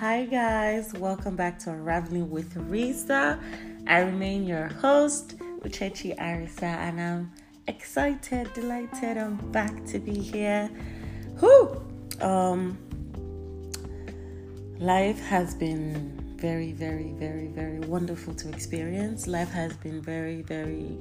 Hi, 0.00 0.24
guys, 0.24 0.94
welcome 0.94 1.36
back 1.36 1.58
to 1.58 1.72
Unraveling 1.72 2.30
with 2.30 2.54
Risa. 2.54 3.38
I 3.86 3.98
remain 3.98 4.46
your 4.46 4.68
host, 4.68 5.36
Uchechi 5.60 6.16
Arisa, 6.16 6.62
and 6.62 6.98
I'm 6.98 7.32
excited, 7.68 8.50
delighted, 8.54 9.18
I'm 9.18 9.36
back 9.52 9.84
to 9.88 9.98
be 9.98 10.14
here. 10.14 10.70
Whoo! 11.42 11.82
Um, 12.22 12.78
life 14.78 15.20
has 15.20 15.54
been 15.54 16.34
very, 16.38 16.72
very, 16.72 17.12
very, 17.18 17.48
very 17.48 17.80
wonderful 17.80 18.32
to 18.36 18.48
experience. 18.48 19.26
Life 19.26 19.50
has 19.50 19.76
been 19.76 20.00
very, 20.00 20.40
very, 20.40 20.96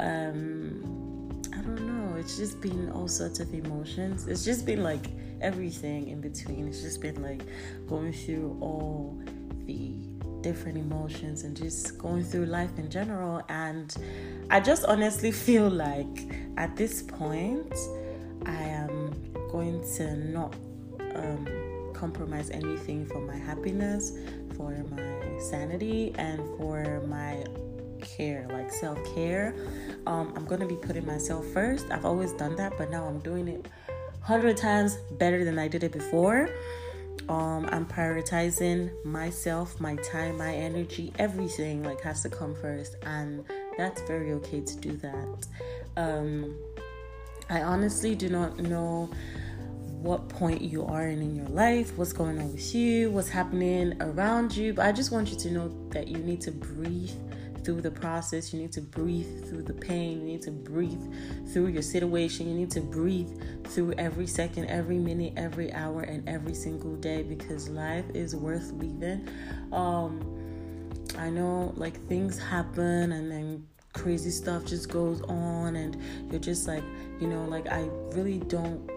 um, 0.00 1.42
I 1.52 1.58
don't 1.58 1.86
know, 1.86 2.16
it's 2.16 2.38
just 2.38 2.62
been 2.62 2.90
all 2.92 3.08
sorts 3.08 3.40
of 3.40 3.52
emotions. 3.52 4.26
It's 4.26 4.42
just 4.42 4.64
been 4.64 4.82
like, 4.82 5.04
everything 5.42 6.08
in 6.08 6.20
between. 6.20 6.68
It's 6.68 6.82
just 6.82 7.00
been 7.00 7.22
like 7.22 7.42
going 7.86 8.12
through 8.12 8.56
all 8.60 9.20
the 9.66 9.92
different 10.42 10.76
emotions 10.76 11.44
and 11.44 11.56
just 11.56 11.98
going 11.98 12.24
through 12.24 12.46
life 12.46 12.78
in 12.78 12.90
general. 12.90 13.42
And 13.48 13.94
I 14.50 14.60
just 14.60 14.84
honestly 14.84 15.32
feel 15.46 15.68
like 15.68 16.30
at 16.56 16.76
this 16.76 17.02
point, 17.02 17.74
I 18.46 18.62
am 18.62 19.14
going 19.50 19.82
to 19.96 20.16
not 20.16 20.54
um, 21.14 21.92
compromise 21.94 22.50
anything 22.50 23.06
for 23.06 23.20
my 23.20 23.36
happiness, 23.36 24.12
for 24.56 24.72
my 24.90 25.38
sanity, 25.38 26.12
and 26.16 26.40
for 26.56 27.02
my 27.06 27.44
care, 28.00 28.46
like 28.50 28.70
self 28.70 28.98
care. 29.14 29.54
Um, 30.06 30.32
I'm 30.36 30.44
gonna 30.44 30.66
be 30.66 30.76
putting 30.76 31.06
myself 31.06 31.46
first. 31.46 31.86
I've 31.90 32.04
always 32.04 32.32
done 32.32 32.56
that, 32.56 32.72
but 32.76 32.90
now 32.90 33.04
I'm 33.04 33.20
doing 33.20 33.48
it 33.48 33.68
hundred 34.22 34.56
times 34.56 34.96
better 35.12 35.44
than 35.44 35.58
I 35.58 35.68
did 35.68 35.84
it 35.84 35.92
before. 35.92 36.48
Um, 37.28 37.68
I'm 37.70 37.86
prioritizing 37.86 39.04
myself, 39.04 39.78
my 39.80 39.96
time, 39.96 40.38
my 40.38 40.54
energy, 40.54 41.12
everything 41.18 41.82
like 41.82 42.00
has 42.00 42.22
to 42.22 42.28
come 42.28 42.54
first, 42.54 42.96
and 43.02 43.44
that's 43.76 44.00
very 44.02 44.32
okay 44.32 44.60
to 44.60 44.76
do 44.76 44.96
that. 44.96 45.46
Um, 45.96 46.56
I 47.48 47.62
honestly 47.62 48.14
do 48.14 48.28
not 48.28 48.58
know 48.58 49.10
what 50.02 50.28
point 50.28 50.62
you 50.62 50.84
are 50.84 51.06
in 51.06 51.22
in 51.22 51.36
your 51.36 51.48
life, 51.48 51.96
what's 51.96 52.12
going 52.12 52.38
on 52.40 52.52
with 52.52 52.74
you, 52.74 53.10
what's 53.10 53.28
happening 53.28 53.94
around 54.00 54.56
you, 54.56 54.72
but 54.72 54.84
I 54.84 54.90
just 54.90 55.12
want 55.12 55.30
you 55.30 55.38
to 55.38 55.50
know 55.50 55.68
that 55.90 56.08
you 56.08 56.18
need 56.18 56.40
to 56.42 56.50
breathe 56.50 57.10
through 57.64 57.80
the 57.80 57.90
process. 57.90 58.52
You 58.52 58.60
need 58.60 58.72
to 58.72 58.80
breathe 58.80 59.48
through 59.48 59.62
the 59.62 59.72
pain. 59.72 60.20
You 60.20 60.26
need 60.26 60.42
to 60.42 60.50
breathe 60.50 61.02
through 61.52 61.68
your 61.68 61.82
situation. 61.82 62.48
You 62.48 62.54
need 62.54 62.70
to 62.72 62.80
breathe 62.80 63.30
through 63.64 63.94
every 63.98 64.26
second, 64.26 64.66
every 64.66 64.98
minute, 64.98 65.34
every 65.36 65.72
hour, 65.72 66.02
and 66.02 66.28
every 66.28 66.54
single 66.54 66.96
day 66.96 67.22
because 67.22 67.68
life 67.68 68.04
is 68.14 68.34
worth 68.34 68.72
living. 68.72 69.28
Um, 69.72 70.20
I 71.18 71.30
know 71.30 71.72
like 71.76 72.00
things 72.08 72.38
happen 72.38 73.12
and 73.12 73.30
then 73.30 73.66
crazy 73.92 74.30
stuff 74.30 74.64
just 74.64 74.90
goes 74.90 75.20
on, 75.22 75.76
and 75.76 75.96
you're 76.30 76.40
just 76.40 76.66
like, 76.66 76.84
you 77.20 77.26
know, 77.26 77.44
like 77.44 77.68
I 77.68 77.88
really 78.12 78.38
don't 78.38 78.90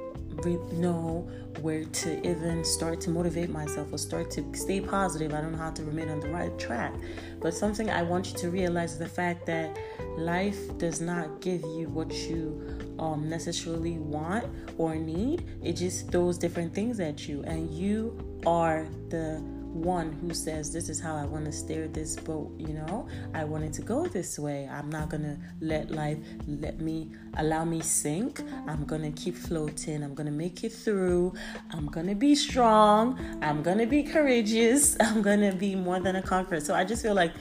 know 0.74 1.28
where 1.62 1.86
to 1.86 2.28
even 2.28 2.64
start 2.64 3.00
to 3.02 3.10
motivate 3.10 3.50
myself 3.50 3.92
or 3.92 3.98
start 3.98 4.30
to 4.32 4.46
stay 4.54 4.82
positive. 4.82 5.34
I 5.34 5.42
don't 5.42 5.54
know 5.54 5.58
how 5.58 5.72
to 5.72 5.84
remain 5.84 6.10
on 6.10 6.20
the 6.20 6.30
right 6.30 6.58
track. 6.60 6.94
But 7.40 7.54
something 7.54 7.90
I 7.90 8.04
want 8.04 8.32
you 8.32 8.38
to 8.40 8.50
realize 8.50 8.94
is 8.94 9.00
the 9.00 9.08
fact 9.08 9.46
that 9.46 9.78
life 10.18 10.78
does 10.78 11.02
not 11.02 11.42
give 11.42 11.62
you 11.62 11.90
what 11.90 12.12
you 12.14 12.96
um, 13.00 13.30
necessarily 13.30 13.98
want 13.98 14.46
or 14.78 14.96
need. 14.96 15.46
It 15.64 15.74
just 15.74 16.12
throws 16.12 16.38
different 16.38 16.74
things 16.74 17.00
at 17.00 17.28
you, 17.28 17.44
and 17.44 17.72
you 17.72 18.18
are 18.46 18.88
the 19.10 19.44
one 19.76 20.14
who 20.14 20.34
says 20.34 20.72
this 20.72 20.88
is 20.88 21.00
how 21.00 21.16
I 21.16 21.26
want 21.26 21.46
to 21.46 21.52
steer 21.52 21.88
this 21.88 22.16
boat, 22.16 22.52
you 22.58 22.74
know? 22.74 23.08
I 23.34 23.44
want 23.44 23.66
it 23.66 23.74
to 23.74 23.82
go 23.82 24.08
this 24.08 24.40
way. 24.40 24.70
I'm 24.72 24.90
not 24.90 25.10
going 25.10 25.24
to 25.24 25.38
let 25.60 25.92
life 25.92 26.18
let 26.48 26.80
me 26.80 27.12
allow 27.38 27.66
me 27.66 27.82
sink. 27.82 28.42
I'm 28.68 28.86
going 28.86 29.02
to 29.02 29.12
keep 29.12 29.36
floating. 29.36 30.04
I'm 30.04 30.16
going 30.16 30.28
to 30.28 30.32
make 30.32 30.64
it 30.64 30.72
through. 30.72 31.34
I'm 31.72 31.88
going 31.88 32.08
to 32.08 32.16
be 32.16 32.36
strong. 32.36 33.20
I'm 33.42 33.62
going 33.62 33.80
to 33.80 33.86
be 33.86 34.04
courageous. 34.04 34.96
I'm 35.02 35.22
going 35.22 35.42
to 35.42 35.52
be 35.52 35.76
more 35.76 36.00
than 36.00 36.16
a 36.16 36.22
conqueror. 36.22 36.62
So 36.62 36.74
I 36.74 36.86
just 36.86 37.02
feel 37.02 37.14
like 37.14 37.34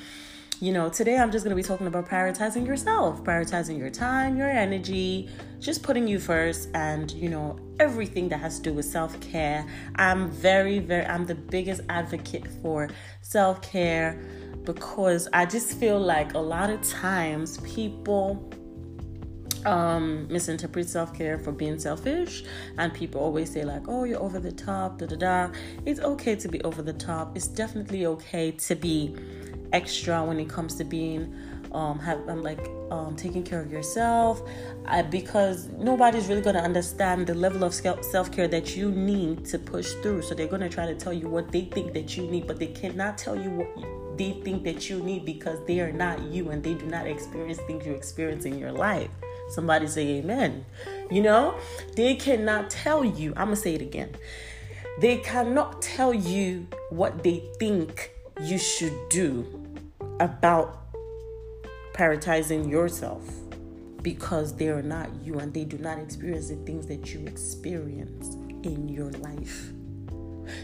you 0.64 0.72
know, 0.72 0.88
today 0.88 1.18
I'm 1.18 1.30
just 1.30 1.44
going 1.44 1.54
to 1.54 1.62
be 1.62 1.66
talking 1.66 1.86
about 1.86 2.08
prioritizing 2.08 2.66
yourself, 2.66 3.22
prioritizing 3.22 3.76
your 3.76 3.90
time, 3.90 4.34
your 4.34 4.48
energy, 4.48 5.28
just 5.60 5.82
putting 5.82 6.08
you 6.08 6.18
first, 6.18 6.70
and, 6.72 7.10
you 7.10 7.28
know, 7.28 7.58
everything 7.78 8.30
that 8.30 8.38
has 8.38 8.56
to 8.56 8.70
do 8.70 8.72
with 8.72 8.86
self 8.86 9.20
care. 9.20 9.66
I'm 9.96 10.30
very, 10.30 10.78
very, 10.78 11.04
I'm 11.04 11.26
the 11.26 11.34
biggest 11.34 11.82
advocate 11.90 12.46
for 12.62 12.88
self 13.20 13.60
care 13.60 14.24
because 14.62 15.28
I 15.34 15.44
just 15.44 15.78
feel 15.78 16.00
like 16.00 16.32
a 16.32 16.38
lot 16.38 16.70
of 16.70 16.80
times 16.80 17.58
people 17.58 18.50
um, 19.66 20.26
misinterpret 20.28 20.88
self 20.88 21.12
care 21.12 21.38
for 21.38 21.52
being 21.52 21.78
selfish, 21.78 22.42
and 22.78 22.94
people 22.94 23.20
always 23.20 23.50
say, 23.50 23.64
like, 23.64 23.82
oh, 23.86 24.04
you're 24.04 24.22
over 24.22 24.40
the 24.40 24.52
top, 24.52 24.98
da 24.98 25.04
da 25.04 25.16
da. 25.16 25.50
It's 25.84 26.00
okay 26.00 26.36
to 26.36 26.48
be 26.48 26.62
over 26.62 26.80
the 26.80 26.94
top, 26.94 27.36
it's 27.36 27.48
definitely 27.48 28.06
okay 28.06 28.52
to 28.52 28.74
be 28.74 29.14
extra 29.74 30.24
when 30.24 30.38
it 30.40 30.48
comes 30.48 30.76
to 30.76 30.84
being 30.84 31.34
um 31.72 31.98
have 31.98 32.26
I'm 32.28 32.42
like 32.42 32.70
um 32.90 33.16
taking 33.16 33.42
care 33.42 33.60
of 33.60 33.70
yourself. 33.70 34.40
I, 34.86 35.02
because 35.02 35.68
nobody's 35.78 36.28
really 36.28 36.42
going 36.42 36.56
to 36.56 36.62
understand 36.62 37.26
the 37.26 37.34
level 37.34 37.64
of 37.64 37.74
self-care 37.74 38.48
that 38.48 38.76
you 38.76 38.90
need 38.90 39.44
to 39.46 39.58
push 39.58 39.92
through. 39.94 40.22
So 40.22 40.34
they're 40.34 40.46
going 40.46 40.62
to 40.62 40.68
try 40.68 40.86
to 40.86 40.94
tell 40.94 41.12
you 41.12 41.28
what 41.28 41.50
they 41.50 41.62
think 41.62 41.92
that 41.94 42.16
you 42.16 42.26
need 42.26 42.46
but 42.46 42.58
they 42.58 42.68
cannot 42.68 43.18
tell 43.18 43.36
you 43.36 43.50
what 43.50 44.16
they 44.16 44.32
think 44.44 44.62
that 44.62 44.88
you 44.88 45.02
need 45.02 45.24
because 45.24 45.58
they 45.66 45.80
are 45.80 45.92
not 45.92 46.22
you 46.22 46.50
and 46.50 46.62
they 46.62 46.74
do 46.74 46.86
not 46.86 47.06
experience 47.06 47.58
things 47.66 47.84
you 47.84 47.92
experience 47.92 48.44
in 48.44 48.58
your 48.58 48.72
life. 48.72 49.10
Somebody 49.50 49.88
say 49.88 50.06
amen. 50.18 50.64
You 51.10 51.22
know? 51.22 51.58
They 51.96 52.14
cannot 52.14 52.70
tell 52.70 53.04
you 53.04 53.30
i'm 53.30 53.46
gonna 53.46 53.56
say 53.56 53.74
it 53.74 53.82
again. 53.82 54.14
They 55.00 55.16
cannot 55.16 55.82
tell 55.82 56.14
you 56.14 56.68
what 56.90 57.24
they 57.24 57.42
think 57.58 58.12
you 58.40 58.58
should 58.58 58.96
do 59.08 59.63
about 60.20 60.80
prioritizing 61.94 62.70
yourself 62.70 63.22
because 64.02 64.54
they 64.54 64.68
are 64.68 64.82
not 64.82 65.08
you 65.22 65.38
and 65.38 65.54
they 65.54 65.64
do 65.64 65.78
not 65.78 65.98
experience 65.98 66.48
the 66.48 66.56
things 66.56 66.86
that 66.86 67.12
you 67.12 67.26
experience 67.26 68.34
in 68.62 68.88
your 68.88 69.10
life. 69.12 69.72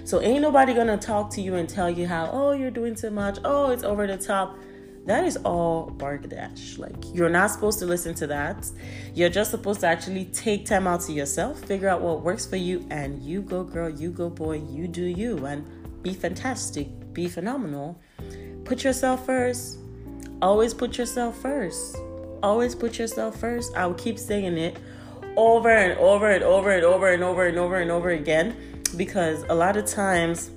So 0.05 0.21
ain't 0.21 0.43
nobody 0.43 0.75
gonna 0.75 0.99
talk 0.99 1.31
to 1.33 1.41
you 1.41 1.55
and 1.55 1.69
tell 1.69 1.89
you 1.89 2.07
how, 2.07 2.29
oh, 2.33 2.53
you're 2.53 2.71
doing 2.71 2.95
too 2.95 3.11
much, 3.11 3.39
oh, 3.45 3.71
it's 3.71 3.83
over 3.83 4.07
the 4.07 4.19
top. 4.19 4.59
That 5.07 5.25
is 5.25 5.39
all 5.39 5.91
barkadash. 5.91 6.79
Like 6.79 7.15
you're 7.15 7.31
not 7.31 7.51
supposed 7.51 7.79
to 7.79 7.87
listen 7.87 8.15
to 8.17 8.27
that. 8.27 8.71
You're 9.15 9.31
just 9.31 9.51
supposed 9.51 9.81
to 9.81 9.87
actually 9.87 10.27
take 10.27 10.67
time 10.67 10.87
out 10.87 11.01
to 11.03 11.13
yourself, 11.13 11.65
figure 11.65 11.89
out 11.89 12.03
what 12.03 12.23
works 12.23 12.45
for 12.45 12.57
you, 12.57 12.87
and 12.91 13.23
you 13.23 13.41
go 13.41 13.65
girl, 13.65 13.89
you 13.89 14.11
go 14.11 14.29
boy, 14.29 14.63
you 14.69 14.87
do 14.87 15.05
you, 15.05 15.47
and 15.47 15.67
be 16.03 16.13
fantastic, 16.13 16.89
be 17.15 17.27
phenomenal 17.27 18.01
Put 18.71 18.85
yourself 18.85 19.27
first. 19.27 19.81
Always 20.41 20.75
put 20.75 20.97
yourself 20.97 21.37
first. 21.43 21.97
Always 22.41 22.77
put 22.77 23.01
yourself 23.01 23.35
first. 23.35 23.77
I 23.77 23.85
will 23.85 23.95
keep 23.95 24.17
saying 24.17 24.57
it 24.59 24.79
over 25.37 25.69
and 25.69 25.99
over 25.99 26.31
and 26.31 26.45
over 26.45 26.71
and 26.71 26.85
over 26.85 27.13
and 27.13 27.25
over 27.25 27.47
and 27.49 27.59
over 27.59 27.77
and 27.81 27.91
over 27.91 28.11
again 28.11 28.57
because 28.97 29.43
a 29.49 29.55
lot 29.57 29.77
of 29.77 29.87
times 29.87 30.53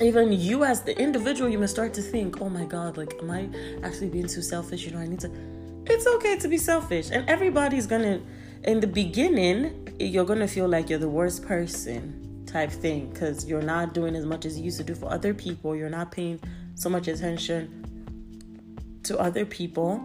even 0.00 0.32
you 0.32 0.62
as 0.62 0.82
the 0.82 0.96
individual 0.96 1.50
you 1.50 1.58
must 1.58 1.74
start 1.74 1.92
to 1.94 2.02
think 2.02 2.40
oh 2.40 2.48
my 2.48 2.64
god 2.64 2.96
like 2.96 3.12
am 3.20 3.30
i 3.30 3.48
actually 3.82 4.08
being 4.08 4.26
too 4.26 4.42
selfish 4.42 4.84
you 4.84 4.90
know 4.90 4.98
i 4.98 5.06
need 5.06 5.20
to 5.20 5.30
it's 5.86 6.06
okay 6.06 6.36
to 6.36 6.48
be 6.48 6.58
selfish 6.58 7.10
and 7.12 7.28
everybody's 7.28 7.86
gonna 7.86 8.20
in 8.64 8.80
the 8.80 8.88
beginning 8.88 9.88
you're 10.00 10.24
gonna 10.24 10.48
feel 10.48 10.68
like 10.68 10.90
you're 10.90 10.98
the 10.98 11.08
worst 11.08 11.44
person 11.44 12.44
type 12.44 12.70
thing 12.70 13.08
because 13.10 13.46
you're 13.46 13.62
not 13.62 13.94
doing 13.94 14.16
as 14.16 14.24
much 14.24 14.44
as 14.44 14.58
you 14.58 14.64
used 14.64 14.78
to 14.78 14.84
do 14.84 14.96
for 14.96 15.12
other 15.12 15.32
people 15.32 15.76
you're 15.76 15.88
not 15.88 16.10
paying 16.10 16.40
so 16.74 16.88
much 16.88 17.08
attention 17.08 19.00
to 19.04 19.18
other 19.18 19.44
people. 19.44 19.98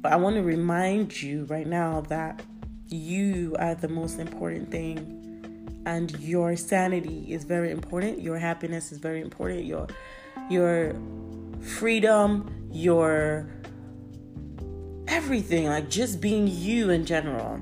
But 0.00 0.12
I 0.12 0.16
want 0.16 0.36
to 0.36 0.42
remind 0.42 1.22
you 1.22 1.44
right 1.44 1.66
now 1.66 2.02
that 2.02 2.42
you 2.88 3.56
are 3.58 3.74
the 3.74 3.88
most 3.88 4.18
important 4.18 4.70
thing 4.70 5.24
and 5.86 6.18
your 6.20 6.56
sanity 6.56 7.26
is 7.32 7.44
very 7.44 7.70
important 7.70 8.20
your 8.20 8.38
happiness 8.38 8.92
is 8.92 8.98
very 8.98 9.20
important 9.20 9.64
your 9.64 9.86
your 10.48 10.94
freedom 11.60 12.68
your 12.70 13.46
everything 15.08 15.66
like 15.66 15.88
just 15.90 16.20
being 16.20 16.46
you 16.46 16.90
in 16.90 17.04
general 17.04 17.60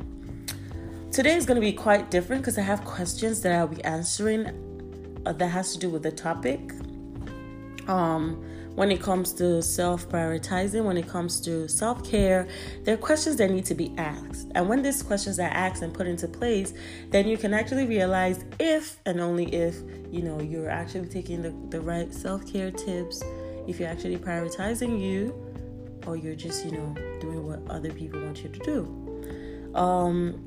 today 1.11 1.35
is 1.35 1.47
going 1.47 1.57
to 1.57 1.61
be 1.61 1.73
quite 1.73 2.11
different 2.11 2.43
because 2.43 2.59
i 2.59 2.63
have 2.63 2.85
questions 2.85 3.41
that 3.43 3.53
i'll 3.53 3.67
be 3.67 3.83
answering 3.85 4.47
uh, 5.27 5.33
that 5.33 5.49
has 5.49 5.73
to 5.73 5.79
do 5.79 5.89
with 5.89 6.03
the 6.03 6.13
topic 6.13 6.73
um, 7.89 8.45
when 8.75 8.91
it 8.91 9.03
comes 9.03 9.33
to 9.35 9.63
self 9.63 10.09
prioritizing, 10.09 10.85
when 10.85 10.97
it 10.97 11.09
comes 11.09 11.41
to 11.43 11.69
self 11.69 12.09
care, 12.09 12.49
there 12.85 12.95
are 12.95 12.99
questions 12.99 13.37
that 13.37 13.51
need 13.51 13.65
to 13.67 13.75
be 13.75 13.93
asked. 13.99 14.51
And 14.55 14.69
when 14.69 14.83
these 14.83 15.03
questions 15.03 15.39
are 15.39 15.49
asked 15.49 15.83
and 15.83 15.93
put 15.93 16.07
into 16.07 16.29
place, 16.29 16.73
then 17.11 17.29
you 17.29 17.37
can 17.37 17.53
actually 17.53 17.87
realize 17.87 18.45
if 18.59 18.99
and 19.05 19.21
only 19.21 19.53
if 19.55 19.77
you 20.11 20.23
know 20.23 20.41
you're 20.41 20.71
actually 20.71 21.09
taking 21.09 21.43
the, 21.43 21.55
the 21.69 21.81
right 21.81 22.13
self 22.13 22.51
care 22.51 22.71
tips, 22.71 23.23
if 23.67 23.79
you're 23.79 23.89
actually 23.89 24.17
prioritizing 24.17 25.01
you, 25.01 25.35
or 26.07 26.17
you're 26.17 26.35
just 26.37 26.65
you 26.65 26.73
know 26.73 26.95
doing 27.21 27.47
what 27.47 27.61
other 27.71 27.93
people 27.93 28.21
want 28.23 28.43
you 28.43 28.49
to 28.49 28.59
do. 28.61 29.75
Um, 29.75 30.47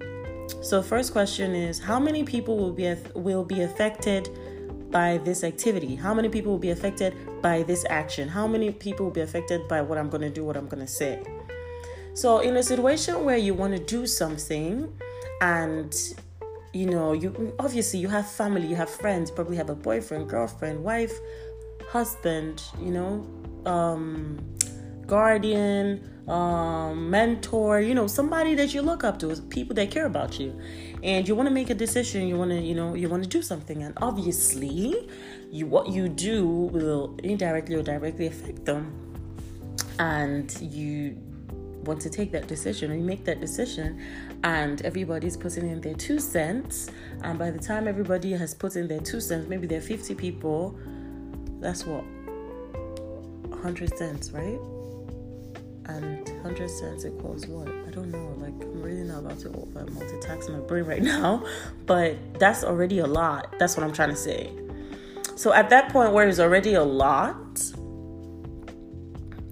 so 0.61 0.81
first 0.81 1.11
question 1.11 1.55
is 1.55 1.79
how 1.79 1.99
many 1.99 2.23
people 2.23 2.57
will 2.57 2.71
be 2.73 2.95
will 3.15 3.43
be 3.43 3.61
affected 3.61 4.29
by 4.91 5.17
this 5.19 5.43
activity? 5.43 5.95
How 5.95 6.13
many 6.13 6.29
people 6.29 6.51
will 6.51 6.59
be 6.59 6.71
affected 6.71 7.15
by 7.41 7.63
this 7.63 7.85
action? 7.89 8.27
How 8.27 8.47
many 8.47 8.71
people 8.71 9.05
will 9.05 9.13
be 9.13 9.21
affected 9.21 9.67
by 9.67 9.81
what 9.81 9.97
I'm 9.97 10.09
going 10.09 10.21
to 10.21 10.29
do, 10.29 10.43
what 10.43 10.57
I'm 10.57 10.67
going 10.67 10.85
to 10.85 10.91
say? 10.91 11.23
So, 12.13 12.39
in 12.39 12.55
a 12.57 12.63
situation 12.63 13.25
where 13.25 13.37
you 13.37 13.53
want 13.53 13.75
to 13.75 13.83
do 13.83 14.07
something 14.07 14.93
and 15.41 15.93
you 16.75 16.85
know, 16.85 17.13
you 17.13 17.53
obviously 17.57 17.99
you 17.99 18.09
have 18.09 18.29
family, 18.29 18.67
you 18.67 18.75
have 18.75 18.89
friends, 18.89 19.31
probably 19.31 19.55
have 19.55 19.69
a 19.69 19.75
boyfriend, 19.75 20.27
girlfriend, 20.27 20.83
wife, 20.83 21.13
husband, 21.89 22.61
you 22.81 22.91
know, 22.91 23.25
um, 23.65 24.37
guardian, 25.07 26.11
um, 26.27 27.09
mentor, 27.09 27.79
you 27.79 27.95
know, 27.95 28.07
somebody 28.07 28.55
that 28.55 28.73
you 28.73 28.81
look 28.81 29.05
up 29.05 29.19
to, 29.19 29.33
people 29.49 29.73
that 29.75 29.89
care 29.89 30.05
about 30.05 30.37
you. 30.37 30.59
And 31.05 31.27
you 31.27 31.35
want 31.35 31.47
to 31.47 31.53
make 31.53 31.69
a 31.69 31.75
decision, 31.75 32.27
you 32.27 32.35
want 32.35 32.49
to, 32.49 32.59
you 32.59 32.73
know, 32.73 32.95
you 32.95 33.07
want 33.07 33.21
to 33.21 33.29
do 33.29 33.43
something. 33.43 33.83
And 33.83 33.93
obviously, 34.01 35.07
you 35.51 35.67
what 35.67 35.89
you 35.89 36.09
do 36.09 36.47
will 36.47 37.15
indirectly 37.23 37.75
or 37.75 37.83
directly 37.83 38.25
affect 38.25 38.65
them. 38.65 38.91
And 39.99 40.51
you 40.59 41.15
want 41.83 42.01
to 42.01 42.09
take 42.09 42.31
that 42.31 42.47
decision 42.47 42.91
or 42.91 42.95
you 42.95 43.03
make 43.03 43.23
that 43.25 43.39
decision 43.39 44.01
and 44.43 44.81
everybody's 44.81 45.37
putting 45.37 45.69
in 45.69 45.79
their 45.79 45.93
two 45.93 46.17
cents 46.17 46.89
and 47.21 47.37
by 47.37 47.51
the 47.51 47.59
time 47.59 47.87
everybody 47.87 48.31
has 48.31 48.55
put 48.55 48.75
in 48.75 48.87
their 48.87 48.99
two 48.99 49.21
cents 49.21 49.47
maybe 49.47 49.67
there 49.67 49.77
are 49.77 49.81
50 49.81 50.15
people 50.15 50.75
that's 51.59 51.85
what 51.85 52.03
100 53.49 53.95
cents 53.95 54.31
right 54.31 54.59
and 55.85 56.14
100 56.45 56.69
cents 56.69 57.05
equals 57.05 57.47
what? 57.47 57.67
I 57.67 57.89
don't 57.89 58.11
know. 58.11 58.35
Like, 58.37 58.53
I'm 58.61 58.79
really 58.79 59.03
not 59.03 59.21
about 59.21 59.39
to 59.39 59.49
uh, 59.49 59.83
multitask 59.85 60.47
my 60.51 60.59
brain 60.59 60.83
right 60.83 61.01
now, 61.15 61.43
but 61.87 62.17
that's 62.39 62.63
already 62.63 62.99
a 62.99 63.07
lot. 63.07 63.55
That's 63.57 63.75
what 63.75 63.83
I'm 63.83 63.91
trying 63.91 64.09
to 64.11 64.15
say. 64.15 64.51
So, 65.35 65.53
at 65.53 65.71
that 65.71 65.91
point 65.91 66.13
where 66.13 66.27
it's 66.29 66.39
already 66.39 66.75
a 66.75 66.83
lot, 66.83 67.35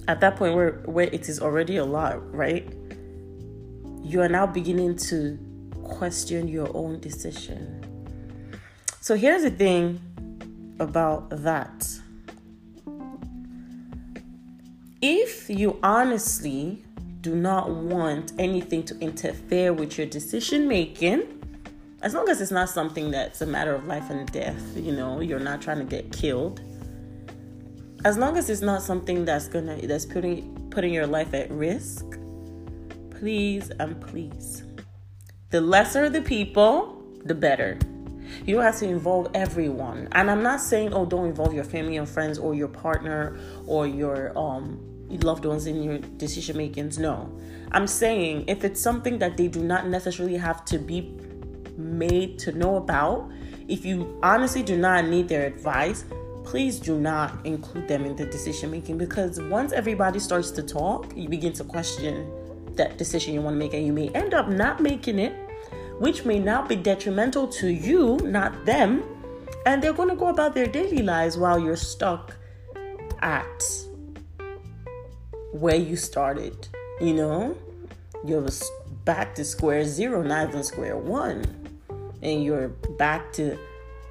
at 0.07 0.19
that 0.19 0.35
point 0.35 0.53
where, 0.53 0.83
where 0.85 1.07
it 1.07 1.27
is 1.27 1.39
already 1.39 1.77
a 1.77 1.85
lot, 1.85 2.31
right? 2.31 2.71
You 4.03 4.21
are 4.21 4.29
now 4.29 4.45
beginning 4.45 4.95
to 5.09 5.39
question 5.83 6.47
your 6.47 6.69
own 6.77 6.99
decision. 6.99 7.81
So, 9.01 9.15
here's 9.15 9.41
the 9.41 9.49
thing 9.49 9.99
about 10.79 11.31
that 11.31 11.87
if 15.01 15.49
you 15.49 15.77
honestly 15.83 16.82
do 17.23 17.33
not 17.33 17.69
want 17.71 18.33
anything 18.37 18.83
to 18.83 18.99
interfere 18.99 19.71
with 19.71 19.97
your 19.97 20.05
decision 20.05 20.67
making, 20.67 21.21
as 22.01 22.13
long 22.13 22.27
as 22.27 22.41
it's 22.41 22.51
not 22.51 22.69
something 22.69 23.11
that's 23.11 23.41
a 23.41 23.45
matter 23.45 23.73
of 23.73 23.87
life 23.87 24.09
and 24.09 24.29
death, 24.33 24.61
you 24.75 24.91
know, 24.91 25.21
you're 25.21 25.39
not 25.39 25.61
trying 25.61 25.79
to 25.79 25.85
get 25.85 26.11
killed. 26.11 26.59
As 28.03 28.17
long 28.17 28.35
as 28.37 28.49
it's 28.49 28.59
not 28.59 28.81
something 28.81 29.23
that's 29.23 29.47
gonna 29.47 29.77
that's 29.87 30.05
putting 30.05 30.67
putting 30.69 30.93
your 30.93 31.07
life 31.07 31.33
at 31.33 31.49
risk, 31.49 32.05
please 33.09 33.71
and 33.79 34.01
please. 34.01 34.63
The 35.51 35.61
lesser 35.61 36.09
the 36.09 36.21
people, 36.21 37.01
the 37.23 37.35
better. 37.35 37.79
You 38.45 38.55
don't 38.55 38.65
have 38.65 38.79
to 38.79 38.85
involve 38.85 39.31
everyone. 39.33 40.09
And 40.11 40.29
I'm 40.29 40.43
not 40.43 40.59
saying, 40.59 40.93
oh, 40.93 41.05
don't 41.05 41.27
involve 41.27 41.53
your 41.53 41.63
family 41.63 41.95
and 41.95 42.09
friends 42.09 42.37
or 42.37 42.53
your 42.53 42.67
partner 42.67 43.39
or 43.65 43.87
your 43.87 44.37
um 44.37 44.92
loved 45.09 45.45
ones 45.45 45.67
in 45.67 45.83
your 45.83 45.99
decision 46.17 46.57
makings. 46.57 46.97
No. 46.97 47.29
I'm 47.71 47.87
saying 47.87 48.45
if 48.47 48.63
it's 48.63 48.81
something 48.81 49.19
that 49.19 49.37
they 49.37 49.47
do 49.47 49.63
not 49.63 49.87
necessarily 49.87 50.37
have 50.37 50.65
to 50.65 50.77
be 50.77 51.15
made 51.77 52.39
to 52.39 52.51
know 52.51 52.75
about, 52.77 53.31
if 53.67 53.85
you 53.85 54.19
honestly 54.21 54.63
do 54.63 54.77
not 54.77 55.05
need 55.05 55.27
their 55.27 55.45
advice, 55.45 56.05
please 56.43 56.79
do 56.79 56.99
not 56.99 57.45
include 57.45 57.87
them 57.87 58.05
in 58.05 58.15
the 58.15 58.25
decision 58.25 58.69
making 58.69 58.97
because 58.97 59.41
once 59.41 59.71
everybody 59.71 60.19
starts 60.19 60.51
to 60.51 60.61
talk, 60.61 61.11
you 61.15 61.29
begin 61.29 61.53
to 61.53 61.63
question 61.63 62.29
that 62.75 62.97
decision 62.97 63.33
you 63.33 63.41
want 63.41 63.55
to 63.55 63.59
make 63.59 63.73
and 63.73 63.85
you 63.85 63.93
may 63.93 64.09
end 64.09 64.33
up 64.33 64.49
not 64.49 64.81
making 64.81 65.19
it, 65.19 65.33
which 65.99 66.25
may 66.25 66.39
now 66.39 66.61
be 66.65 66.75
detrimental 66.75 67.47
to 67.47 67.69
you, 67.69 68.17
not 68.23 68.65
them. 68.65 69.03
And 69.65 69.81
they're 69.81 69.93
going 69.93 70.09
to 70.09 70.15
go 70.15 70.27
about 70.27 70.53
their 70.53 70.67
daily 70.67 71.01
lives 71.01 71.37
while 71.37 71.57
you're 71.57 71.77
stuck 71.77 72.35
at 73.21 73.63
where 75.53 75.75
you 75.75 75.95
started. 75.95 76.67
You 76.99 77.13
know, 77.13 77.57
you're 78.25 78.47
back 79.05 79.35
to 79.35 79.45
square 79.45 79.85
zero, 79.85 80.23
not 80.23 80.49
even 80.49 80.63
square 80.63 80.97
one. 80.97 81.45
And 82.21 82.43
you're 82.43 82.69
back 82.97 83.31
to 83.33 83.57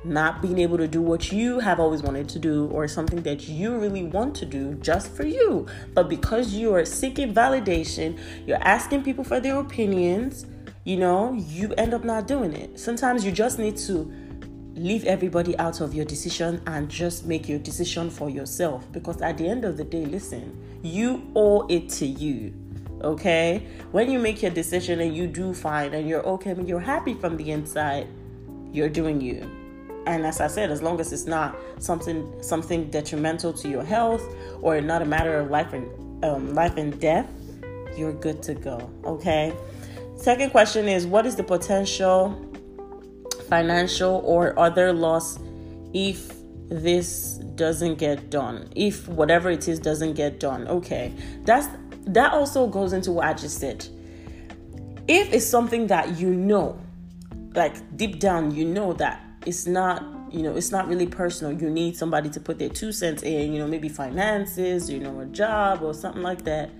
not 0.05 0.43
being 0.43 0.59
able 0.59 0.77
to 0.79 0.89
do 0.89 1.01
what 1.01 1.31
you 1.31 1.61
have 1.61 1.79
always 1.79 2.03
wanted 2.03 2.29
to 2.29 2.39
do 2.39 2.67
or 2.69 2.89
something 2.89 3.23
that 3.23 3.49
you 3.49 3.77
really 3.79 4.03
want 4.03 4.35
to 4.35 4.45
do 4.45 4.75
just 4.75 5.09
for 5.13 5.25
you. 5.25 5.67
But 5.95 6.09
because 6.09 6.55
you 6.55 6.75
are 6.75 6.85
seeking 6.85 7.33
validation, 7.33 8.19
you're 8.47 8.63
asking 8.63 9.05
people 9.05 9.25
for 9.25 9.39
their 9.41 9.59
opinions, 9.59 10.47
you 10.85 10.97
know, 10.97 11.33
you 11.33 11.73
end 11.75 11.95
up 11.95 12.05
not 12.05 12.27
doing 12.27 12.53
it. 12.53 12.79
Sometimes 12.79 13.25
you 13.25 13.31
just 13.31 13.59
need 13.59 13.77
to 13.79 14.13
leave 14.75 15.05
everybody 15.05 15.57
out 15.59 15.81
of 15.81 15.95
your 15.95 16.05
decision 16.05 16.61
and 16.67 16.89
just 16.89 17.27
make 17.27 17.49
your 17.49 17.59
decision 17.59 18.11
for 18.11 18.31
yourself. 18.31 18.91
Because 18.93 19.21
at 19.21 19.39
the 19.39 19.47
end 19.47 19.65
of 19.65 19.77
the 19.77 19.85
day 19.85 20.05
listen 20.07 20.59
you 20.83 21.31
owe 21.37 21.67
it 21.69 21.89
to 21.89 22.07
you 22.07 22.53
okay? 23.03 23.67
When 23.91 24.11
you 24.11 24.19
make 24.19 24.43
your 24.43 24.51
decision 24.51 25.01
and 25.01 25.17
you 25.17 25.27
do 25.27 25.53
fine 25.55 25.93
and 25.95 26.09
you're 26.09 26.25
okay 26.25 26.51
and 26.51 26.69
you're 26.69 26.81
happy 26.81 27.15
from 27.15 27.37
the 27.37 27.51
inside 27.51 28.09
you're 28.73 28.89
doing 28.89 29.21
you. 29.21 29.41
And 30.07 30.25
as 30.27 30.41
i 30.41 30.47
said 30.47 30.71
as 30.71 30.83
long 30.83 30.99
as 31.01 31.13
it's 31.13 31.27
not 31.27 31.57
something 31.79 32.43
something 32.43 32.91
detrimental 32.91 33.53
to 33.55 33.69
your 33.69 33.85
health 33.85 34.25
or 34.61 34.81
not 34.81 35.03
a 35.03 35.05
matter 35.05 35.39
of 35.39 35.51
life 35.51 35.73
and 35.73 36.25
um, 36.25 36.55
life 36.55 36.77
and 36.77 36.99
death 37.01 37.29
you're 37.97 38.13
good 38.13 38.43
to 38.45 38.55
go 38.55 38.91
okay? 39.05 39.53
Second 40.17 40.51
question 40.51 40.89
is 40.89 41.07
what 41.07 41.27
is 41.27 41.37
the 41.37 41.45
potential 41.45 42.52
financial 43.53 44.23
or 44.25 44.59
other 44.59 44.95
loss 44.95 45.39
if 45.93 46.33
this 46.71 47.35
doesn't 47.55 47.97
get 47.97 48.31
done 48.31 48.67
if 48.75 49.07
whatever 49.09 49.51
it 49.51 49.69
is 49.69 49.79
doesn't 49.79 50.15
get 50.15 50.41
done. 50.41 50.67
Okay 50.69 51.13
that's 51.45 51.69
that 52.07 52.33
also 52.33 52.67
goes 52.67 52.95
into 52.95 53.13
what 53.13 53.27
i 53.27 53.35
just 53.35 53.59
said. 53.61 53.87
If 55.07 55.35
it's 55.35 55.47
something 55.47 55.89
that 55.89 56.19
you 56.19 56.31
know 56.33 56.81
like 57.55 57.75
deep 57.99 58.21
down 58.21 58.55
you 58.55 58.65
know 58.65 58.95
that 58.95 59.21
it's 59.45 59.67
not 59.67 60.03
you 60.31 60.43
know 60.43 60.57
it's 60.57 60.73
not 60.73 60.89
really 60.89 61.07
personal 61.07 61.53
you 61.53 61.69
need 61.69 61.95
somebody 61.95 62.31
to 62.31 62.41
put 62.41 62.59
their 62.59 62.71
two 62.71 62.91
cents 62.91 63.23
in 63.23 63.53
you 63.53 63.59
know 63.59 63.67
maybe 63.67 63.91
finances 63.91 64.89
you 64.89 64.99
know 64.99 65.21
a 65.21 65.27
job 65.27 65.83
or 65.83 65.93
something 65.93 66.23
like 66.23 66.43
that 66.45 66.71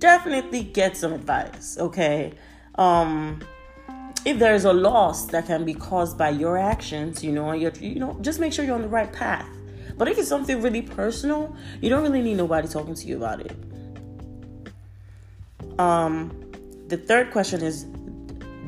definitely 0.00 0.64
get 0.64 0.96
some 0.96 1.12
advice 1.12 1.78
okay? 1.78 2.32
Um 2.74 3.40
if 4.26 4.40
there's 4.40 4.64
a 4.64 4.72
loss 4.72 5.26
that 5.26 5.46
can 5.46 5.64
be 5.64 5.72
caused 5.72 6.18
by 6.18 6.30
your 6.30 6.58
actions, 6.58 7.22
you 7.22 7.30
know, 7.30 7.52
you 7.52 7.70
you 7.80 8.00
know, 8.00 8.18
just 8.22 8.40
make 8.40 8.52
sure 8.52 8.64
you're 8.64 8.74
on 8.74 8.82
the 8.82 8.88
right 8.88 9.12
path. 9.12 9.48
But 9.96 10.08
if 10.08 10.18
it's 10.18 10.28
something 10.28 10.60
really 10.60 10.82
personal, 10.82 11.54
you 11.80 11.88
don't 11.88 12.02
really 12.02 12.20
need 12.20 12.36
nobody 12.36 12.66
talking 12.66 12.94
to 12.94 13.06
you 13.06 13.16
about 13.18 13.40
it. 13.40 13.56
Um, 15.78 16.34
the 16.88 16.96
third 16.96 17.30
question 17.30 17.62
is 17.62 17.84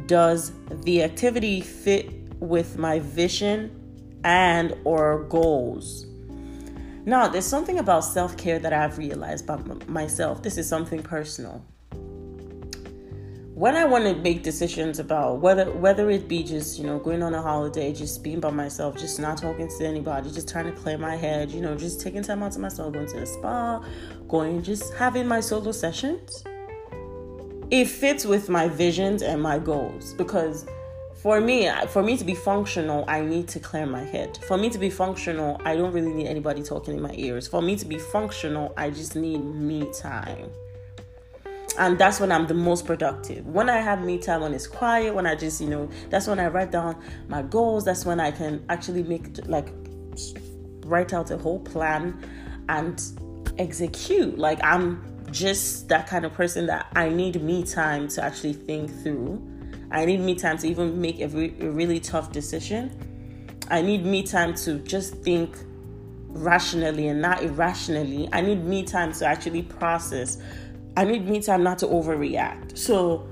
does 0.06 0.52
the 0.84 1.02
activity 1.02 1.60
fit 1.60 2.08
with 2.38 2.78
my 2.78 3.00
vision 3.00 3.74
and 4.22 4.76
or 4.84 5.24
goals? 5.24 6.06
Now, 7.04 7.26
there's 7.26 7.46
something 7.46 7.80
about 7.80 8.04
self-care 8.04 8.60
that 8.60 8.72
I've 8.72 8.96
realized 8.96 9.44
about 9.44 9.88
myself. 9.88 10.42
This 10.42 10.56
is 10.56 10.68
something 10.68 11.02
personal 11.02 11.64
when 13.58 13.74
I 13.74 13.84
want 13.84 14.04
to 14.04 14.14
make 14.14 14.44
decisions 14.44 15.00
about 15.00 15.40
whether 15.40 15.68
whether 15.72 16.08
it 16.10 16.28
be 16.28 16.44
just 16.44 16.78
you 16.78 16.86
know 16.86 17.00
going 17.00 17.24
on 17.24 17.34
a 17.34 17.42
holiday, 17.42 17.92
just 17.92 18.22
being 18.22 18.38
by 18.38 18.50
myself, 18.50 18.96
just 18.96 19.18
not 19.18 19.38
talking 19.38 19.66
to 19.66 19.84
anybody, 19.84 20.30
just 20.30 20.48
trying 20.48 20.66
to 20.66 20.72
clear 20.72 20.96
my 20.96 21.16
head, 21.16 21.50
you 21.50 21.60
know, 21.60 21.74
just 21.74 22.00
taking 22.00 22.22
time 22.22 22.40
out 22.44 22.52
to 22.52 22.60
myself, 22.60 22.92
going 22.92 23.08
to 23.08 23.18
the 23.18 23.26
spa, 23.26 23.84
going 24.28 24.62
just 24.62 24.94
having 24.94 25.26
my 25.26 25.40
solo 25.40 25.72
sessions, 25.72 26.44
it 27.72 27.86
fits 27.86 28.24
with 28.24 28.48
my 28.48 28.68
visions 28.68 29.22
and 29.22 29.42
my 29.42 29.58
goals 29.58 30.14
because 30.14 30.64
for 31.14 31.40
me, 31.40 31.68
for 31.88 32.04
me 32.04 32.16
to 32.16 32.24
be 32.24 32.36
functional, 32.36 33.04
I 33.08 33.22
need 33.22 33.48
to 33.48 33.58
clear 33.58 33.86
my 33.86 34.04
head. 34.04 34.38
For 34.46 34.56
me 34.56 34.70
to 34.70 34.78
be 34.78 34.88
functional, 34.88 35.60
I 35.64 35.74
don't 35.74 35.92
really 35.92 36.12
need 36.12 36.28
anybody 36.28 36.62
talking 36.62 36.94
in 36.94 37.02
my 37.02 37.14
ears. 37.14 37.48
For 37.48 37.60
me 37.60 37.74
to 37.74 37.84
be 37.86 37.98
functional, 37.98 38.72
I 38.76 38.90
just 38.90 39.16
need 39.16 39.38
me 39.38 39.90
time. 39.92 40.52
And 41.78 41.98
that's 41.98 42.20
when 42.20 42.32
I'm 42.32 42.46
the 42.46 42.54
most 42.54 42.86
productive. 42.86 43.46
When 43.46 43.70
I 43.70 43.78
have 43.78 44.02
me 44.02 44.18
time, 44.18 44.42
when 44.42 44.52
it's 44.52 44.66
quiet, 44.66 45.14
when 45.14 45.26
I 45.26 45.34
just, 45.34 45.60
you 45.60 45.68
know, 45.68 45.88
that's 46.10 46.26
when 46.26 46.40
I 46.40 46.48
write 46.48 46.72
down 46.72 47.00
my 47.28 47.42
goals. 47.42 47.84
That's 47.84 48.04
when 48.04 48.20
I 48.20 48.30
can 48.30 48.64
actually 48.68 49.04
make, 49.04 49.46
like, 49.46 49.68
write 50.84 51.12
out 51.12 51.30
a 51.30 51.38
whole 51.38 51.60
plan 51.60 52.18
and 52.68 53.02
execute. 53.58 54.38
Like, 54.38 54.58
I'm 54.62 55.04
just 55.30 55.88
that 55.88 56.06
kind 56.06 56.24
of 56.24 56.32
person 56.34 56.66
that 56.66 56.88
I 56.94 57.08
need 57.08 57.42
me 57.42 57.62
time 57.62 58.08
to 58.08 58.24
actually 58.24 58.54
think 58.54 58.90
through 59.02 59.40
I 59.90 60.04
need 60.04 60.20
me 60.20 60.34
time 60.34 60.58
to 60.58 60.68
even 60.68 61.00
make 61.00 61.20
a, 61.20 61.28
re- 61.28 61.54
a 61.60 61.70
really 61.70 62.00
tough 62.00 62.32
decision. 62.32 62.92
I 63.70 63.82
need 63.82 64.04
me 64.04 64.22
time 64.22 64.54
to 64.56 64.78
just 64.80 65.14
think 65.16 65.56
rationally 66.28 67.08
and 67.08 67.22
not 67.22 67.42
irrationally. 67.42 68.28
I 68.32 68.42
need 68.42 68.64
me 68.64 68.82
time 68.82 69.12
to 69.14 69.26
actually 69.26 69.62
process. 69.62 70.38
I 70.96 71.04
need 71.04 71.28
me 71.28 71.40
time 71.40 71.62
not 71.62 71.78
to 71.80 71.86
overreact. 71.86 72.76
So, 72.76 73.28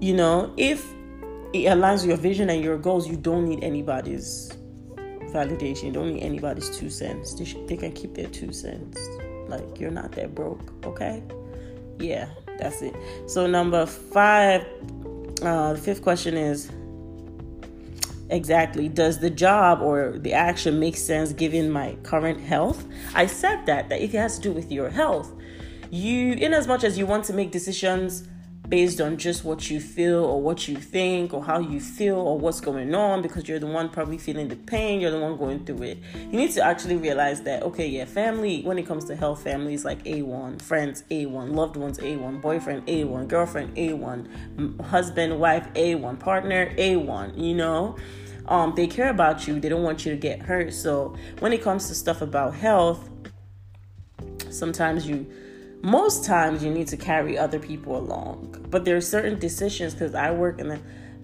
you 0.00 0.14
know, 0.14 0.52
if 0.56 0.84
it 1.52 1.64
aligns 1.64 2.06
your 2.06 2.16
vision 2.16 2.50
and 2.50 2.62
your 2.62 2.78
goals, 2.78 3.08
you 3.08 3.16
don't 3.16 3.48
need 3.48 3.64
anybody's 3.64 4.52
validation. 5.32 5.84
You 5.84 5.92
don't 5.92 6.14
need 6.14 6.22
anybody's 6.22 6.70
two 6.76 6.90
cents. 6.90 7.34
They, 7.34 7.44
they 7.66 7.76
can 7.76 7.92
keep 7.92 8.14
their 8.14 8.28
two 8.28 8.52
cents. 8.52 9.00
Like, 9.48 9.80
you're 9.80 9.90
not 9.90 10.12
that 10.12 10.34
broke, 10.34 10.72
okay? 10.86 11.22
Yeah, 11.98 12.28
that's 12.58 12.82
it. 12.82 12.94
So, 13.26 13.46
number 13.46 13.86
five, 13.86 14.66
uh, 15.42 15.72
the 15.72 15.78
fifth 15.78 16.02
question 16.02 16.36
is 16.36 16.70
exactly 18.30 18.88
does 18.88 19.18
the 19.18 19.30
job 19.30 19.82
or 19.82 20.18
the 20.18 20.32
action 20.32 20.78
make 20.78 20.96
sense 20.96 21.32
given 21.32 21.68
my 21.68 21.96
current 22.04 22.40
health 22.40 22.86
i 23.14 23.26
said 23.26 23.66
that 23.66 23.88
that 23.88 24.00
if 24.00 24.14
it 24.14 24.18
has 24.18 24.36
to 24.36 24.42
do 24.42 24.52
with 24.52 24.70
your 24.70 24.88
health 24.88 25.32
you 25.90 26.32
in 26.34 26.54
as 26.54 26.66
much 26.66 26.84
as 26.84 26.96
you 26.96 27.06
want 27.06 27.24
to 27.26 27.32
make 27.32 27.50
decisions 27.50 28.28
based 28.70 29.00
on 29.00 29.16
just 29.16 29.44
what 29.44 29.68
you 29.68 29.80
feel 29.80 30.24
or 30.24 30.40
what 30.40 30.68
you 30.68 30.76
think 30.76 31.34
or 31.34 31.44
how 31.44 31.58
you 31.58 31.80
feel 31.80 32.16
or 32.16 32.38
what's 32.38 32.60
going 32.60 32.94
on 32.94 33.20
because 33.20 33.48
you're 33.48 33.58
the 33.58 33.66
one 33.66 33.88
probably 33.88 34.16
feeling 34.16 34.46
the 34.46 34.54
pain, 34.54 35.00
you're 35.00 35.10
the 35.10 35.18
one 35.18 35.36
going 35.36 35.64
through 35.64 35.82
it. 35.82 35.98
You 36.14 36.38
need 36.38 36.52
to 36.52 36.62
actually 36.62 36.96
realize 36.96 37.42
that, 37.42 37.64
okay, 37.64 37.88
yeah, 37.88 38.04
family, 38.04 38.62
when 38.62 38.78
it 38.78 38.86
comes 38.86 39.04
to 39.06 39.16
health, 39.16 39.42
family 39.42 39.74
is 39.74 39.84
like 39.84 40.04
A1, 40.04 40.62
friends 40.62 41.02
A1, 41.10 41.52
loved 41.52 41.76
ones 41.76 41.98
A1, 41.98 42.40
boyfriend 42.40 42.86
A1, 42.86 43.26
girlfriend 43.26 43.74
A1, 43.74 44.80
husband, 44.82 45.40
wife 45.40 45.66
A1, 45.74 46.20
partner 46.20 46.72
A1, 46.76 47.36
you 47.36 47.56
know? 47.56 47.96
Um, 48.46 48.72
they 48.76 48.86
care 48.86 49.10
about 49.10 49.48
you, 49.48 49.58
they 49.58 49.68
don't 49.68 49.82
want 49.82 50.06
you 50.06 50.12
to 50.12 50.18
get 50.18 50.42
hurt. 50.42 50.72
So 50.72 51.16
when 51.40 51.52
it 51.52 51.60
comes 51.60 51.88
to 51.88 51.94
stuff 51.94 52.22
about 52.22 52.54
health, 52.54 53.08
sometimes 54.48 55.08
you 55.08 55.26
most 55.82 56.24
times 56.24 56.62
you 56.62 56.70
need 56.70 56.86
to 56.86 56.96
carry 56.96 57.38
other 57.38 57.58
people 57.58 57.96
along 57.96 58.66
but 58.70 58.84
there 58.84 58.96
are 58.96 59.00
certain 59.00 59.38
decisions 59.38 59.94
because 59.94 60.14
i 60.14 60.30
work 60.30 60.58
in 60.60 60.68
the 60.68 60.80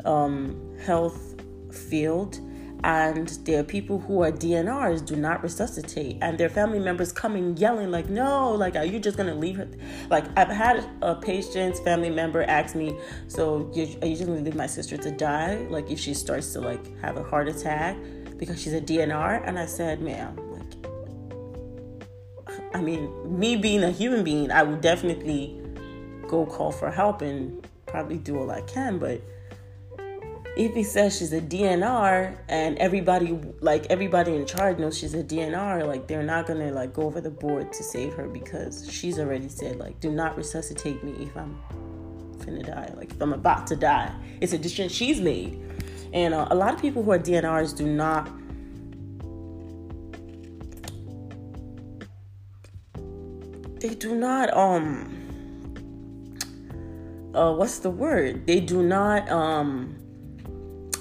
um, 0.09 0.77
health 0.85 1.35
field 1.73 2.39
and 2.85 3.29
there 3.45 3.61
are 3.61 3.65
people 3.65 3.99
who 3.99 4.23
are 4.23 4.31
dnrs 4.31 5.05
do 5.05 5.17
not 5.17 5.43
resuscitate 5.43 6.17
and 6.23 6.39
their 6.39 6.49
family 6.49 6.79
members 6.79 7.13
coming 7.13 7.57
yelling 7.57 7.91
like 7.91 8.09
no 8.09 8.53
like 8.53 8.77
are 8.77 8.85
you 8.85 8.99
just 8.99 9.17
gonna 9.17 9.35
leave 9.35 9.57
her? 9.57 9.69
Like 10.11 10.25
i've 10.39 10.49
had 10.49 10.89
a 11.03 11.15
patient's 11.15 11.81
family 11.81 12.11
member 12.11 12.43
ask 12.45 12.75
me 12.75 12.99
so 13.29 13.71
you, 13.75 13.97
are 14.03 14.07
you 14.07 14.15
just 14.15 14.27
gonna 14.27 14.41
leave 14.41 14.55
my 14.55 14.67
sister 14.67 14.97
to 14.99 15.11
die? 15.11 15.67
Like 15.71 15.91
if 15.91 15.99
she 15.99 16.15
starts 16.15 16.53
to 16.53 16.61
like 16.61 16.99
have 17.01 17.17
a 17.17 17.23
heart 17.23 17.49
attack 17.49 17.97
because 18.39 18.61
she's 18.61 18.75
a 18.75 18.81
dnr 18.81 19.43
and 19.47 19.59
i 19.59 19.65
said 19.65 20.01
ma'am 20.03 20.46
I 22.77 22.83
mean, 22.83 23.39
me 23.39 23.57
being 23.57 23.83
a 23.83 23.91
human 23.91 24.23
being, 24.23 24.51
I 24.51 24.63
would 24.63 24.83
definitely 24.83 25.59
go 26.29 26.45
call 26.45 26.71
for 26.71 26.91
help 26.91 27.23
and 27.23 27.67
probably 27.87 28.19
do 28.19 28.39
all 28.39 28.51
I 28.51 28.61
can. 28.61 28.99
But 28.99 29.23
if 30.59 30.75
he 30.75 30.83
says 30.83 31.17
she's 31.17 31.33
a 31.33 31.41
DNR 31.41 32.37
and 32.51 32.77
everybody, 32.77 33.41
like 33.61 33.87
everybody 33.89 34.37
in 34.37 34.45
charge 34.45 34.77
knows 34.77 34.99
she's 34.99 35.15
a 35.15 35.25
DNR, 35.25 35.87
like 35.87 36.07
they're 36.07 36.23
not 36.23 36.47
gonna 36.47 36.71
like 36.71 36.93
go 36.93 37.05
over 37.05 37.23
the 37.23 37.31
board 37.31 37.73
to 37.73 37.83
save 37.83 38.13
her 38.13 38.29
because 38.29 38.87
she's 38.93 39.19
already 39.19 39.49
said 39.49 39.79
like, 39.79 39.99
do 40.01 40.11
not 40.11 40.37
resuscitate 40.37 41.03
me 41.03 41.13
if 41.25 41.35
I'm 41.35 41.59
finna 42.41 42.67
die, 42.67 42.93
like 42.95 43.11
if 43.11 43.23
I'm 43.23 43.33
about 43.33 43.67
to 43.69 43.77
die. 43.77 44.15
It's 44.43 44.53
a 44.53 44.59
decision 44.59 44.91
she's 44.91 45.19
made, 45.19 45.59
and 46.13 46.35
uh, 46.35 46.49
a 46.51 46.55
lot 46.55 46.75
of 46.75 46.81
people 46.83 47.03
who 47.03 47.13
are 47.13 47.19
DNRs 47.19 47.75
do 47.75 47.87
not 47.87 48.31
they 53.81 53.95
do 53.95 54.15
not 54.15 54.55
um 54.57 55.13
uh 57.35 57.53
what's 57.53 57.79
the 57.81 57.91
word? 57.91 58.47
They 58.47 58.61
do 58.61 58.83
not 58.83 59.29
um 59.31 59.97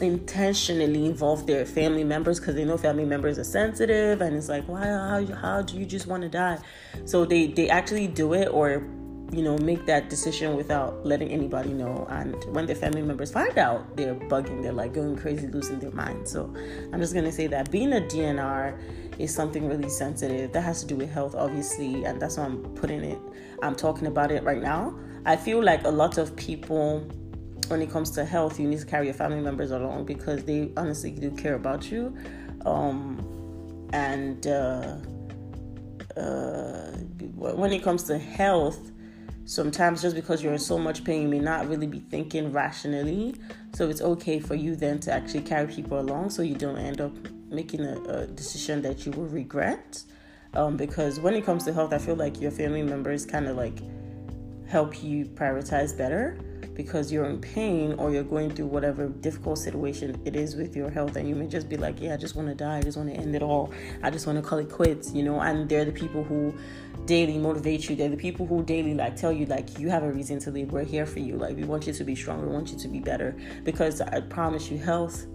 intentionally 0.01 1.05
involve 1.05 1.47
their 1.47 1.65
family 1.65 2.03
members 2.03 2.39
because 2.39 2.55
they 2.55 2.65
know 2.65 2.77
family 2.77 3.05
members 3.05 3.39
are 3.39 3.45
sensitive 3.45 4.19
and 4.19 4.35
it's 4.35 4.49
like 4.49 4.67
why 4.67 4.85
how, 4.85 5.25
how 5.35 5.61
do 5.61 5.77
you 5.77 5.85
just 5.85 6.07
want 6.07 6.23
to 6.23 6.29
die? 6.29 6.57
So 7.05 7.25
they 7.25 7.47
they 7.47 7.69
actually 7.69 8.07
do 8.07 8.33
it 8.33 8.47
or 8.47 8.85
you 9.31 9.41
know 9.41 9.57
make 9.57 9.85
that 9.85 10.09
decision 10.09 10.55
without 10.55 11.05
letting 11.05 11.29
anybody 11.29 11.69
know 11.69 12.05
and 12.09 12.35
when 12.53 12.65
their 12.65 12.75
family 12.75 13.01
members 13.01 13.31
find 13.31 13.57
out 13.57 13.97
they're 13.97 14.13
bugging 14.13 14.61
they're 14.61 14.71
like 14.71 14.93
going 14.93 15.15
crazy 15.15 15.47
losing 15.47 15.79
their 15.79 15.91
mind. 15.91 16.27
So 16.27 16.53
i'm 16.93 16.99
just 16.99 17.13
to 17.13 17.31
say 17.31 17.47
that 17.47 17.71
being 17.71 17.93
a 17.93 18.01
dnr 18.01 18.77
is 19.19 19.33
something 19.33 19.67
really 19.67 19.89
sensitive. 19.89 20.51
That 20.53 20.61
has 20.61 20.81
to 20.81 20.87
do 20.87 20.95
with 20.95 21.11
health 21.11 21.35
obviously 21.35 22.05
and 22.05 22.21
that's 22.21 22.37
why 22.37 22.45
i'm 22.45 22.61
putting 22.75 23.03
it 23.03 23.19
i'm 23.61 23.75
talking 23.75 24.07
about 24.07 24.31
it 24.31 24.43
right 24.43 24.61
now. 24.61 24.97
I 25.25 25.35
feel 25.35 25.63
like 25.63 25.83
a 25.85 25.89
lot 25.89 26.17
of 26.19 26.35
people 26.35 26.99
when 27.67 27.81
it 27.81 27.89
comes 27.89 28.11
to 28.11 28.25
health 28.25 28.59
you 28.59 28.67
need 28.67 28.79
to 28.79 28.85
carry 28.85 29.05
your 29.05 29.15
family 29.15 29.41
members 29.41 29.71
along 29.71 30.05
because 30.05 30.43
they 30.43 30.71
honestly 30.77 31.11
do 31.11 31.31
care 31.31 31.55
about 31.55 31.91
you. 31.91 32.15
Um, 32.65 33.89
and 33.91 34.45
uh, 34.45 34.97
uh, 36.15 36.91
when 37.35 37.71
it 37.71 37.83
comes 37.83 38.03
to 38.03 38.17
health 38.17 38.91
sometimes 39.45 40.01
just 40.01 40.15
because 40.15 40.43
you're 40.43 40.53
in 40.53 40.59
so 40.59 40.77
much 40.77 41.03
pain 41.03 41.21
you 41.21 41.27
may 41.27 41.39
not 41.39 41.67
really 41.67 41.87
be 41.87 41.99
thinking 41.99 42.51
rationally. 42.51 43.35
So 43.73 43.89
it's 43.89 44.01
okay 44.01 44.39
for 44.39 44.55
you 44.55 44.75
then 44.75 44.99
to 45.01 45.11
actually 45.11 45.41
carry 45.41 45.67
people 45.67 45.99
along 45.99 46.29
so 46.29 46.41
you 46.43 46.55
don't 46.55 46.77
end 46.77 47.01
up 47.01 47.15
making 47.49 47.81
a, 47.81 48.01
a 48.03 48.27
decision 48.27 48.81
that 48.83 49.05
you 49.05 49.11
will 49.11 49.27
regret. 49.27 50.03
Um, 50.53 50.77
because 50.77 51.19
when 51.19 51.33
it 51.33 51.45
comes 51.45 51.65
to 51.65 51.73
health, 51.73 51.93
I 51.93 51.97
feel 51.97 52.15
like 52.15 52.39
your 52.39 52.51
family 52.51 52.81
members 52.81 53.25
kind 53.25 53.47
of 53.47 53.57
like 53.57 53.79
help 54.67 55.03
you 55.03 55.25
prioritize 55.25 55.95
better 55.97 56.37
because 56.73 57.11
you're 57.11 57.25
in 57.25 57.39
pain 57.39 57.93
or 57.93 58.11
you're 58.11 58.23
going 58.23 58.49
through 58.49 58.65
whatever 58.65 59.07
difficult 59.07 59.57
situation 59.57 60.19
it 60.25 60.35
is 60.35 60.55
with 60.55 60.75
your 60.75 60.89
health 60.89 61.15
and 61.15 61.27
you 61.27 61.35
may 61.35 61.47
just 61.47 61.69
be 61.69 61.77
like 61.77 62.01
yeah 62.01 62.13
i 62.13 62.17
just 62.17 62.35
want 62.35 62.47
to 62.47 62.55
die. 62.55 62.77
I 62.77 62.81
just 62.81 62.97
want 62.97 63.09
to 63.09 63.15
end 63.15 63.35
it 63.35 63.41
all. 63.41 63.71
I 64.03 64.09
just 64.09 64.27
want 64.27 64.37
to 64.37 64.47
call 64.47 64.59
it 64.59 64.69
quits 64.69 65.13
you 65.13 65.23
know? 65.23 65.39
And 65.39 65.69
they're 65.69 65.85
the 65.85 65.91
people 65.91 66.23
who 66.23 66.53
daily 67.05 67.37
motivate 67.37 67.89
you. 67.89 67.95
They're 67.95 68.09
the 68.09 68.17
people 68.17 68.45
who 68.45 68.63
daily 68.63 68.93
like 68.93 69.15
tell 69.15 69.31
you 69.31 69.45
like 69.45 69.79
you 69.79 69.89
have 69.89 70.03
a 70.03 70.11
reason 70.11 70.39
to 70.39 70.51
live 70.51 70.71
we're 70.71 70.83
here 70.83 71.05
for 71.05 71.19
you. 71.19 71.37
Like 71.37 71.55
we 71.55 71.63
want 71.63 71.87
you 71.87 71.93
to 71.93 72.03
be 72.03 72.15
strong 72.15 72.41
we 72.41 72.47
want 72.47 72.71
you 72.71 72.77
to 72.77 72.87
be 72.87 72.99
better. 72.99 73.35
Because 73.63 74.01
i 74.01 74.19
promise 74.19 74.69
you 74.69 74.77
health 74.77 75.25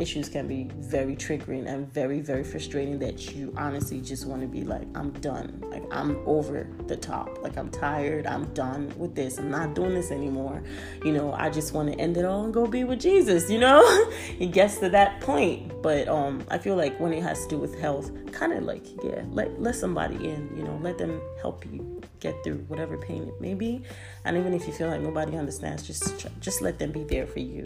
issues 0.00 0.28
can 0.28 0.48
be 0.48 0.68
very 0.78 1.14
triggering 1.14 1.68
and 1.68 1.92
very 1.92 2.20
very 2.20 2.42
frustrating 2.42 2.98
that 2.98 3.34
you 3.34 3.52
honestly 3.56 4.00
just 4.00 4.26
want 4.26 4.40
to 4.40 4.48
be 4.48 4.62
like 4.62 4.86
i'm 4.94 5.10
done. 5.20 5.62
Like 5.70 5.84
i'm 5.90 6.18
over 6.26 6.66
the 6.86 6.96
top. 6.96 7.42
Like 7.42 7.56
i'm 7.56 7.70
tired. 7.70 8.26
I'm 8.26 8.46
done 8.54 8.92
with 8.96 9.14
this. 9.14 9.38
I'm 9.38 9.50
not 9.50 9.74
doing 9.74 9.94
this 9.94 10.10
anymore. 10.10 10.62
You 11.04 11.12
know 11.12 11.32
i 11.32 11.50
just 11.50 11.74
want 11.74 11.92
to 11.92 11.98
end 12.00 12.16
it 12.16 12.24
all 12.24 12.44
and 12.44 12.54
go 12.54 12.66
be 12.66 12.84
with 12.84 13.00
jesus 13.00 13.50
you 13.50 13.58
know? 13.58 13.80
It 14.38 14.52
gets 14.52 14.78
to 14.78 14.88
that 14.90 15.20
point. 15.20 15.82
But 15.82 16.08
um 16.08 16.44
i 16.48 16.58
feel 16.58 16.76
like 16.76 16.98
when 16.98 17.12
it 17.12 17.22
has 17.22 17.42
to 17.44 17.50
do 17.50 17.58
with 17.58 17.78
health 17.78 18.10
kind 18.32 18.52
of 18.52 18.64
like 18.64 18.86
yeah 19.04 19.22
let 19.30 19.60
let 19.60 19.74
somebody 19.74 20.16
in 20.16 20.50
you 20.56 20.64
know? 20.64 20.78
Let 20.82 20.98
them 20.98 21.20
help 21.40 21.66
you 21.70 22.00
get 22.20 22.42
through 22.42 22.58
whatever 22.68 22.96
pain 22.96 23.24
it 23.24 23.40
may 23.40 23.54
be. 23.54 23.82
And 24.24 24.36
even 24.36 24.54
if 24.54 24.66
you 24.66 24.72
feel 24.72 24.88
like 24.88 25.00
nobody 25.00 25.36
understands 25.36 25.82
just 25.86 26.26
just 26.40 26.62
let 26.62 26.78
them 26.78 26.90
be 26.90 27.04
there 27.04 27.26
for 27.26 27.40
you. 27.40 27.64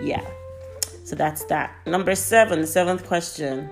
Yeah 0.00 0.24
so 1.04 1.14
that's 1.14 1.44
that. 1.44 1.76
Number 1.86 2.14
seven, 2.14 2.62
the 2.62 2.66
seventh 2.66 3.06
question. 3.06 3.70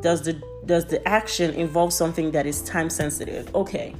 Does 0.00 0.22
the 0.22 0.42
does 0.64 0.86
the 0.86 1.06
action 1.06 1.52
involve 1.52 1.92
something 1.92 2.30
that 2.32 2.46
is 2.46 2.62
time 2.62 2.88
sensitive? 2.88 3.54
Okay. 3.54 3.94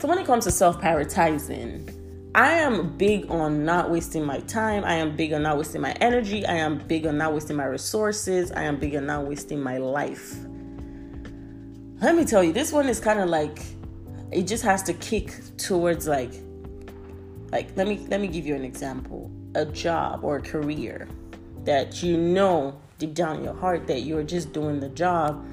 So 0.00 0.08
when 0.08 0.18
it 0.18 0.26
comes 0.26 0.44
to 0.44 0.50
self-prioritizing, 0.50 1.94
I 2.34 2.52
am 2.52 2.96
big 2.96 3.30
on 3.30 3.64
not 3.64 3.90
wasting 3.90 4.24
my 4.24 4.40
time. 4.40 4.82
I 4.84 4.94
am 4.94 5.14
big 5.14 5.32
on 5.32 5.42
not 5.42 5.56
wasting 5.56 5.80
my 5.82 5.92
energy. 6.00 6.44
I 6.44 6.54
am 6.54 6.78
big 6.78 7.06
on 7.06 7.16
not 7.16 7.32
wasting 7.32 7.56
my 7.56 7.66
resources. 7.66 8.50
I 8.50 8.62
am 8.62 8.76
big 8.76 8.96
on 8.96 9.06
not 9.06 9.26
wasting 9.26 9.60
my 9.60 9.78
life. 9.78 10.34
Let 12.00 12.16
me 12.16 12.24
tell 12.24 12.42
you, 12.42 12.52
this 12.52 12.72
one 12.72 12.88
is 12.88 12.98
kind 12.98 13.20
of 13.20 13.28
like 13.28 13.60
it 14.32 14.48
just 14.48 14.64
has 14.64 14.82
to 14.84 14.94
kick 14.94 15.32
towards 15.58 16.08
like 16.08 16.32
like 17.52 17.68
let 17.76 17.86
me 17.86 18.04
let 18.08 18.20
me 18.20 18.26
give 18.26 18.46
you 18.46 18.56
an 18.56 18.64
example 18.64 19.30
a 19.54 19.64
job 19.64 20.24
or 20.24 20.36
a 20.36 20.42
career 20.42 21.08
that 21.64 22.02
you 22.02 22.16
know 22.16 22.78
deep 22.98 23.14
down 23.14 23.38
in 23.38 23.44
your 23.44 23.54
heart 23.54 23.86
that 23.86 24.00
you're 24.00 24.22
just 24.22 24.52
doing 24.52 24.80
the 24.80 24.88
job 24.90 25.44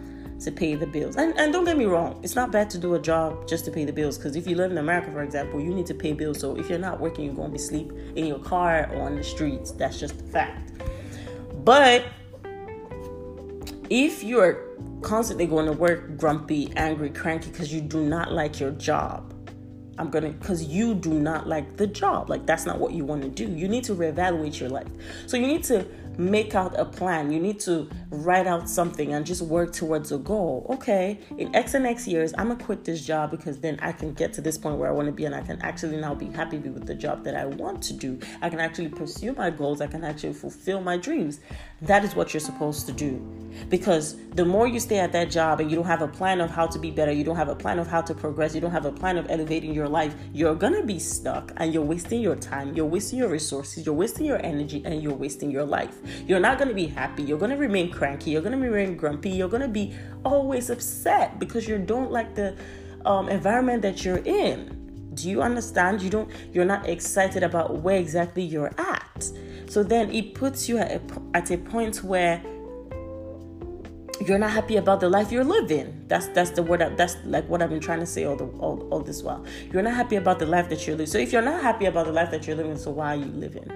to 0.41 0.51
pay 0.51 0.75
the 0.75 0.85
bills. 0.85 1.15
And, 1.15 1.37
and 1.37 1.51
don't 1.51 1.65
get 1.65 1.77
me 1.77 1.85
wrong, 1.85 2.19
it's 2.23 2.35
not 2.35 2.51
bad 2.51 2.69
to 2.71 2.77
do 2.77 2.93
a 2.93 2.99
job 2.99 3.47
just 3.47 3.65
to 3.65 3.71
pay 3.71 3.85
the 3.85 3.93
bills. 3.93 4.17
Because 4.17 4.35
if 4.35 4.45
you 4.47 4.55
live 4.55 4.71
in 4.71 4.77
America, 4.77 5.11
for 5.11 5.23
example, 5.23 5.59
you 5.59 5.73
need 5.73 5.87
to 5.87 5.95
pay 5.95 6.13
bills. 6.13 6.39
So 6.39 6.55
if 6.55 6.69
you're 6.69 6.77
not 6.77 6.99
working, 6.99 7.25
you're 7.25 7.33
going 7.33 7.49
to 7.49 7.53
be 7.53 7.57
sleep 7.57 7.91
in 8.15 8.27
your 8.27 8.39
car 8.39 8.89
or 8.93 9.03
on 9.03 9.15
the 9.15 9.23
streets. 9.23 9.71
That's 9.71 9.99
just 9.99 10.19
a 10.21 10.23
fact. 10.25 10.73
But 11.63 12.05
if 13.89 14.23
you're 14.23 14.63
constantly 15.01 15.47
going 15.47 15.65
to 15.65 15.71
work 15.71 16.17
grumpy, 16.17 16.71
angry, 16.75 17.09
cranky 17.09 17.49
because 17.49 17.73
you 17.73 17.81
do 17.81 18.05
not 18.05 18.31
like 18.31 18.59
your 18.59 18.71
job, 18.71 19.26
I'm 19.97 20.09
gonna 20.09 20.29
because 20.29 20.63
you 20.63 20.93
do 20.93 21.13
not 21.13 21.47
like 21.47 21.77
the 21.77 21.87
job. 21.87 22.29
Like 22.29 22.45
that's 22.45 22.65
not 22.65 22.79
what 22.79 22.93
you 22.93 23.03
want 23.05 23.23
to 23.23 23.29
do. 23.29 23.45
You 23.51 23.67
need 23.67 23.83
to 23.85 23.95
reevaluate 23.95 24.59
your 24.59 24.69
life. 24.69 24.87
So 25.25 25.37
you 25.37 25.47
need 25.47 25.63
to 25.65 25.85
make 26.17 26.55
out 26.55 26.77
a 26.79 26.86
plan. 26.86 27.31
You 27.31 27.39
need 27.39 27.59
to 27.62 27.89
write 28.09 28.47
out 28.47 28.69
something 28.69 29.13
and 29.13 29.25
just 29.25 29.41
work 29.41 29.74
towards 29.74 30.12
a 30.12 30.17
goal. 30.17 30.65
Okay, 30.69 31.19
in 31.38 31.55
X 31.55 31.74
and 31.74 31.86
X 31.86 32.07
years, 32.07 32.33
I'm 32.38 32.50
gonna 32.50 32.63
quit 32.63 32.83
this 32.83 33.05
job 33.05 33.31
because 33.31 33.59
then 33.59 33.79
I 33.81 33.91
can 33.91 34.13
get 34.13 34.33
to 34.33 34.41
this 34.41 34.57
point 34.57 34.77
where 34.77 34.89
I 34.89 34.91
want 34.91 35.07
to 35.07 35.12
be 35.12 35.25
and 35.25 35.36
I 35.36 35.41
can 35.41 35.62
actually 35.62 35.97
now 35.97 36.15
be 36.15 36.27
happy 36.27 36.57
with 36.57 36.86
the 36.86 36.95
job 36.95 37.24
that 37.24 37.36
I 37.36 37.45
want 37.45 37.81
to 37.83 37.93
do. 37.93 38.19
I 38.41 38.50
can 38.50 38.59
actually 38.59 38.89
pursue 38.89 39.33
my 39.33 39.50
goals. 39.50 39.81
I 39.81 39.88
can 39.88 40.03
actually 40.03 40.33
fulfill 40.33 40.81
my 40.81 40.97
dreams. 40.97 41.39
That 41.81 42.03
is 42.03 42.15
what 42.15 42.33
you're 42.33 42.41
supposed 42.41 42.88
to 42.88 42.91
do. 42.91 43.19
Because 43.69 44.15
the 44.33 44.45
more 44.45 44.67
you 44.67 44.79
stay 44.79 45.00
at 45.00 45.12
that 45.12 45.29
job 45.29 45.59
and 45.59 45.69
you 45.69 45.75
don't 45.75 45.86
have 45.86 46.01
a 46.01 46.07
plan 46.07 46.41
of 46.41 46.50
how 46.50 46.67
to 46.67 46.79
be 46.79 46.91
better, 46.91 47.12
you 47.12 47.24
don't 47.24 47.36
have 47.36 47.50
a 47.50 47.55
plan 47.55 47.79
of 47.79 47.88
how 47.88 48.01
to 48.01 48.13
progress, 48.13 48.55
you 48.55 48.62
don't 48.62 48.71
have 48.71 48.86
a 48.86 48.91
plan 48.91 49.17
of 49.17 49.29
elevating 49.29 49.74
your 49.74 49.88
life, 49.88 50.15
you're 50.33 50.55
gonna 50.55 50.83
be 50.83 51.00
stuck 51.00 51.51
and 51.57 51.74
you're 51.74 51.83
wasting 51.83 52.21
your 52.21 52.36
time, 52.36 52.74
you're 52.75 52.86
wasting 52.86 53.19
your 53.19 53.29
resources, 53.29 53.86
you're 53.86 53.95
wasting 53.95 54.25
your 54.25 54.43
energy, 54.45 54.81
and 54.86 55.01
you're 55.01 55.13
wasting 55.13 55.51
your 55.51 55.65
life. 55.65 55.97
You're 56.27 56.39
not 56.39 56.57
going 56.57 56.69
to 56.69 56.75
be 56.75 56.87
happy. 56.87 57.23
You're 57.23 57.37
going 57.37 57.51
to 57.51 57.57
remain 57.57 57.91
cranky. 57.91 58.31
You're 58.31 58.41
going 58.41 58.59
to 58.59 58.69
remain 58.69 58.95
grumpy. 58.95 59.29
You're 59.29 59.49
going 59.49 59.61
to 59.61 59.67
be 59.67 59.95
always 60.23 60.69
upset 60.69 61.39
because 61.39 61.67
you 61.67 61.77
don't 61.77 62.11
like 62.11 62.35
the 62.35 62.55
um, 63.05 63.29
environment 63.29 63.81
that 63.83 64.03
you're 64.03 64.23
in. 64.25 65.11
Do 65.13 65.29
you 65.29 65.41
understand? 65.41 66.01
You 66.01 66.09
don't. 66.09 66.29
You're 66.53 66.65
not 66.65 66.87
excited 66.87 67.43
about 67.43 67.81
where 67.81 67.97
exactly 67.97 68.43
you're 68.43 68.73
at. 68.77 69.31
So 69.67 69.83
then 69.83 70.11
it 70.11 70.35
puts 70.35 70.69
you 70.69 70.77
at 70.77 70.91
a, 70.91 71.01
at 71.33 71.51
a 71.51 71.57
point 71.57 72.03
where 72.03 72.41
you're 74.25 74.37
not 74.37 74.51
happy 74.51 74.77
about 74.77 74.99
the 74.99 75.09
life 75.09 75.31
you're 75.31 75.43
living. 75.43 76.03
That's 76.07 76.27
that's 76.27 76.51
the 76.51 76.63
word. 76.63 76.81
That's 76.97 77.15
like 77.25 77.47
what 77.47 77.61
I've 77.61 77.69
been 77.69 77.79
trying 77.79 77.99
to 77.99 78.05
say 78.05 78.25
all 78.25 78.35
the 78.35 78.45
all, 78.59 78.87
all 78.91 79.01
this 79.01 79.23
while. 79.23 79.45
You're 79.71 79.83
not 79.83 79.93
happy 79.93 80.15
about 80.15 80.39
the 80.39 80.45
life 80.45 80.69
that 80.69 80.85
you're 80.85 80.95
living. 80.95 81.11
So 81.11 81.17
if 81.17 81.31
you're 81.31 81.41
not 81.41 81.61
happy 81.61 81.85
about 81.85 82.05
the 82.05 82.11
life 82.11 82.31
that 82.31 82.47
you're 82.47 82.55
living, 82.55 82.77
so 82.77 82.91
why 82.91 83.15
are 83.15 83.17
you 83.17 83.25
living? 83.25 83.67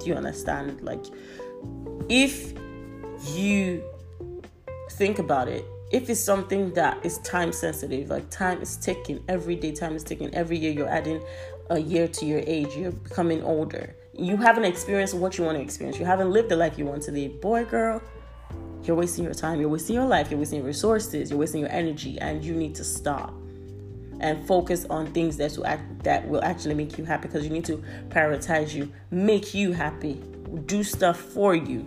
Do 0.00 0.06
you 0.06 0.14
understand? 0.14 0.82
Like 0.82 1.04
if 2.08 2.52
you 3.34 3.82
think 4.92 5.18
about 5.18 5.48
it, 5.48 5.64
if 5.92 6.10
it's 6.10 6.20
something 6.20 6.72
that 6.74 7.04
is 7.04 7.18
time 7.18 7.52
sensitive, 7.52 8.10
like 8.10 8.28
time 8.30 8.60
is 8.60 8.76
ticking, 8.76 9.22
every 9.28 9.54
day 9.54 9.72
time 9.72 9.94
is 9.94 10.02
ticking, 10.02 10.34
every 10.34 10.58
year 10.58 10.72
you're 10.72 10.88
adding 10.88 11.22
a 11.70 11.78
year 11.78 12.08
to 12.08 12.26
your 12.26 12.42
age, 12.46 12.74
you're 12.76 12.92
becoming 12.92 13.42
older. 13.42 13.94
You 14.12 14.36
haven't 14.36 14.64
experienced 14.64 15.14
what 15.14 15.36
you 15.38 15.44
want 15.44 15.58
to 15.58 15.62
experience. 15.62 15.98
You 15.98 16.06
haven't 16.06 16.30
lived 16.30 16.48
the 16.48 16.56
life 16.56 16.78
you 16.78 16.86
want 16.86 17.02
to 17.04 17.12
live. 17.12 17.40
Boy, 17.40 17.64
girl, 17.64 18.02
you're 18.82 18.96
wasting 18.96 19.24
your 19.24 19.34
time, 19.34 19.60
you're 19.60 19.68
wasting 19.68 19.94
your 19.94 20.06
life, 20.06 20.30
you're 20.30 20.38
wasting 20.38 20.58
your 20.58 20.66
resources, 20.66 21.30
you're 21.30 21.38
wasting 21.38 21.60
your 21.60 21.70
energy, 21.70 22.18
and 22.20 22.44
you 22.44 22.54
need 22.54 22.74
to 22.76 22.84
stop 22.84 23.34
and 24.20 24.46
focus 24.46 24.86
on 24.88 25.06
things 25.08 25.36
that 25.36 25.56
will 25.56 25.66
act, 25.66 26.02
that 26.04 26.26
will 26.26 26.42
actually 26.42 26.74
make 26.74 26.96
you 26.96 27.04
happy 27.04 27.28
because 27.28 27.44
you 27.44 27.50
need 27.50 27.64
to 27.66 27.82
prioritize 28.08 28.72
you, 28.74 28.90
make 29.10 29.54
you 29.54 29.72
happy, 29.72 30.22
do 30.64 30.82
stuff 30.82 31.18
for 31.18 31.54
you. 31.54 31.86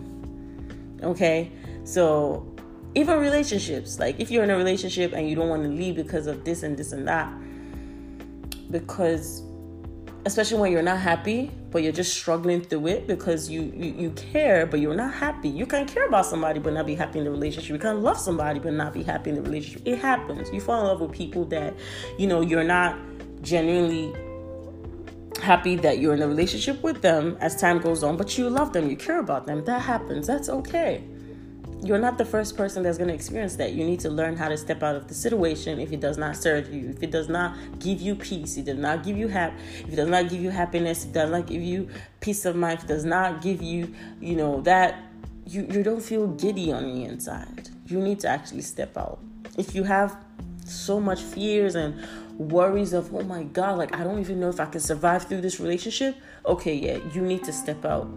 Okay? 1.02 1.50
So, 1.84 2.46
even 2.94 3.18
relationships, 3.18 3.98
like 3.98 4.18
if 4.18 4.30
you're 4.30 4.44
in 4.44 4.50
a 4.50 4.56
relationship 4.56 5.12
and 5.12 5.28
you 5.28 5.36
don't 5.36 5.48
want 5.48 5.62
to 5.62 5.68
leave 5.68 5.96
because 5.96 6.26
of 6.26 6.44
this 6.44 6.62
and 6.62 6.76
this 6.76 6.92
and 6.92 7.06
that, 7.06 7.32
because 8.70 9.42
especially 10.26 10.58
when 10.58 10.72
you're 10.72 10.82
not 10.82 10.98
happy, 10.98 11.50
but 11.70 11.82
you're 11.82 11.92
just 11.92 12.12
struggling 12.12 12.60
through 12.60 12.88
it 12.88 13.06
because 13.06 13.48
you, 13.48 13.72
you 13.74 13.94
you 13.96 14.10
care, 14.10 14.66
but 14.66 14.80
you're 14.80 14.94
not 14.94 15.14
happy. 15.14 15.48
You 15.48 15.66
can 15.66 15.86
care 15.86 16.06
about 16.06 16.26
somebody 16.26 16.58
but 16.58 16.72
not 16.72 16.86
be 16.86 16.94
happy 16.94 17.20
in 17.20 17.24
the 17.24 17.30
relationship. 17.30 17.70
You 17.70 17.78
can 17.78 18.02
love 18.02 18.18
somebody 18.18 18.58
but 18.58 18.72
not 18.72 18.92
be 18.92 19.02
happy 19.02 19.30
in 19.30 19.36
the 19.36 19.42
relationship. 19.42 19.82
It 19.86 19.98
happens. 19.98 20.50
You 20.52 20.60
fall 20.60 20.80
in 20.80 20.86
love 20.86 21.00
with 21.00 21.12
people 21.12 21.44
that 21.46 21.74
you 22.18 22.26
know 22.26 22.40
you're 22.40 22.64
not 22.64 22.98
genuinely 23.42 24.12
happy 25.40 25.76
that 25.76 25.98
you're 25.98 26.14
in 26.14 26.22
a 26.22 26.28
relationship 26.28 26.82
with 26.82 27.02
them 27.02 27.36
as 27.40 27.56
time 27.56 27.78
goes 27.78 28.02
on, 28.02 28.16
but 28.16 28.36
you 28.38 28.48
love 28.48 28.72
them, 28.72 28.88
you 28.88 28.96
care 28.96 29.18
about 29.18 29.46
them. 29.46 29.64
That 29.64 29.82
happens. 29.82 30.26
That's 30.26 30.48
okay. 30.48 31.04
You're 31.82 31.98
not 31.98 32.18
the 32.18 32.26
first 32.26 32.56
person 32.56 32.82
that's 32.82 32.98
going 32.98 33.08
to 33.08 33.14
experience 33.14 33.56
that. 33.56 33.72
You 33.72 33.84
need 33.84 34.00
to 34.00 34.10
learn 34.10 34.36
how 34.36 34.48
to 34.48 34.56
step 34.58 34.82
out 34.82 34.96
of 34.96 35.08
the 35.08 35.14
situation 35.14 35.80
if 35.80 35.92
it 35.92 36.00
does 36.00 36.18
not 36.18 36.36
serve 36.36 36.72
you, 36.72 36.90
if 36.90 37.02
it 37.02 37.10
does 37.10 37.28
not 37.28 37.56
give 37.78 38.02
you 38.02 38.14
peace, 38.14 38.58
it 38.58 38.66
does 38.66 38.78
not 38.78 39.02
give 39.02 39.16
you 39.16 39.28
hap- 39.28 39.58
if 39.80 39.92
it 39.94 39.96
does 39.96 40.08
not 40.08 40.28
give 40.28 40.42
you 40.42 40.50
happiness, 40.50 41.04
it 41.04 41.12
does 41.12 41.30
not 41.30 41.46
give 41.46 41.62
you 41.62 41.88
peace 42.20 42.44
of 42.44 42.54
mind, 42.54 42.80
it 42.80 42.86
does 42.86 43.06
not 43.06 43.40
give 43.40 43.62
you, 43.62 43.94
you 44.20 44.36
know, 44.36 44.60
that 44.60 45.02
you, 45.46 45.66
you 45.70 45.82
don't 45.82 46.02
feel 46.02 46.26
giddy 46.26 46.70
on 46.70 46.82
the 46.84 47.04
inside. 47.04 47.70
You 47.86 47.98
need 47.98 48.20
to 48.20 48.28
actually 48.28 48.62
step 48.62 48.96
out. 48.98 49.18
If 49.56 49.74
you 49.74 49.84
have 49.84 50.16
so 50.66 51.00
much 51.00 51.22
fears 51.22 51.74
and 51.74 52.06
worries 52.40 52.94
of 52.94 53.14
oh 53.14 53.22
my 53.22 53.42
god 53.42 53.76
like 53.76 53.94
i 53.94 54.02
don't 54.02 54.18
even 54.18 54.40
know 54.40 54.48
if 54.48 54.58
i 54.60 54.64
can 54.64 54.80
survive 54.80 55.26
through 55.26 55.40
this 55.42 55.60
relationship. 55.60 56.16
Okay 56.46 56.74
yeah 56.74 56.98
you 57.12 57.20
need 57.20 57.44
to 57.44 57.52
step 57.52 57.84
out. 57.84 58.08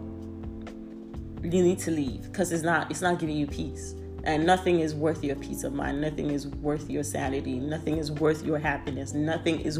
You 1.42 1.62
need 1.62 1.78
to 1.80 1.90
leave 1.90 2.22
because 2.22 2.50
it's 2.50 2.62
not 2.62 2.90
it's 2.90 3.02
not 3.02 3.18
giving 3.18 3.36
you 3.36 3.46
peace. 3.46 3.94
And 4.24 4.46
nothing 4.46 4.80
is 4.80 4.94
worth 4.94 5.22
your 5.22 5.36
peace 5.36 5.64
of 5.64 5.74
mind. 5.74 6.00
Nothing 6.00 6.30
is 6.30 6.48
worth 6.48 6.88
your 6.88 7.02
sanity. 7.02 7.58
Nothing 7.58 7.98
is 7.98 8.10
worth 8.10 8.42
your 8.42 8.58
happiness. 8.58 9.12
Nothing 9.12 9.60
is 9.60 9.78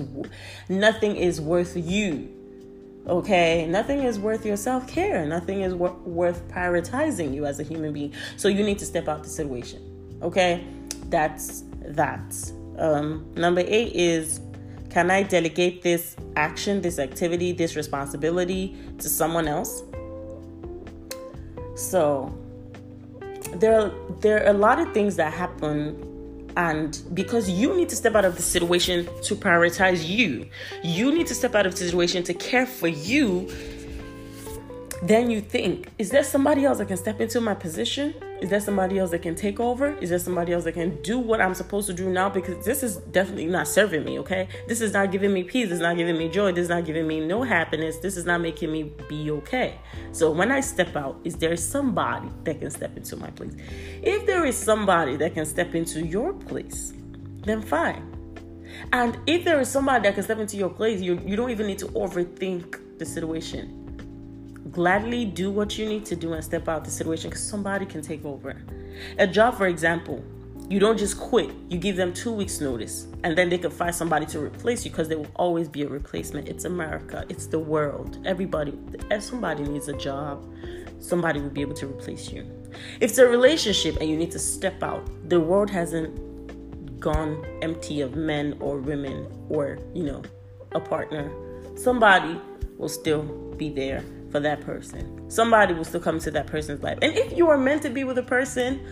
nothing 0.69 1.17
is 1.17 1.41
worth 1.41 1.75
you 1.77 2.29
okay? 3.07 3.67
Nothing 3.67 4.03
is 4.03 4.19
worth 4.19 4.47
your 4.47 4.57
self-care. 4.57 5.27
Nothing 5.27 5.61
is 5.61 5.75
wor- 5.75 5.97
worth 6.05 6.47
prioritizing 6.49 7.35
you 7.35 7.45
as 7.47 7.61
a 7.61 7.63
human 7.63 7.93
being. 7.93 8.13
So 8.37 8.49
you 8.49 8.63
need 8.63 8.79
to 8.79 8.87
step 8.87 9.09
out 9.09 9.23
the 9.23 9.31
situation 9.31 10.19
okay? 10.23 10.67
That's 11.09 11.65
that 11.81 12.35
um, 12.79 13.33
number 13.35 13.63
eight 13.67 13.93
is 13.95 14.41
can 14.91 15.11
I 15.11 15.25
delegate 15.25 15.83
this 15.83 16.15
action, 16.37 16.81
this 16.81 17.01
activity, 17.01 17.51
this 17.51 17.75
responsibility 17.75 18.77
to 18.99 19.09
someone 19.09 19.49
else? 19.49 19.83
So 21.75 22.33
there 23.57 23.81
are, 23.81 23.93
there 24.21 24.45
are 24.45 24.51
a 24.51 24.53
lot 24.53 24.79
of 24.79 24.93
things 24.95 25.17
that 25.17 25.33
happen 25.33 26.11
and 26.57 27.03
because 27.13 27.51
you 27.51 27.75
need 27.75 27.89
to 27.89 27.97
step 27.97 28.15
out 28.15 28.25
of 28.25 28.37
the 28.37 28.43
situation 28.43 29.07
to 29.23 29.35
prioritize 29.35 30.07
you 30.09 30.49
you 30.85 31.13
need 31.13 31.27
to 31.27 31.35
step 31.35 31.55
out 31.57 31.67
of 31.67 31.73
the 31.73 31.79
situation 31.79 32.23
to 32.23 32.33
care 32.33 32.65
for 32.65 32.87
you 32.87 33.49
then 35.03 35.31
you 35.31 35.41
think 35.41 35.91
is 35.99 36.11
there 36.11 36.25
somebody 36.25 36.65
else 36.65 36.79
that 36.79 36.89
can 36.89 36.97
step 36.97 37.21
into 37.21 37.41
my 37.41 37.55
position 37.55 38.15
is 38.45 38.51
there 38.51 38.61
somebody 38.61 38.99
else 38.99 39.11
that 39.13 39.23
can 39.23 39.35
take 39.35 39.59
over? 39.59 39.97
Is 40.03 40.11
there 40.11 40.19
somebody 40.19 40.53
else 40.53 40.65
that 40.65 40.73
can 40.73 41.01
do 41.01 41.19
what 41.19 41.41
I'm 41.41 41.55
supposed 41.55 41.87
to 41.87 41.95
do 41.95 42.11
now? 42.11 42.29
Because 42.29 42.63
this 42.63 42.83
is 42.83 42.97
definitely 42.97 43.47
not 43.47 43.67
serving 43.67 44.05
me, 44.05 44.19
okay? 44.19 44.49
This 44.69 44.83
is 44.83 44.93
not 44.93 45.11
giving 45.13 45.33
me 45.33 45.45
peace. 45.45 45.71
Is 45.71 45.81
not 45.81 45.97
giving 45.97 46.19
me 46.19 46.29
joy. 46.29 46.53
This 46.53 46.65
is 46.65 46.69
not 46.69 46.85
giving 46.85 47.07
me 47.07 47.21
no 47.21 47.43
happiness. 47.43 47.97
This 47.99 48.19
is 48.19 48.27
not 48.27 48.43
making 48.43 48.71
me 48.71 48.93
be 49.09 49.31
okay. 49.31 49.79
So 50.13 50.31
when 50.31 50.53
I 50.53 50.61
step 50.61 50.95
out, 50.95 51.19
is 51.25 51.37
there 51.37 51.57
somebody 51.57 52.29
that 52.43 52.61
can 52.61 52.71
step 52.71 52.95
into 52.99 53.17
my 53.17 53.31
place? 53.31 53.55
If 54.03 54.27
there 54.27 54.45
is 54.45 54.59
somebody 54.59 55.17
that 55.17 55.33
can 55.33 55.47
step 55.47 55.75
into 55.75 56.05
your 56.05 56.35
place, 56.35 56.93
then 57.45 57.63
fine. 57.63 58.03
And 58.93 59.19
if 59.27 59.45
there 59.47 59.59
is 59.59 59.71
somebody 59.71 60.03
that 60.03 60.17
can 60.17 60.23
step 60.23 60.39
into 60.39 60.59
your 60.59 60.69
place, 60.69 61.01
you, 61.01 61.19
you 61.25 61.35
don't 61.35 61.51
even 61.51 61.67
need 61.67 61.79
to 61.79 61.87
overthink 61.89 62.99
the 62.99 63.07
situation 63.07 63.84
gladly 64.71 65.25
do 65.25 65.51
what 65.51 65.79
you 65.79 65.87
need 65.87 66.05
to 66.07 66.17
do 66.17 66.33
and 66.33 66.43
step 66.43 66.69
out 66.69 66.85
the 66.85 66.91
situation 66.91 67.31
because 67.31 67.47
somebody 67.47 67.87
can 67.87 68.03
take 68.03 68.25
over. 68.25 68.57
A 69.19 69.27
job, 69.27 69.57
for 69.57 69.67
example, 69.67 70.23
you 70.69 70.79
don't 70.79 70.97
just 70.97 71.19
quit. 71.19 71.51
You 71.69 71.79
give 71.79 71.97
them 71.97 72.15
two 72.15 72.33
weeks' 72.33 72.61
notice, 72.61 73.07
and 73.23 73.37
then 73.37 73.51
they 73.51 73.59
can 73.59 73.71
find 73.71 73.95
somebody 73.95 74.25
to 74.27 74.41
replace 74.41 74.85
you 74.85 74.91
because 74.91 75.09
there 75.09 75.19
will 75.19 75.31
always 75.37 75.69
be 75.69 75.83
a 75.83 75.89
replacement. 75.89 76.49
It's 76.49 76.65
America. 76.65 77.25
It's 77.29 77.47
the 77.47 77.59
world. 77.59 78.19
Everybody, 78.25 78.79
if 79.11 79.23
somebody 79.23 79.65
needs 79.65 79.89
a 79.89 79.97
job, 79.97 80.51
somebody 81.01 81.41
will 81.41 81.51
be 81.51 81.61
able 81.61 81.75
to 81.75 81.87
replace 81.87 82.31
you. 82.31 82.47
If 83.01 83.11
it's 83.11 83.19
a 83.19 83.27
relationship 83.27 83.99
and 84.01 84.09
you 84.09 84.17
need 84.17 84.31
to 84.31 84.39
step 84.39 84.83
out, 84.83 85.07
the 85.29 85.39
world 85.39 85.69
hasn't 85.69 86.19
gone 86.99 87.45
empty 87.61 88.01
of 88.01 88.17
men 88.17 88.57
or 88.61 88.79
women 88.79 89.27
or 89.51 89.79
you 89.93 90.05
know 90.05 90.23
a 90.73 90.81
partner. 90.81 91.31
Somebody 91.77 92.41
will 92.79 92.89
still 92.89 93.23
be 93.59 93.69
there 93.69 94.03
for 94.35 94.41
that 94.41 94.61
person. 94.63 95.31
Somebody 95.31 95.75
will 95.75 95.85
still 95.85 96.01
come 96.01 96.19
to 96.19 96.31
that 96.33 96.49
person's 96.49 96.83
life. 96.83 96.99
And 97.03 97.17
if 97.17 97.37
you 97.37 97.49
are 97.51 97.57
meant 97.57 97.83
to 97.83 97.89
be 97.89 98.03
with 98.03 98.19
a 98.19 98.23
person, 98.25 98.85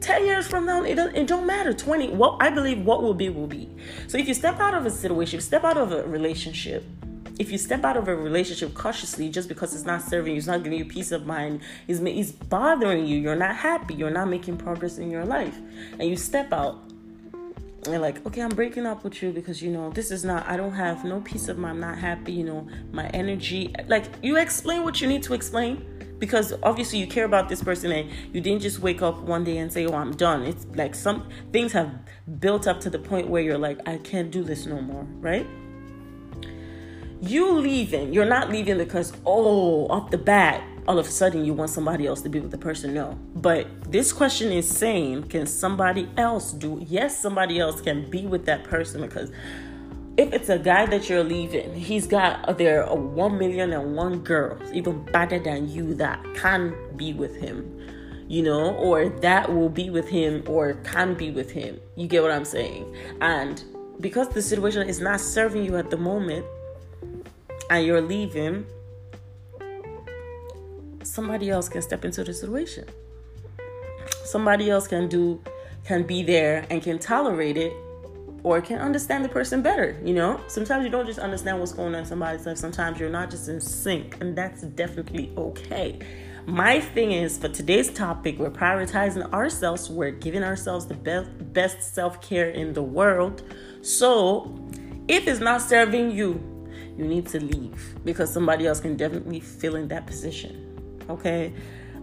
10 0.00 0.24
years 0.24 0.48
from 0.48 0.64
now, 0.64 0.84
it, 0.84 0.94
don't, 0.94 1.14
it 1.14 1.26
don't 1.26 1.46
matter. 1.46 1.74
20, 1.74 2.12
what 2.12 2.40
I 2.40 2.48
believe 2.48 2.82
what 2.82 3.02
will 3.02 3.12
be 3.12 3.28
will 3.28 3.46
be. 3.46 3.68
So 4.06 4.16
if 4.16 4.26
you 4.26 4.32
step 4.32 4.58
out 4.58 4.72
of 4.72 4.86
a 4.86 4.90
situation, 4.90 5.42
step 5.42 5.64
out 5.64 5.76
of 5.76 5.92
a 5.92 6.02
relationship, 6.04 6.82
if 7.38 7.52
you 7.52 7.58
step 7.58 7.84
out 7.84 7.98
of 7.98 8.08
a 8.08 8.16
relationship 8.16 8.72
cautiously 8.72 9.28
just 9.28 9.50
because 9.50 9.74
it's 9.74 9.84
not 9.84 10.00
serving 10.00 10.32
you, 10.32 10.38
it's 10.38 10.46
not 10.46 10.62
giving 10.62 10.78
you 10.78 10.86
peace 10.86 11.12
of 11.12 11.26
mind, 11.26 11.60
it's, 11.86 12.00
is 12.00 12.32
bothering 12.32 13.04
you, 13.04 13.18
you're 13.18 13.36
not 13.36 13.54
happy, 13.54 13.92
you're 13.92 14.08
not 14.08 14.28
making 14.28 14.56
progress 14.56 14.96
in 14.96 15.10
your 15.10 15.26
life, 15.26 15.58
and 15.98 16.08
you 16.08 16.16
step 16.16 16.54
out 16.54 16.80
and 17.86 18.02
like, 18.02 18.24
okay, 18.26 18.42
I'm 18.42 18.50
breaking 18.50 18.86
up 18.86 19.04
with 19.04 19.22
you 19.22 19.32
because 19.32 19.62
you 19.62 19.70
know 19.70 19.90
this 19.90 20.10
is 20.10 20.24
not. 20.24 20.46
I 20.48 20.56
don't 20.56 20.72
have 20.72 21.04
no 21.04 21.20
peace 21.20 21.48
of 21.48 21.58
mind. 21.58 21.76
I'm 21.76 21.80
not 21.80 21.98
happy. 21.98 22.32
You 22.32 22.44
know, 22.44 22.68
my 22.92 23.06
energy. 23.08 23.74
Like 23.86 24.06
you 24.22 24.36
explain 24.36 24.82
what 24.82 25.00
you 25.00 25.06
need 25.06 25.22
to 25.24 25.34
explain 25.34 25.84
because 26.18 26.52
obviously 26.62 26.98
you 26.98 27.06
care 27.06 27.24
about 27.24 27.48
this 27.48 27.62
person 27.62 27.92
and 27.92 28.10
you 28.32 28.40
didn't 28.40 28.62
just 28.62 28.80
wake 28.80 29.02
up 29.02 29.20
one 29.22 29.44
day 29.44 29.58
and 29.58 29.72
say, 29.72 29.86
"Oh, 29.86 29.94
I'm 29.94 30.12
done." 30.12 30.42
It's 30.42 30.66
like 30.74 30.94
some 30.94 31.28
things 31.52 31.72
have 31.72 31.92
built 32.40 32.66
up 32.66 32.80
to 32.80 32.90
the 32.90 32.98
point 32.98 33.28
where 33.28 33.42
you're 33.42 33.58
like, 33.58 33.86
"I 33.88 33.98
can't 33.98 34.30
do 34.30 34.42
this 34.42 34.66
no 34.66 34.80
more," 34.80 35.06
right? 35.20 35.46
You 37.20 37.52
leaving, 37.52 38.12
you're 38.12 38.24
not 38.26 38.48
leaving 38.48 38.78
because, 38.78 39.12
oh, 39.26 39.88
off 39.88 40.10
the 40.10 40.18
bat, 40.18 40.62
all 40.88 40.98
of 40.98 41.06
a 41.06 41.10
sudden 41.10 41.44
you 41.44 41.52
want 41.52 41.68
somebody 41.68 42.06
else 42.06 42.22
to 42.22 42.30
be 42.30 42.40
with 42.40 42.50
the 42.50 42.58
person. 42.58 42.94
No. 42.94 43.18
But 43.36 43.92
this 43.92 44.10
question 44.10 44.50
is 44.50 44.66
saying, 44.66 45.24
can 45.24 45.46
somebody 45.46 46.08
else 46.16 46.50
do? 46.50 46.82
Yes, 46.88 47.20
somebody 47.20 47.60
else 47.60 47.82
can 47.82 48.08
be 48.08 48.24
with 48.24 48.46
that 48.46 48.64
person 48.64 49.02
because 49.02 49.30
if 50.16 50.32
it's 50.32 50.48
a 50.48 50.58
guy 50.58 50.86
that 50.86 51.10
you're 51.10 51.22
leaving, 51.22 51.74
he's 51.74 52.06
got 52.06 52.56
there 52.56 52.86
are 52.86 52.96
one 52.96 53.38
million 53.38 53.74
and 53.74 53.94
one 53.94 54.20
girls, 54.20 54.62
even 54.72 55.04
better 55.12 55.38
than 55.38 55.68
you, 55.68 55.94
that 55.96 56.24
can 56.34 56.74
be 56.96 57.12
with 57.12 57.36
him, 57.36 57.78
you 58.26 58.42
know, 58.42 58.74
or 58.76 59.10
that 59.10 59.52
will 59.52 59.68
be 59.68 59.90
with 59.90 60.08
him 60.08 60.42
or 60.46 60.72
can 60.84 61.12
be 61.12 61.30
with 61.30 61.50
him. 61.50 61.78
You 61.96 62.08
get 62.08 62.22
what 62.22 62.30
I'm 62.30 62.46
saying? 62.46 62.96
And 63.20 63.62
because 64.00 64.30
the 64.30 64.40
situation 64.40 64.88
is 64.88 65.00
not 65.00 65.20
serving 65.20 65.64
you 65.66 65.76
at 65.76 65.90
the 65.90 65.98
moment, 65.98 66.46
and 67.70 67.84
you're 67.84 68.00
leaving, 68.00 68.64
somebody 71.08 71.50
else 71.50 71.68
can 71.68 71.82
step 71.82 72.04
into 72.04 72.24
the 72.24 72.32
situation. 72.32 72.86
Somebody 74.24 74.70
else 74.70 74.86
can 74.86 75.08
do, 75.08 75.42
can 75.84 76.02
be 76.02 76.22
there 76.22 76.66
and 76.70 76.82
can 76.82 76.98
tolerate 76.98 77.56
it 77.56 77.72
or 78.42 78.60
can 78.60 78.78
understand 78.78 79.24
the 79.24 79.28
person 79.28 79.62
better, 79.62 79.98
you 80.04 80.14
know? 80.14 80.40
Sometimes 80.46 80.84
you 80.84 80.90
don't 80.90 81.06
just 81.06 81.18
understand 81.18 81.58
what's 81.58 81.72
going 81.72 81.94
on 81.94 82.00
in 82.00 82.06
somebody's 82.06 82.46
life. 82.46 82.58
Sometimes 82.58 83.00
you're 83.00 83.10
not 83.10 83.30
just 83.30 83.48
in 83.48 83.60
sync, 83.60 84.20
and 84.20 84.36
that's 84.36 84.62
definitely 84.62 85.32
okay. 85.36 85.98
My 86.46 86.80
thing 86.80 87.12
is 87.12 87.36
for 87.36 87.48
today's 87.48 87.92
topic, 87.92 88.38
we're 88.38 88.50
prioritizing 88.50 89.30
ourselves, 89.32 89.90
we're 89.90 90.12
giving 90.12 90.42
ourselves 90.42 90.86
the 90.86 90.94
best 90.94 91.28
best 91.52 91.94
self-care 91.94 92.50
in 92.50 92.72
the 92.72 92.82
world. 92.82 93.42
So, 93.82 94.58
if 95.08 95.26
it's 95.26 95.40
not 95.40 95.60
serving 95.60 96.10
you, 96.10 96.40
you 96.96 97.04
need 97.04 97.26
to 97.28 97.40
leave 97.40 97.96
because 98.04 98.32
somebody 98.32 98.66
else 98.66 98.80
can 98.80 98.96
definitely 98.96 99.40
fill 99.40 99.76
in 99.76 99.88
that 99.88 100.06
position. 100.06 100.67
Okay. 101.08 101.52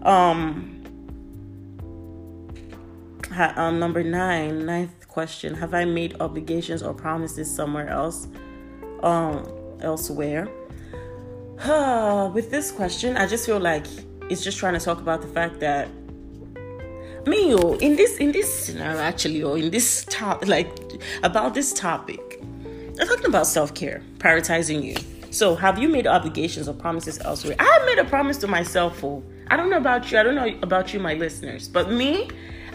Um, 0.03 0.83
um 3.55 3.79
number 3.79 4.03
nine, 4.03 4.65
ninth 4.65 5.07
question. 5.07 5.53
Have 5.55 5.73
I 5.73 5.85
made 5.85 6.15
obligations 6.19 6.83
or 6.83 6.93
promises 6.93 7.53
somewhere 7.53 7.89
else? 7.89 8.27
Um 9.03 9.47
elsewhere? 9.81 10.47
With 12.33 12.51
this 12.51 12.71
question, 12.71 13.17
I 13.17 13.27
just 13.27 13.45
feel 13.45 13.59
like 13.59 13.85
it's 14.29 14.43
just 14.43 14.57
trying 14.57 14.73
to 14.73 14.79
talk 14.79 14.99
about 14.99 15.21
the 15.21 15.27
fact 15.27 15.59
that 15.59 15.87
me 17.27 17.53
oh, 17.55 17.73
in 17.75 17.95
this 17.95 18.17
in 18.17 18.31
this 18.31 18.51
scenario 18.51 18.99
actually 18.99 19.41
or 19.41 19.57
in 19.57 19.71
this 19.71 20.05
top 20.09 20.45
like 20.47 20.69
about 21.23 21.53
this 21.53 21.73
topic 21.73 22.39
i'm 22.99 23.07
talking 23.07 23.25
about 23.25 23.47
self-care 23.47 24.01
prioritizing 24.19 24.83
you 24.83 24.95
so, 25.35 25.53
have 25.53 25.77
you 25.77 25.89
made 25.89 26.07
obligations 26.07 26.69
or 26.69 26.73
promises 26.73 27.19
elsewhere? 27.19 27.57
I 27.59 27.65
have 27.65 27.85
made 27.85 27.99
a 27.99 28.05
promise 28.05 28.37
to 28.37 28.47
myself. 28.47 29.03
Oh, 29.03 29.21
I 29.49 29.57
don't 29.57 29.69
know 29.69 29.75
about 29.75 30.09
you. 30.09 30.17
I 30.17 30.23
don't 30.23 30.33
know 30.33 30.47
about 30.61 30.93
you, 30.93 30.99
my 31.01 31.15
listeners. 31.15 31.67
But 31.67 31.91
me, 31.91 32.29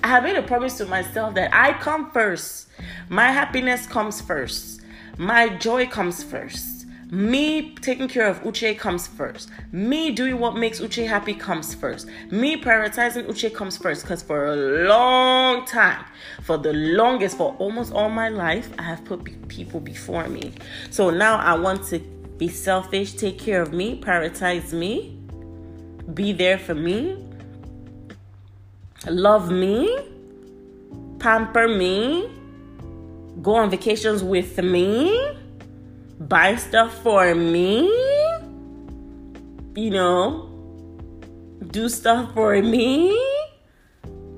I 0.05 0.09
have 0.09 0.25
made 0.25 0.37
a 0.37 0.43
promise 0.43 0.77
to 0.77 0.85
myself 0.85 1.35
that 1.37 1.55
I 1.55 1.73
come 1.73 2.11
first. 2.11 2.69
My 3.09 3.33
happiness 3.33 3.87
comes 3.87 4.21
first. 4.21 4.83
My 5.17 5.49
joy 5.49 5.87
comes 5.87 6.23
first. 6.23 6.85
Me 7.11 7.75
taking 7.77 8.09
care 8.09 8.27
of 8.27 8.43
Uche 8.43 8.79
comes 8.79 9.07
first. 9.07 9.49
Me 9.73 10.11
doing 10.11 10.39
what 10.39 10.55
makes 10.55 10.81
Uche 10.81 11.09
happy 11.09 11.33
comes 11.33 11.75
first. 11.75 12.07
Me 12.31 12.61
prioritizing 12.61 13.27
Uche 13.27 13.55
comes 13.55 13.79
first. 13.79 14.03
Because 14.03 14.23
for 14.23 14.49
a 14.49 14.57
long 14.87 15.65
time, 15.65 16.05
for 16.43 16.59
the 16.59 16.75
longest, 16.75 17.39
for 17.39 17.57
almost 17.59 17.91
all 17.95 18.11
my 18.11 18.29
life, 18.29 18.69
I 18.79 18.83
have 18.83 19.03
put 19.07 19.49
people 19.49 19.81
before 19.81 20.29
me. 20.29 20.53
So 20.91 21.09
now 21.09 21.39
I 21.39 21.55
want 21.55 21.85
to 21.85 22.20
be 22.41 22.49
selfish, 22.49 23.13
take 23.13 23.39
care 23.39 23.61
of 23.61 23.75
me, 23.75 24.01
prioritize 24.01 24.73
me, 24.73 25.15
be 26.15 26.33
there 26.33 26.59
for 26.59 26.75
me, 26.75 27.23
love 29.07 29.51
me, 29.51 29.95
pamper 31.19 31.69
me, 31.69 32.31
go 33.43 33.57
on 33.57 33.69
vacations 33.69 34.23
with 34.25 34.57
me, 34.57 35.37
buy 36.19 36.57
stuff 36.57 37.03
for 37.03 37.35
me, 37.35 37.83
you 39.77 39.91
know, 39.91 40.49
do 41.73 41.91
stuff 41.91 42.33
for 42.33 42.63
me, 42.63 43.11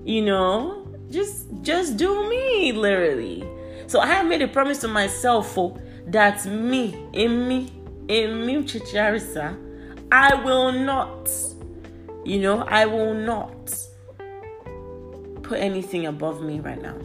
you 0.04 0.22
know, 0.22 0.92
just 1.08 1.46
just 1.62 1.96
do 1.96 2.28
me 2.28 2.72
literally. 2.72 3.48
So 3.86 4.00
I 4.00 4.06
have 4.06 4.26
made 4.26 4.42
a 4.42 4.48
promise 4.48 4.78
to 4.80 4.88
myself 4.88 5.56
oh, 5.56 5.68
for 5.70 5.80
That's 6.06 6.46
me 6.46 6.96
in 7.12 7.46
me 7.46 7.81
in 8.08 8.44
Muchicharisa, 8.46 9.58
I 10.10 10.34
will 10.34 10.72
not, 10.72 11.30
you 12.24 12.40
know, 12.40 12.62
I 12.62 12.86
will 12.86 13.14
not 13.14 13.74
put 15.42 15.58
anything 15.58 16.06
above 16.06 16.42
me 16.42 16.60
right 16.60 16.80
now. 16.80 16.98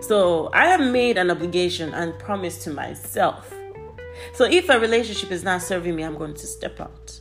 So 0.00 0.50
I 0.52 0.66
have 0.66 0.80
made 0.80 1.16
an 1.16 1.30
obligation 1.30 1.94
and 1.94 2.18
promise 2.18 2.62
to 2.64 2.70
myself. 2.70 3.52
So 4.32 4.44
if 4.44 4.68
a 4.68 4.78
relationship 4.78 5.30
is 5.30 5.42
not 5.42 5.62
serving 5.62 5.96
me, 5.96 6.02
I'm 6.02 6.16
going 6.16 6.34
to 6.34 6.46
step 6.46 6.80
out. 6.80 7.20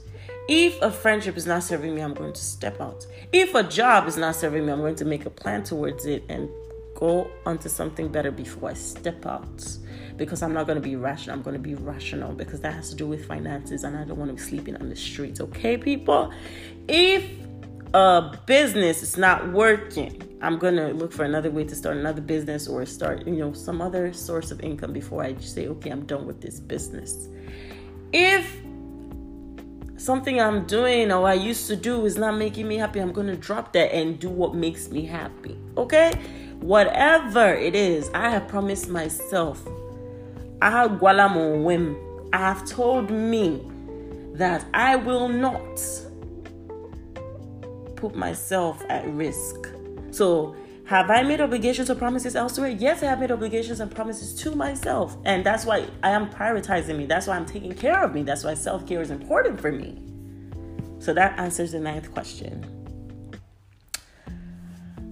If 0.49 0.82
a 0.82 0.91
friendship 0.91 1.38
is 1.38 1.45
not 1.45 1.63
serving 1.63 1.95
me, 1.95 2.02
I'm 2.02 2.13
going 2.13 2.34
to 2.34 2.41
step 2.41 2.82
out. 2.82 3.08
If 3.32 3.56
a 3.56 3.63
job 3.63 4.08
is 4.08 4.17
not 4.17 4.36
serving 4.36 4.65
me, 4.65 4.73
I'm 4.73 4.80
going 4.80 4.95
to 4.95 5.06
make 5.06 5.26
a 5.26 5.30
plan 5.30 5.63
towards 5.63 6.06
it 6.06 6.23
and 6.28 6.49
go 7.04 7.30
onto 7.46 7.68
something 7.68 8.08
better 8.08 8.32
before 8.32 8.70
I 8.70 8.76
step 8.76 9.26
out 9.26 9.60
because 10.16 10.42
I'm 10.42 10.54
not 10.54 10.68
going 10.68 10.78
to 10.82 10.88
be 10.92 10.96
rational. 10.96 11.36
I'm 11.36 11.42
going 11.42 11.56
to 11.62 11.68
be 11.72 11.76
rational 11.76 12.32
because 12.32 12.62
that 12.62 12.74
has 12.74 12.92
to 12.92 12.96
do 12.96 13.06
with 13.06 13.26
finances 13.26 13.84
and 13.84 13.98
I 13.98 14.06
don't 14.06 14.18
want 14.18 14.30
to 14.30 14.36
be 14.36 14.42
sleeping 14.42 14.78
on 14.78 14.88
the 14.88 14.96
streets. 14.96 15.42
Okay, 15.42 15.76
people? 15.78 16.32
If 16.88 17.30
a 17.94 18.39
business 18.46 19.04
is 19.04 19.18
not 19.18 19.52
working, 19.52 20.13
I'm 20.42 20.58
going 20.58 20.78
to 20.78 20.94
look 20.94 21.12
for 21.12 21.26
another 21.26 21.52
way 21.52 21.66
to 21.66 21.76
start 21.76 21.98
another 21.98 22.22
business 22.22 22.70
or 22.70 22.86
start, 22.86 23.28
you 23.28 23.36
know, 23.36 23.52
some 23.52 23.82
other 23.82 24.13
source 24.13 24.50
of 24.52 24.62
income 24.62 24.94
before 24.94 25.24
I 25.26 25.36
say, 25.39 25.68
okay, 25.68 25.89
I'm 25.89 26.06
done 26.06 26.26
with 26.26 26.39
this 26.39 26.62
business. 26.62 27.28
If 28.13 28.50
something 29.98 30.39
I'm 30.39 30.66
doing 30.68 31.12
or 31.12 31.28
I 31.28 31.34
used 31.34 31.68
to 31.68 31.76
do 31.76 32.06
is 32.06 32.18
not 32.18 32.38
making 32.38 32.66
me 32.66 32.78
happy, 32.78 33.00
I'm 33.00 33.12
going 33.12 33.28
to 33.28 33.36
drop 33.36 33.74
that 33.74 33.94
and 33.94 34.18
do 34.20 34.30
what 34.30 34.56
makes 34.56 34.89
me 34.89 35.06
happy. 35.06 35.58
Okay? 35.76 36.13
Whatever 36.63 37.54
it 37.54 37.76
is, 37.76 38.10
I 38.13 38.30
have 38.30 38.47
promised 38.47 38.88
myself 38.88 39.67
ah, 40.62 40.88
I 42.32 42.38
have 42.38 42.65
told 42.65 43.12
me 43.12 43.62
that 44.36 44.65
I 44.73 44.95
will 44.95 45.28
not 45.28 45.82
put 47.97 48.15
myself 48.15 48.82
at 48.88 49.06
risk. 49.10 49.67
So, 50.12 50.56
have 50.86 51.10
I 51.10 51.23
made 51.23 51.41
obligations 51.41 51.89
or 51.89 51.95
promises 51.95 52.34
elsewhere? 52.34 52.69
Yes, 52.69 53.04
I 53.04 53.08
have 53.08 53.19
made 53.19 53.32
obligations 53.32 53.82
and 53.82 53.93
promises 53.93 54.34
to 54.36 54.56
myself. 54.56 55.17
And 55.26 55.45
that's 55.45 55.65
why 55.65 55.86
I 56.02 56.12
am 56.12 56.30
prioritizing 56.30 56.97
me. 56.97 57.06
That's 57.08 57.28
why 57.28 57.36
I'm 57.36 57.45
taking 57.45 57.73
care 57.73 58.02
of 58.02 58.13
me. 58.13 58.23
That's 58.23 58.45
why 58.45 58.54
self 58.54 58.88
care 58.88 59.02
is 59.02 59.12
important 59.12 59.60
for 59.60 59.73
me. 59.73 60.02
So 60.99 61.13
that 61.13 61.38
answers 61.38 61.73
the 61.73 61.82
ninth 61.82 62.10
question. 62.13 62.73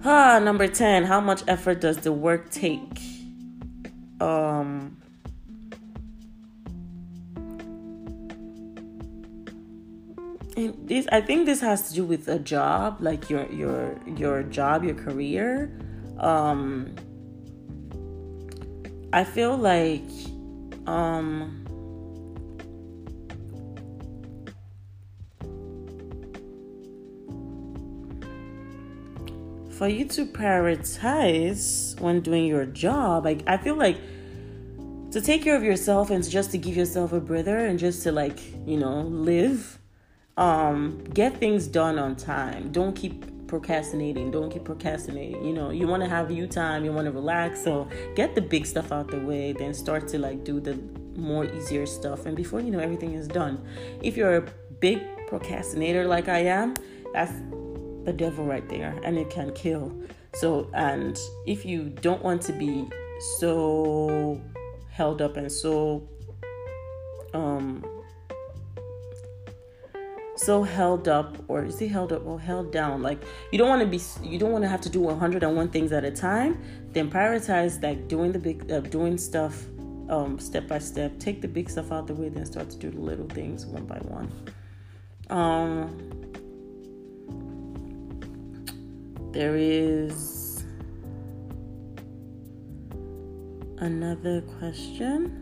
Ah, 0.04 0.40
number 0.42 0.66
10. 0.66 1.04
How 1.04 1.20
much 1.20 1.42
effort 1.46 1.80
does 1.80 1.98
the 1.98 2.12
work 2.12 2.50
take? 2.50 3.00
Um, 4.20 4.96
this 10.54 11.06
i 11.10 11.20
think 11.20 11.46
this 11.46 11.60
has 11.60 11.88
to 11.88 11.94
do 11.94 12.04
with 12.04 12.28
a 12.28 12.38
job 12.38 12.98
like 13.00 13.30
your 13.30 13.50
your 13.50 13.98
your 14.16 14.42
job 14.42 14.84
your 14.84 14.94
career 14.94 15.72
um 16.18 16.94
i 19.12 19.24
feel 19.24 19.56
like 19.56 20.04
um 20.86 21.61
for 29.82 29.88
you 29.88 30.04
to 30.04 30.24
prioritize 30.24 32.00
when 32.00 32.20
doing 32.20 32.46
your 32.46 32.64
job 32.64 33.24
like 33.24 33.42
i 33.48 33.56
feel 33.56 33.74
like 33.74 33.96
to 35.10 35.20
take 35.20 35.42
care 35.42 35.56
of 35.56 35.64
yourself 35.64 36.08
and 36.10 36.22
just 36.30 36.52
to 36.52 36.56
give 36.56 36.76
yourself 36.76 37.12
a 37.12 37.18
breather 37.18 37.58
and 37.58 37.80
just 37.80 38.00
to 38.04 38.12
like 38.12 38.38
you 38.64 38.76
know 38.76 39.00
live 39.00 39.80
um 40.36 41.02
get 41.12 41.36
things 41.38 41.66
done 41.66 41.98
on 41.98 42.14
time. 42.14 42.70
Don't 42.70 42.94
keep 42.94 43.46
procrastinating. 43.48 44.30
Don't 44.30 44.50
keep 44.50 44.64
procrastinating. 44.64 45.44
You 45.44 45.52
know 45.52 45.70
you 45.70 45.88
want 45.88 46.04
to 46.04 46.08
have 46.08 46.30
you 46.30 46.46
time 46.46 46.84
you 46.84 46.92
want 46.92 47.06
to 47.06 47.10
relax. 47.10 47.64
So 47.64 47.88
get 48.14 48.36
the 48.36 48.40
big 48.40 48.66
stuff 48.66 48.92
out 48.92 49.10
the 49.10 49.18
way 49.18 49.52
then 49.52 49.74
start 49.74 50.06
to 50.08 50.18
like 50.18 50.44
do 50.44 50.60
the 50.60 50.78
more 51.16 51.44
easier 51.44 51.86
stuff. 51.86 52.24
And 52.24 52.36
before 52.36 52.60
you 52.60 52.70
know 52.70 52.78
everything 52.78 53.14
is 53.14 53.26
done. 53.26 53.60
If 54.00 54.16
you're 54.16 54.36
a 54.36 54.46
big 54.78 55.00
procrastinator 55.26 56.06
like 56.06 56.28
i 56.28 56.40
am 56.40 56.74
that's 57.14 57.32
the 58.04 58.12
devil 58.12 58.44
right 58.44 58.68
there 58.68 58.98
and 59.04 59.18
it 59.18 59.30
can 59.30 59.52
kill. 59.52 59.92
So 60.34 60.70
and 60.74 61.18
if 61.46 61.64
you 61.64 61.84
don't 61.88 62.22
want 62.22 62.42
to 62.42 62.52
be 62.52 62.88
so 63.36 64.40
held 64.90 65.22
up 65.22 65.36
and 65.36 65.50
so 65.50 66.08
um 67.34 67.84
so 70.36 70.62
held 70.62 71.06
up 71.08 71.36
or 71.48 71.64
is 71.64 71.78
he 71.78 71.86
held 71.86 72.12
up 72.12 72.26
or 72.26 72.40
held 72.40 72.72
down? 72.72 73.02
Like 73.02 73.22
you 73.52 73.58
don't 73.58 73.68
want 73.68 73.82
to 73.82 73.86
be 73.86 74.00
you 74.26 74.38
don't 74.38 74.52
want 74.52 74.64
to 74.64 74.68
have 74.68 74.80
to 74.82 74.88
do 74.88 75.00
101 75.00 75.68
things 75.68 75.92
at 75.92 76.04
a 76.04 76.10
time 76.10 76.62
then 76.92 77.10
prioritize 77.10 77.82
like 77.82 78.08
doing 78.08 78.32
the 78.32 78.38
big 78.38 78.70
uh, 78.70 78.80
doing 78.80 79.16
stuff 79.18 79.64
um, 80.08 80.38
step 80.38 80.68
by 80.68 80.78
step. 80.78 81.18
Take 81.18 81.40
the 81.40 81.48
big 81.48 81.70
stuff 81.70 81.92
out 81.92 82.06
the 82.06 82.14
way 82.14 82.28
then 82.28 82.44
start 82.44 82.70
to 82.70 82.76
do 82.76 82.90
the 82.90 83.00
little 83.00 83.28
things 83.28 83.66
one 83.66 83.84
by 83.84 83.98
one. 83.98 84.30
Um 85.30 86.21
there 89.32 89.56
is 89.56 90.64
another 93.78 94.42
question 94.58 95.38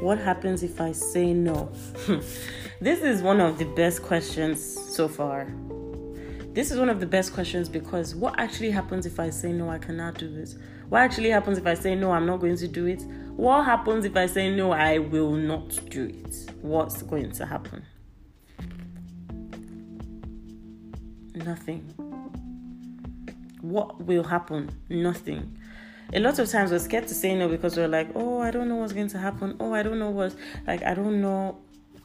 What 0.00 0.18
happens 0.18 0.62
if 0.62 0.80
I 0.80 0.92
say 0.92 1.34
no? 1.34 1.70
this 2.80 3.00
is 3.00 3.20
one 3.20 3.38
of 3.38 3.58
the 3.58 3.66
best 3.66 4.02
questions 4.02 4.58
so 4.94 5.06
far. 5.08 5.46
This 6.52 6.70
is 6.70 6.78
one 6.78 6.88
of 6.88 6.98
the 6.98 7.06
best 7.06 7.32
questions 7.32 7.68
because 7.68 8.14
what 8.14 8.38
actually 8.38 8.70
happens 8.70 9.06
if 9.06 9.20
I 9.20 9.30
say 9.30 9.52
no, 9.52 9.70
I 9.70 9.78
cannot 9.78 10.18
do 10.18 10.28
this? 10.28 10.56
What 10.88 11.02
actually 11.02 11.30
happens 11.30 11.58
if 11.58 11.66
I 11.66 11.74
say 11.74 11.94
no, 11.94 12.10
I'm 12.10 12.26
not 12.26 12.40
going 12.40 12.56
to 12.56 12.66
do 12.66 12.86
it? 12.86 13.02
What 13.36 13.64
happens 13.64 14.04
if 14.04 14.16
I 14.16 14.26
say 14.26 14.50
no, 14.50 14.72
I 14.72 14.98
will 14.98 15.32
not 15.32 15.78
do 15.88 16.06
it? 16.06 16.50
What's 16.60 17.02
going 17.02 17.30
to 17.32 17.46
happen? 17.46 17.84
Nothing. 21.34 21.80
What 23.60 24.02
will 24.02 24.24
happen? 24.24 24.70
Nothing 24.88 25.56
a 26.12 26.18
lot 26.18 26.38
of 26.38 26.48
times 26.48 26.72
we're 26.72 26.78
scared 26.78 27.06
to 27.08 27.14
say 27.14 27.36
no 27.36 27.48
because 27.48 27.76
we're 27.76 27.88
like, 27.88 28.08
oh, 28.14 28.40
I 28.40 28.50
don't 28.50 28.68
know 28.68 28.76
what's 28.76 28.92
going 28.92 29.08
to 29.08 29.18
happen. 29.18 29.56
Oh, 29.60 29.74
I 29.74 29.82
don't 29.82 29.98
know 29.98 30.10
what, 30.10 30.34
like, 30.66 30.82
I 30.82 30.94
don't 30.94 31.20
know, 31.20 31.58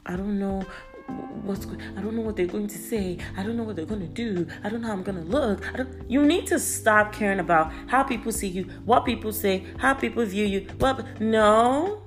I 0.04 0.14
don't 0.16 0.38
know 0.38 0.64
what's, 1.08 1.66
I 1.66 2.00
don't 2.00 2.14
know 2.14 2.22
what 2.22 2.36
they're 2.36 2.46
going 2.46 2.66
to 2.68 2.78
say. 2.78 3.18
I 3.36 3.42
don't 3.42 3.56
know 3.56 3.62
what 3.62 3.76
they're 3.76 3.86
going 3.86 4.00
to 4.00 4.06
do. 4.06 4.46
I 4.64 4.68
don't 4.68 4.82
know 4.82 4.88
how 4.88 4.94
I'm 4.94 5.02
going 5.02 5.22
to 5.22 5.30
look. 5.30 5.64
You 6.08 6.24
need 6.24 6.46
to 6.48 6.58
stop 6.58 7.12
caring 7.12 7.40
about 7.40 7.72
how 7.86 8.02
people 8.02 8.32
see 8.32 8.48
you, 8.48 8.64
what 8.84 9.04
people 9.04 9.32
say, 9.32 9.64
how 9.78 9.94
people 9.94 10.24
view 10.24 10.46
you. 10.46 10.66
Well, 10.78 11.06
no, 11.20 12.02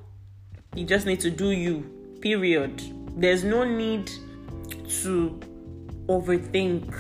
you 0.76 0.86
just 0.86 1.06
need 1.06 1.20
to 1.22 1.32
do 1.32 1.52
you, 1.52 1.82
period. 2.22 2.82
There's 3.20 3.44
no 3.44 3.64
need 3.64 4.12
to 5.02 5.40
overthink 6.08 6.96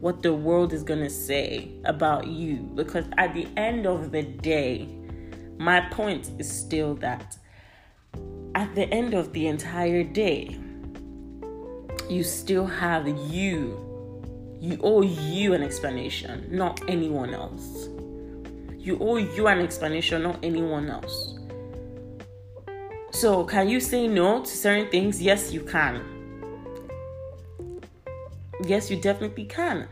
what 0.00 0.22
the 0.22 0.32
world 0.32 0.72
is 0.72 0.82
going 0.82 1.00
to 1.00 1.10
say 1.10 1.70
about 1.84 2.26
you 2.26 2.56
because 2.74 3.04
at 3.18 3.34
the 3.34 3.46
end 3.56 3.86
of 3.86 4.12
the 4.12 4.22
day, 4.22 4.88
my 5.58 5.80
point 5.90 6.30
is 6.38 6.50
still 6.50 6.94
that 6.96 7.36
at 8.54 8.74
the 8.74 8.88
end 8.92 9.14
of 9.14 9.32
the 9.32 9.46
entire 9.46 10.02
day, 10.02 10.58
you 12.10 12.22
still 12.24 12.66
have 12.66 13.06
you. 13.06 13.86
You 14.60 14.78
owe 14.82 15.02
you 15.02 15.54
an 15.54 15.62
explanation, 15.62 16.46
not 16.50 16.80
anyone 16.88 17.32
else. 17.32 17.88
You 18.76 18.98
owe 19.00 19.16
you 19.16 19.46
an 19.46 19.60
explanation, 19.60 20.22
not 20.22 20.38
anyone 20.42 20.90
else. 20.90 21.38
So, 23.12 23.44
can 23.44 23.68
you 23.68 23.80
say 23.80 24.06
no 24.06 24.40
to 24.40 24.46
certain 24.46 24.90
things? 24.90 25.20
Yes, 25.20 25.52
you 25.52 25.62
can 25.62 26.20
yes, 28.66 28.90
you 28.90 28.96
definitely 28.96 29.44
can. 29.44 29.88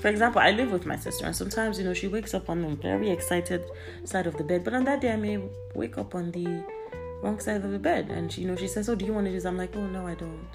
For 0.00 0.08
example, 0.08 0.40
I 0.40 0.52
live 0.52 0.70
with 0.70 0.86
my 0.86 0.96
sister, 0.96 1.26
and 1.26 1.34
sometimes, 1.34 1.78
you 1.78 1.84
know, 1.84 1.94
she 1.94 2.06
wakes 2.06 2.34
up 2.34 2.48
on 2.48 2.62
the 2.62 2.68
very 2.76 3.10
excited 3.10 3.64
side 4.04 4.26
of 4.26 4.36
the 4.36 4.44
bed, 4.44 4.64
but 4.64 4.74
on 4.74 4.84
that 4.84 5.00
day, 5.00 5.12
I 5.12 5.16
may 5.16 5.40
wake 5.74 5.98
up 5.98 6.14
on 6.14 6.30
the 6.30 6.62
wrong 7.22 7.40
side 7.40 7.64
of 7.64 7.70
the 7.70 7.78
bed. 7.78 8.10
And, 8.10 8.32
she, 8.32 8.42
you 8.42 8.48
know, 8.48 8.56
she 8.56 8.68
says, 8.68 8.88
Oh, 8.88 8.94
do 8.94 9.04
you 9.04 9.12
want 9.12 9.26
to 9.26 9.30
do 9.30 9.36
this? 9.36 9.44
I'm 9.44 9.58
like, 9.58 9.74
Oh, 9.76 9.86
no, 9.86 10.06
I 10.06 10.14
don't. 10.14 10.48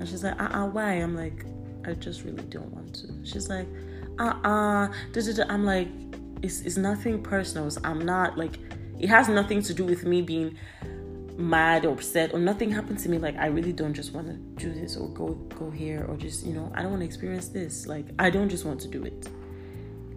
And 0.00 0.08
she's 0.08 0.24
like, 0.24 0.40
Uh 0.40 0.48
uh, 0.52 0.66
why? 0.66 0.92
I'm 0.92 1.14
like, 1.14 1.44
I 1.86 1.94
just 1.94 2.24
really 2.24 2.44
don't 2.44 2.72
want 2.72 2.94
to. 2.96 3.08
She's 3.24 3.48
like, 3.48 3.66
Uh 4.18 4.34
uh, 4.44 4.88
I'm 5.48 5.64
like, 5.64 5.88
it's, 6.42 6.60
it's 6.60 6.76
nothing 6.76 7.22
personal. 7.22 7.70
I'm 7.84 8.04
not 8.04 8.38
like, 8.38 8.58
it 8.98 9.08
has 9.08 9.28
nothing 9.28 9.62
to 9.62 9.74
do 9.74 9.84
with 9.84 10.04
me 10.04 10.22
being 10.22 10.56
mad 11.38 11.86
or 11.86 11.92
upset 11.92 12.34
or 12.34 12.40
nothing 12.40 12.68
happened 12.68 12.98
to 12.98 13.08
me 13.08 13.16
like 13.16 13.36
i 13.36 13.46
really 13.46 13.72
don't 13.72 13.94
just 13.94 14.12
want 14.12 14.26
to 14.26 14.32
do 14.60 14.72
this 14.72 14.96
or 14.96 15.08
go 15.10 15.34
go 15.56 15.70
here 15.70 16.04
or 16.08 16.16
just 16.16 16.44
you 16.44 16.52
know 16.52 16.70
i 16.74 16.82
don't 16.82 16.90
want 16.90 17.00
to 17.00 17.06
experience 17.06 17.46
this 17.48 17.86
like 17.86 18.06
i 18.18 18.28
don't 18.28 18.48
just 18.48 18.64
want 18.64 18.80
to 18.80 18.88
do 18.88 19.04
it 19.04 19.28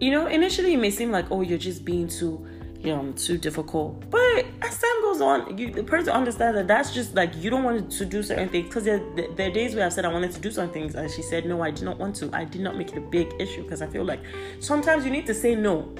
you 0.00 0.10
know 0.10 0.26
initially 0.26 0.74
it 0.74 0.78
may 0.78 0.90
seem 0.90 1.12
like 1.12 1.24
oh 1.30 1.40
you're 1.40 1.56
just 1.56 1.84
being 1.84 2.08
too 2.08 2.44
you 2.82 2.94
know 2.94 3.12
too 3.12 3.38
difficult. 3.38 4.10
But 4.10 4.46
as 4.60 4.78
time 4.78 5.02
goes 5.02 5.20
on 5.20 5.56
you 5.56 5.70
the 5.70 5.84
person 5.84 6.12
understands 6.12 6.56
that 6.56 6.66
that's 6.66 6.92
just 6.92 7.14
like 7.14 7.34
you 7.36 7.50
don't 7.50 7.62
want 7.62 7.90
to 7.92 8.04
do 8.04 8.22
certain 8.22 8.48
things. 8.48 8.66
Because 8.66 8.84
there, 8.84 9.00
there 9.36 9.48
are 9.48 9.52
days 9.52 9.74
where 9.74 9.86
i've 9.86 9.92
said 9.92 10.04
i 10.04 10.12
wanted 10.12 10.32
to 10.32 10.40
do 10.40 10.50
some 10.50 10.70
things 10.70 10.94
and 10.94 11.10
she 11.10 11.22
said 11.22 11.46
no 11.46 11.62
i 11.62 11.70
did 11.70 11.84
not 11.84 11.98
want 11.98 12.16
to. 12.16 12.30
I 12.32 12.44
did 12.44 12.60
not 12.60 12.76
make 12.76 12.90
it 12.92 12.98
a 12.98 13.00
big 13.00 13.32
issue. 13.38 13.62
Because 13.62 13.82
i 13.82 13.86
feel 13.86 14.04
like 14.04 14.20
sometimes 14.60 15.04
you 15.04 15.10
need 15.10 15.26
to 15.26 15.34
say 15.34 15.54
no 15.54 15.94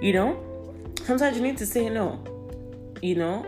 you 0.00 0.12
know? 0.12 0.38
Sometimes 1.04 1.36
you 1.36 1.42
need 1.42 1.56
to 1.58 1.66
say 1.66 1.88
no 1.88 2.22
you 3.02 3.16
know? 3.16 3.44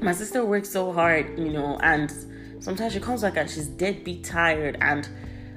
My 0.00 0.12
sister 0.12 0.44
works 0.44 0.70
so 0.70 0.92
hard, 0.92 1.38
you 1.38 1.50
know, 1.50 1.78
and 1.82 2.12
sometimes 2.60 2.94
she 2.94 3.00
comes 3.00 3.22
back 3.22 3.36
and 3.36 3.50
she's 3.50 3.66
deadbeat 3.66 4.24
tired 4.24 4.78
and 4.80 5.08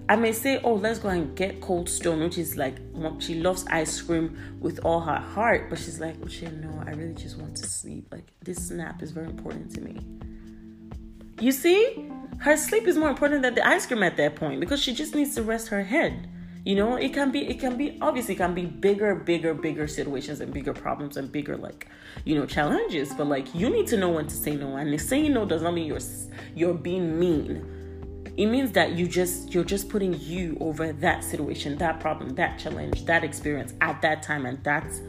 I 0.10 0.16
may 0.18 0.34
say, 0.34 0.60
oh, 0.64 0.74
let's 0.74 1.00
go 1.00 1.10
and 1.10 1.36
get 1.36 1.62
Cold 1.62 1.88
Stone, 1.88 2.20
which 2.20 2.38
is 2.38 2.58
like 2.58 2.76
she 3.20 3.36
loves 3.36 3.66
ice 3.68 4.02
cream 4.02 4.38
with 4.60 4.80
all 4.84 5.00
her 5.00 5.20
heart, 5.20 5.70
but 5.70 5.80
she's 5.80 6.00
like, 6.00 6.16
oh, 6.22 6.26
Uche, 6.26 6.52
no, 6.62 6.84
I 6.86 6.92
really 6.92 7.14
just 7.14 7.38
want 7.38 7.56
to 7.58 7.68
sleep. 7.68 8.08
Like 8.12 8.28
this 8.42 8.70
nap 8.70 9.02
is 9.02 9.12
very 9.12 9.28
important 9.28 9.74
to 9.76 9.82
me. 9.82 10.00
You 11.40 11.52
see, 11.52 12.10
her 12.40 12.58
sleep 12.58 12.88
is 12.88 12.98
more 12.98 13.10
important 13.10 13.42
than 13.44 13.56
the 13.56 13.66
ice 13.66 13.86
cream 13.86 14.04
at 14.04 14.18
that 14.18 14.36
point 14.36 14.60
because 14.60 14.82
she 14.82 14.94
just 14.94 15.16
needs 15.16 15.36
to 15.36 15.44
rest 15.44 15.70
her 15.70 15.84
head 15.84 16.30
you 16.66 16.76
know 16.76 16.96
it 16.96 17.14
can 17.14 17.32
be 17.32 17.46
it 17.48 17.60
can 17.60 17.78
be 17.78 17.98
obviously 18.02 18.36
it 18.36 18.38
can 18.38 18.54
be 18.54 18.66
bigger 18.66 19.16
bigger 19.16 19.54
bigger 19.54 19.88
situations 19.88 20.40
and 20.40 20.54
bigger 20.54 20.74
problems 20.74 21.18
and 21.18 21.32
bigger 21.32 21.58
like 21.58 21.88
you 22.24 22.36
know 22.36 22.46
challenges 22.46 23.14
but 23.14 23.28
like 23.28 23.54
you 23.54 23.70
need 23.70 23.86
to 23.86 23.98
know 23.98 24.10
when 24.10 24.26
to 24.28 24.36
say 24.36 24.56
no 24.56 24.76
and 24.78 25.02
saying 25.02 25.34
no 25.34 25.46
does 25.46 25.62
not 25.62 25.74
mean 25.74 25.86
you're 25.86 26.00
you're 26.56 26.74
being 26.74 27.20
mean 27.20 27.66
it 28.36 28.48
means 28.48 28.72
that 28.72 28.94
you 28.94 29.08
just 29.08 29.54
you're 29.54 29.64
just 29.64 29.90
putting 29.90 30.20
you 30.20 30.58
over 30.60 30.92
that 30.94 31.24
situation 31.24 31.78
that 31.78 32.00
problem 32.00 32.30
that 32.36 32.58
challenge 32.58 33.06
that 33.06 33.24
experience 33.24 33.74
at 33.82 34.02
that 34.02 34.24
time 34.24 34.46
and 34.46 34.64
that's 34.64 35.02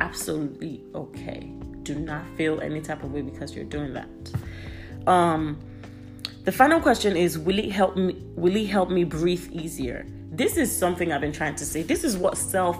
absolutely 0.00 0.82
okay 0.94 1.52
do 1.82 1.94
not 1.96 2.24
feel 2.36 2.60
any 2.60 2.80
type 2.80 3.02
of 3.02 3.12
way 3.12 3.22
because 3.22 3.54
you're 3.54 3.64
doing 3.64 3.92
that 3.92 4.08
um 5.06 5.58
the 6.44 6.52
final 6.52 6.80
question 6.80 7.16
is 7.16 7.38
will 7.38 7.58
it 7.58 7.70
help 7.70 7.96
me 7.96 8.22
will 8.36 8.54
it 8.54 8.66
help 8.66 8.90
me 8.90 9.02
breathe 9.04 9.48
easier 9.52 10.06
this 10.38 10.56
is 10.56 10.74
something 10.74 11.12
I've 11.12 11.20
been 11.20 11.32
trying 11.32 11.56
to 11.56 11.66
say. 11.66 11.82
This 11.82 12.04
is 12.04 12.16
what 12.16 12.38
self 12.38 12.78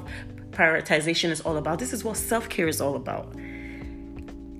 prioritization 0.52 1.30
is 1.30 1.40
all 1.40 1.56
about. 1.56 1.80
This 1.80 1.92
is 1.92 2.04
what 2.04 2.16
self 2.16 2.48
care 2.48 2.68
is 2.68 2.80
all 2.80 2.94
about. 2.94 3.34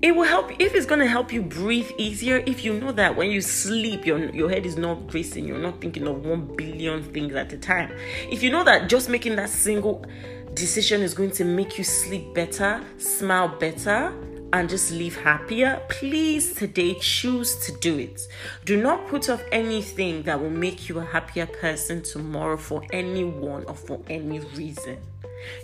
It 0.01 0.15
will 0.15 0.23
help 0.23 0.51
if 0.61 0.75
it's 0.75 0.85
going 0.85 1.01
to 1.01 1.07
help 1.07 1.33
you 1.33 1.41
breathe 1.41 1.91
easier. 1.97 2.41
If 2.45 2.63
you 2.63 2.79
know 2.79 2.93
that 2.93 3.17
when 3.17 3.29
you 3.31 3.41
sleep, 3.41 4.05
your, 4.05 4.33
your 4.33 4.49
head 4.49 4.65
is 4.65 4.77
not 4.77 5.13
racing, 5.13 5.45
you're 5.45 5.59
not 5.59 5.81
thinking 5.81 6.07
of 6.07 6.25
one 6.25 6.55
billion 6.55 7.03
things 7.03 7.35
at 7.35 7.51
a 7.51 7.57
time. 7.57 7.91
If 8.31 8.41
you 8.41 8.49
know 8.49 8.63
that 8.63 8.87
just 8.87 9.09
making 9.09 9.35
that 9.35 9.49
single 9.49 10.05
decision 10.53 11.01
is 11.01 11.13
going 11.13 11.31
to 11.31 11.43
make 11.43 11.77
you 11.77 11.83
sleep 11.83 12.33
better, 12.33 12.81
smile 12.97 13.49
better, 13.49 14.13
and 14.53 14.69
just 14.69 14.91
live 14.91 15.17
happier, 15.17 15.81
please 15.89 16.53
today 16.53 16.93
choose 16.95 17.57
to 17.65 17.73
do 17.79 17.99
it. 17.99 18.21
Do 18.63 18.81
not 18.81 19.05
put 19.09 19.29
off 19.29 19.43
anything 19.51 20.23
that 20.23 20.39
will 20.39 20.49
make 20.49 20.87
you 20.87 20.99
a 20.99 21.05
happier 21.05 21.45
person 21.45 22.03
tomorrow 22.03 22.55
for 22.55 22.83
anyone 22.93 23.65
or 23.65 23.75
for 23.75 23.99
any 24.07 24.39
reason. 24.39 24.97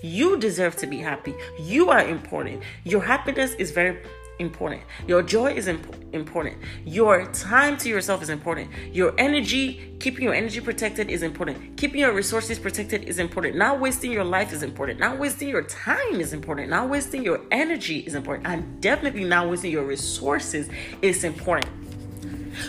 You 0.01 0.37
deserve 0.37 0.75
to 0.77 0.87
be 0.87 0.97
happy. 0.97 1.35
You 1.59 1.89
are 1.89 2.05
important. 2.05 2.63
Your 2.83 3.01
happiness 3.01 3.53
is 3.55 3.71
very 3.71 3.99
important. 4.39 4.81
Your 5.07 5.21
joy 5.21 5.53
is 5.53 5.67
imp- 5.67 6.13
important. 6.13 6.57
Your 6.85 7.25
time 7.27 7.77
to 7.77 7.89
yourself 7.89 8.21
is 8.21 8.29
important. 8.29 8.69
Your 8.91 9.13
energy, 9.17 9.95
keeping 9.99 10.23
your 10.23 10.33
energy 10.33 10.61
protected 10.61 11.09
is 11.09 11.23
important. 11.23 11.77
Keeping 11.77 12.01
your 12.01 12.13
resources 12.13 12.59
protected 12.59 13.03
is 13.03 13.19
important. 13.19 13.55
Not 13.55 13.79
wasting 13.79 14.11
your 14.11 14.23
life 14.23 14.53
is 14.53 14.63
important. 14.63 14.99
Not 14.99 15.17
wasting 15.19 15.49
your 15.49 15.63
time 15.63 16.19
is 16.19 16.33
important. 16.33 16.69
Not 16.69 16.89
wasting 16.89 17.23
your 17.23 17.41
energy 17.51 17.99
is 17.99 18.15
important. 18.15 18.47
And 18.47 18.81
definitely 18.81 19.23
not 19.23 19.49
wasting 19.49 19.71
your 19.71 19.85
resources 19.85 20.69
is 21.01 21.23
important. 21.23 21.71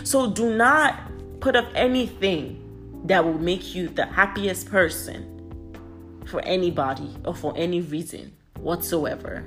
So 0.03 0.29
do 0.29 0.55
not 0.55 0.99
put 1.39 1.55
up 1.55 1.67
anything 1.75 2.63
that 3.05 3.23
will 3.23 3.39
make 3.39 3.73
you 3.75 3.87
the 3.89 4.05
happiest 4.05 4.69
person 4.69 5.33
for 6.25 6.41
anybody 6.41 7.15
or 7.25 7.33
for 7.33 7.53
any 7.55 7.81
reason 7.81 8.33
whatsoever. 8.59 9.45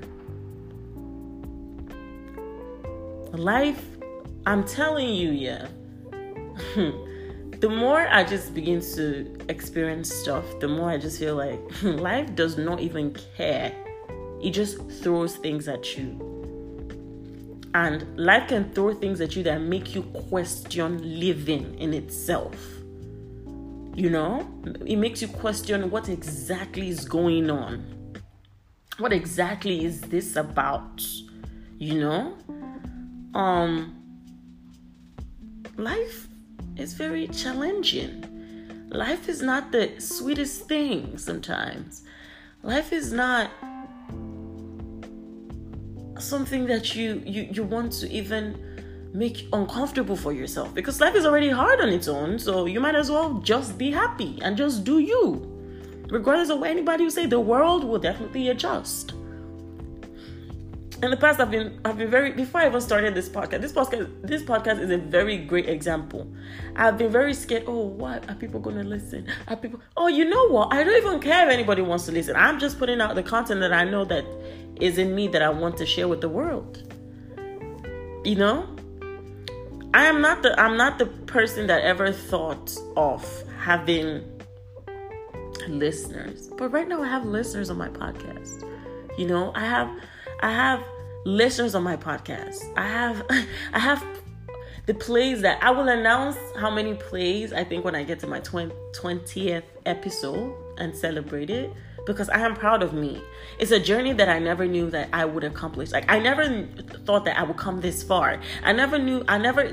Life, 3.33 3.85
I'm 4.47 4.64
telling 4.64 5.14
you, 5.14 5.31
yeah. 5.31 5.69
the 7.61 7.69
more 7.69 8.09
I 8.09 8.25
just 8.25 8.55
begin 8.55 8.81
to 8.97 9.38
experience 9.49 10.12
stuff, 10.12 10.45
the 10.59 10.66
more 10.66 10.90
I 10.90 10.99
just 10.99 11.19
feel 11.21 11.37
like 11.37 11.61
life 11.83 12.35
does 12.35 12.59
not 12.59 12.81
even 12.81 13.16
care. 13.37 13.73
It 14.43 14.51
just 14.51 14.79
throws 15.03 15.37
things 15.37 15.69
at 15.69 15.97
you. 15.97 16.27
And 17.73 18.19
life 18.19 18.49
can 18.49 18.73
throw 18.73 18.95
things 18.95 19.21
at 19.21 19.37
you 19.37 19.45
that 19.45 19.61
make 19.61 19.95
you 19.95 20.03
question 20.03 21.21
living 21.21 21.79
in 21.79 21.95
itself. 21.95 22.57
You 23.95 24.11
know, 24.11 24.49
it 24.87 24.97
makes 24.97 25.23
you 25.23 25.29
question 25.29 25.88
what 25.90 26.09
exactly 26.09 26.88
is 26.88 27.05
going 27.05 27.49
on. 27.49 27.85
What 28.99 29.12
exactly 29.12 29.85
is 29.85 30.01
this 30.01 30.35
about? 30.35 31.01
You 31.79 32.01
know? 32.01 32.37
Um 33.35 33.97
life 35.77 36.29
is 36.77 36.95
very 36.95 37.29
challenging. 37.29 38.27
Life 38.90 39.29
is 39.29 39.40
not 39.40 39.71
the 39.71 40.01
sweetest 40.01 40.66
thing 40.66 41.16
sometimes. 41.16 42.03
Life 42.62 42.93
is 42.93 43.12
not 43.12 43.51
something 46.19 46.66
that 46.66 46.95
you 46.95 47.23
you 47.25 47.49
you 47.51 47.62
want 47.62 47.93
to 47.93 48.11
even 48.11 48.59
make 49.12 49.49
uncomfortable 49.53 50.16
for 50.16 50.33
yourself 50.33 50.73
because 50.75 51.01
life 51.01 51.14
is 51.14 51.27
already 51.27 51.49
hard 51.49 51.81
on 51.81 51.88
its 51.88 52.07
own 52.07 52.38
so 52.38 52.66
you 52.66 52.79
might 52.79 52.95
as 52.95 53.11
well 53.11 53.35
just 53.40 53.77
be 53.77 53.90
happy 53.90 54.38
and 54.43 54.57
just 54.57 54.85
do 54.85 54.99
you 54.99 55.47
regardless 56.11 56.51
of 56.51 56.61
what 56.61 56.71
anybody 56.71 57.05
will 57.05 57.11
say 57.11 57.27
the 57.27 57.40
world 57.40 57.83
will 57.83 57.99
definitely 57.99 58.51
adjust 58.51 59.14
in 61.03 61.11
the 61.11 61.17
past 61.17 61.41
i've 61.41 61.51
been 61.51 61.81
i've 61.85 61.97
been 61.97 62.11
very 62.11 62.33
before 62.33 62.61
i 62.61 62.67
even 62.67 62.81
started 62.81 63.15
this 63.15 63.29
podcast 63.29 63.61
this 63.63 63.73
podcast 63.73 64.27
this 64.27 64.43
podcast 64.43 64.81
is 64.81 64.91
a 64.91 64.99
very 64.99 65.39
great 65.39 65.69
example. 65.69 66.31
I've 66.77 66.99
been 66.99 67.11
very 67.11 67.35
scared 67.35 67.65
oh 67.67 67.87
what 67.87 68.29
are 68.29 68.35
people 68.35 68.61
gonna 68.61 68.85
listen? 68.85 69.27
Are 69.49 69.57
people 69.57 69.81
oh 69.97 70.09
you 70.09 70.25
know 70.25 70.49
what? 70.49 70.73
I 70.73 70.85
don't 70.85 70.97
even 70.97 71.21
care 71.21 71.47
if 71.47 71.53
anybody 71.53 71.83
wants 71.83 72.07
to 72.07 72.13
listen. 72.13 72.37
I'm 72.37 72.59
just 72.59 72.79
putting 72.79 73.01
out 73.01 73.15
the 73.15 73.23
content 73.23 73.61
that 73.61 73.73
i 73.73 73.85
know 73.85 74.05
that 74.05 74.25
is 74.81 74.99
in 74.99 75.15
me 75.15 75.29
that 75.29 75.43
i 75.43 75.49
want 75.49 75.77
to 75.79 75.87
share 75.87 76.09
with 76.09 76.21
the 76.21 76.29
world. 76.29 76.83
You 78.25 78.37
know? 78.37 78.69
I 79.95 80.05
am 80.05 80.21
not 80.21 80.43
the 80.43 80.59
I'm 80.61 80.77
not 80.77 80.99
the 80.99 81.07
person 81.07 81.67
that 81.69 81.83
ever 81.83 82.13
thought 82.13 82.77
of 82.97 83.25
having 83.59 84.23
listeners. 85.69 86.49
But 86.57 86.71
right 86.71 86.87
now 86.87 87.03
I 87.03 87.09
have 87.09 87.25
listeners 87.25 87.71
on 87.71 87.79
my 87.79 87.89
podcast. 87.89 88.65
You 89.19 89.27
know, 89.27 89.53
I 89.55 89.65
have 89.65 89.91
I 90.40 90.50
have 90.50 90.85
listeners 91.24 91.74
on 91.74 91.83
my 91.83 91.96
podcast. 91.96 92.61
I 92.76 92.87
have 92.87 93.26
I 93.72 93.79
have 93.79 94.05
the 94.87 94.94
plays 94.94 95.42
that 95.42 95.62
I 95.62 95.70
will 95.70 95.88
announce 95.88 96.37
how 96.57 96.70
many 96.70 96.94
plays 96.94 97.53
I 97.53 97.62
think 97.64 97.85
when 97.85 97.94
I 97.94 98.03
get 98.03 98.18
to 98.20 98.26
my 98.26 98.40
20th 98.40 99.62
episode 99.87 100.55
and 100.79 100.96
celebrate 100.96 101.50
it 101.50 101.70
because 102.07 102.29
I 102.31 102.38
am 102.38 102.57
proud 102.57 102.83
of 102.83 102.92
me. 102.94 103.22
It's 103.59 103.70
a 103.70 103.79
journey 103.79 104.14
that 104.14 104.29
I 104.29 104.38
never 104.38 104.66
knew 104.66 104.90
that 104.90 105.11
I 105.12 105.26
would 105.26 105.44
accomplish. 105.44 105.90
Like 105.92 106.11
I 106.11 106.18
never 106.18 106.66
thought 107.05 107.24
that 107.26 107.38
I 107.38 107.42
would 107.42 107.59
come 107.59 107.81
this 107.81 108.03
far. 108.03 108.40
I 108.64 108.72
never 108.72 108.98
knew 108.98 109.22
I 109.29 109.38
never 109.38 109.72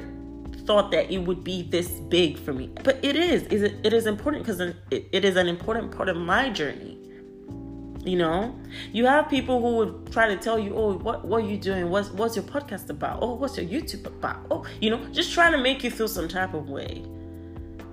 thought 0.66 0.92
that 0.92 1.10
it 1.10 1.20
would 1.20 1.44
be 1.44 1.64
this 1.64 1.90
big 2.10 2.38
for 2.38 2.52
me. 2.52 2.70
But 2.84 3.00
it 3.04 3.16
is. 3.16 3.44
Is 3.44 3.64
it, 3.64 3.94
is 3.94 4.06
important 4.06 4.46
because 4.46 4.60
it 4.92 5.26
is 5.26 5.38
an 5.38 5.48
important 5.48 5.96
part 5.96 6.10
of 6.10 6.18
my 6.18 6.50
journey. 6.50 7.07
You 8.08 8.18
know, 8.18 8.56
you 8.94 9.06
have 9.06 9.28
people 9.30 9.60
who 9.60 9.76
would 9.76 10.12
try 10.14 10.30
to 10.30 10.38
tell 10.38 10.58
you, 10.58 10.74
"Oh, 10.76 10.98
what 10.98 11.26
what 11.26 11.44
are 11.44 11.48
you 11.48 11.58
doing? 11.58 11.90
What's 11.90 12.10
what's 12.12 12.38
your 12.38 12.46
podcast 12.46 12.90
about? 12.90 13.20
Oh, 13.22 13.34
what's 13.34 13.58
your 13.58 13.66
YouTube 13.66 14.06
about? 14.06 14.46
Oh, 14.50 14.66
you 14.80 14.90
know, 14.90 15.04
just 15.12 15.34
trying 15.34 15.52
to 15.52 15.58
make 15.58 15.84
you 15.84 15.92
feel 15.92 16.08
some 16.08 16.30
type 16.30 16.54
of 16.54 16.70
way." 16.70 17.04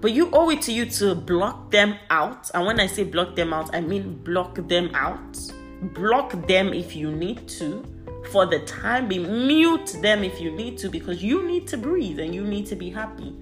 But 0.01 0.13
you 0.13 0.31
owe 0.33 0.51
it 0.51 0.63
to 0.63 0.73
you 0.73 0.85
to 0.87 1.17
block 1.17 1.73
them 1.73 1.97
out. 2.11 2.51
And 2.55 2.65
when 2.65 2.79
I 2.79 2.87
say 2.87 3.03
block 3.03 3.35
them 3.35 3.53
out, 3.53 3.75
I 3.75 3.81
mean 3.81 4.15
block 4.23 4.55
them 4.69 4.91
out. 4.95 5.37
Block 5.95 6.47
them 6.47 6.73
if 6.73 6.95
you 6.95 7.11
need 7.11 7.49
to. 7.49 7.85
For 8.31 8.47
the 8.47 8.61
time 8.61 9.09
being, 9.09 9.47
mute 9.47 9.97
them 10.01 10.23
if 10.23 10.41
you 10.41 10.53
need 10.53 10.79
to 10.79 10.89
because 10.89 11.25
you 11.25 11.43
need 11.43 11.67
to 11.69 11.77
breathe 11.77 12.21
and 12.21 12.35
you 12.35 12.45
need 12.45 12.67
to 12.67 12.77
be 12.77 12.89
happy. 12.89 13.35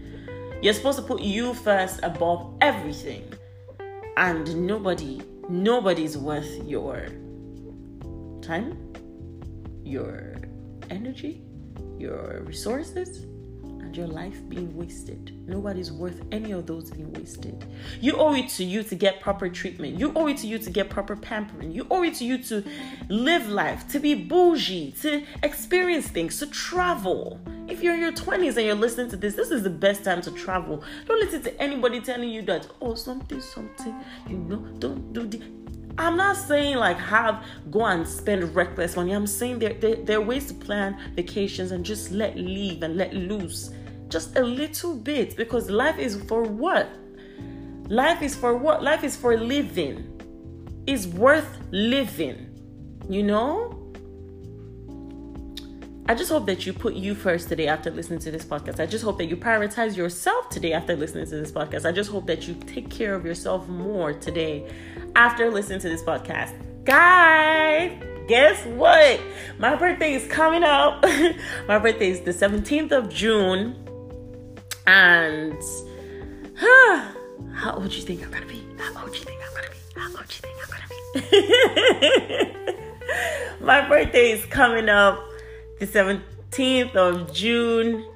You're 0.62 0.72
supposed 0.72 0.98
to 0.98 1.04
put 1.04 1.20
you 1.20 1.52
first 1.52 2.00
above 2.02 2.54
everything. 2.60 3.24
And 4.16 4.66
nobody, 4.66 5.20
nobody's 5.48 6.16
worth 6.16 6.62
your 6.64 7.08
time, 8.42 8.76
your 9.84 10.36
energy, 10.90 11.42
your 11.98 12.42
resources, 12.44 13.26
and 13.62 13.96
your 13.96 14.06
life 14.06 14.48
being 14.48 14.74
wasted. 14.76 15.46
Nobody's 15.46 15.92
worth 15.92 16.22
any 16.32 16.52
of 16.52 16.66
those 16.66 16.90
being 16.90 17.12
wasted. 17.12 17.64
You 18.00 18.16
owe 18.16 18.34
it 18.34 18.48
to 18.50 18.64
you 18.64 18.82
to 18.84 18.94
get 18.94 19.20
proper 19.20 19.48
treatment. 19.48 19.98
You 19.98 20.12
owe 20.16 20.28
it 20.28 20.38
to 20.38 20.46
you 20.46 20.58
to 20.58 20.70
get 20.70 20.88
proper 20.88 21.16
pampering. 21.16 21.72
You 21.72 21.86
owe 21.90 22.02
it 22.02 22.14
to 22.14 22.24
you 22.24 22.38
to 22.44 22.64
live 23.08 23.48
life, 23.48 23.86
to 23.88 24.00
be 24.00 24.14
bougie, 24.14 24.92
to 25.02 25.24
experience 25.42 26.08
things, 26.08 26.38
to 26.38 26.46
travel. 26.46 27.40
If 27.72 27.82
you're 27.82 27.94
in 27.94 28.00
your 28.00 28.12
20s 28.12 28.58
and 28.58 28.66
you're 28.66 28.74
listening 28.74 29.08
to 29.12 29.16
this, 29.16 29.34
this 29.34 29.50
is 29.50 29.62
the 29.62 29.70
best 29.70 30.04
time 30.04 30.20
to 30.20 30.30
travel. 30.32 30.84
Don't 31.06 31.18
listen 31.18 31.40
to 31.40 31.58
anybody 31.58 32.02
telling 32.02 32.28
you 32.28 32.42
that, 32.42 32.66
oh, 32.82 32.94
something, 32.94 33.40
something, 33.40 33.98
you 34.28 34.36
know, 34.36 34.58
don't 34.78 35.10
do 35.14 35.26
the 35.26 35.42
I'm 35.96 36.18
not 36.18 36.36
saying 36.36 36.76
like 36.76 36.98
have 36.98 37.46
go 37.70 37.86
and 37.86 38.06
spend 38.06 38.54
reckless 38.54 38.94
money. 38.94 39.12
I'm 39.12 39.26
saying 39.26 39.58
there, 39.58 39.72
there, 39.72 39.96
there 39.96 40.18
are 40.18 40.20
ways 40.20 40.48
to 40.48 40.54
plan 40.54 40.98
vacations 41.14 41.72
and 41.72 41.82
just 41.82 42.10
let 42.10 42.36
leave 42.36 42.82
and 42.82 42.98
let 42.98 43.14
loose 43.14 43.70
just 44.10 44.36
a 44.36 44.42
little 44.42 44.94
bit 44.94 45.34
because 45.34 45.70
life 45.70 45.98
is 45.98 46.22
for 46.24 46.42
what? 46.42 46.90
Life 47.88 48.20
is 48.20 48.36
for 48.36 48.54
what? 48.54 48.82
Life 48.82 49.02
is 49.02 49.16
for 49.16 49.38
living. 49.38 50.20
It's 50.86 51.06
worth 51.06 51.58
living. 51.70 52.50
You 53.08 53.22
know? 53.22 53.71
I 56.06 56.16
just 56.16 56.30
hope 56.30 56.46
that 56.46 56.66
you 56.66 56.72
put 56.72 56.94
you 56.94 57.14
first 57.14 57.48
today 57.48 57.68
after 57.68 57.88
listening 57.88 58.18
to 58.20 58.32
this 58.32 58.44
podcast. 58.44 58.80
I 58.80 58.86
just 58.86 59.04
hope 59.04 59.18
that 59.18 59.26
you 59.26 59.36
prioritize 59.36 59.96
yourself 59.96 60.48
today 60.48 60.72
after 60.72 60.96
listening 60.96 61.26
to 61.26 61.36
this 61.36 61.52
podcast. 61.52 61.86
I 61.88 61.92
just 61.92 62.10
hope 62.10 62.26
that 62.26 62.48
you 62.48 62.54
take 62.66 62.90
care 62.90 63.14
of 63.14 63.24
yourself 63.24 63.68
more 63.68 64.12
today 64.12 64.68
after 65.14 65.48
listening 65.48 65.78
to 65.78 65.88
this 65.88 66.02
podcast. 66.02 66.54
Guys, 66.84 68.02
guess 68.26 68.66
what? 68.66 69.20
My 69.60 69.76
birthday 69.76 70.14
is 70.14 70.26
coming 70.26 70.64
up. 70.64 71.04
My 71.68 71.78
birthday 71.78 72.10
is 72.10 72.20
the 72.22 72.32
17th 72.32 72.90
of 72.90 73.08
June. 73.08 73.76
And 74.88 75.62
huh, 76.56 77.12
how 77.54 77.74
old 77.74 77.90
do 77.90 77.96
you 77.96 78.02
think 78.02 78.24
I'm 78.24 78.32
gonna 78.32 78.46
be? 78.46 78.66
How 78.76 79.02
old 79.02 79.12
do 79.12 79.18
you 79.18 79.24
think 79.24 79.40
I'm 79.40 79.54
gonna 79.54 79.70
be? 79.70 79.76
How 79.94 80.08
old 80.08 80.26
do 80.26 80.34
you 80.34 80.40
think 80.40 80.58
I'm 80.64 80.70
gonna 80.72 80.88
be? 82.50 83.64
My 83.64 83.88
birthday 83.88 84.32
is 84.32 84.44
coming 84.46 84.88
up 84.88 85.28
the 85.82 85.88
17th 86.52 86.94
of 86.94 87.34
June, 87.34 88.08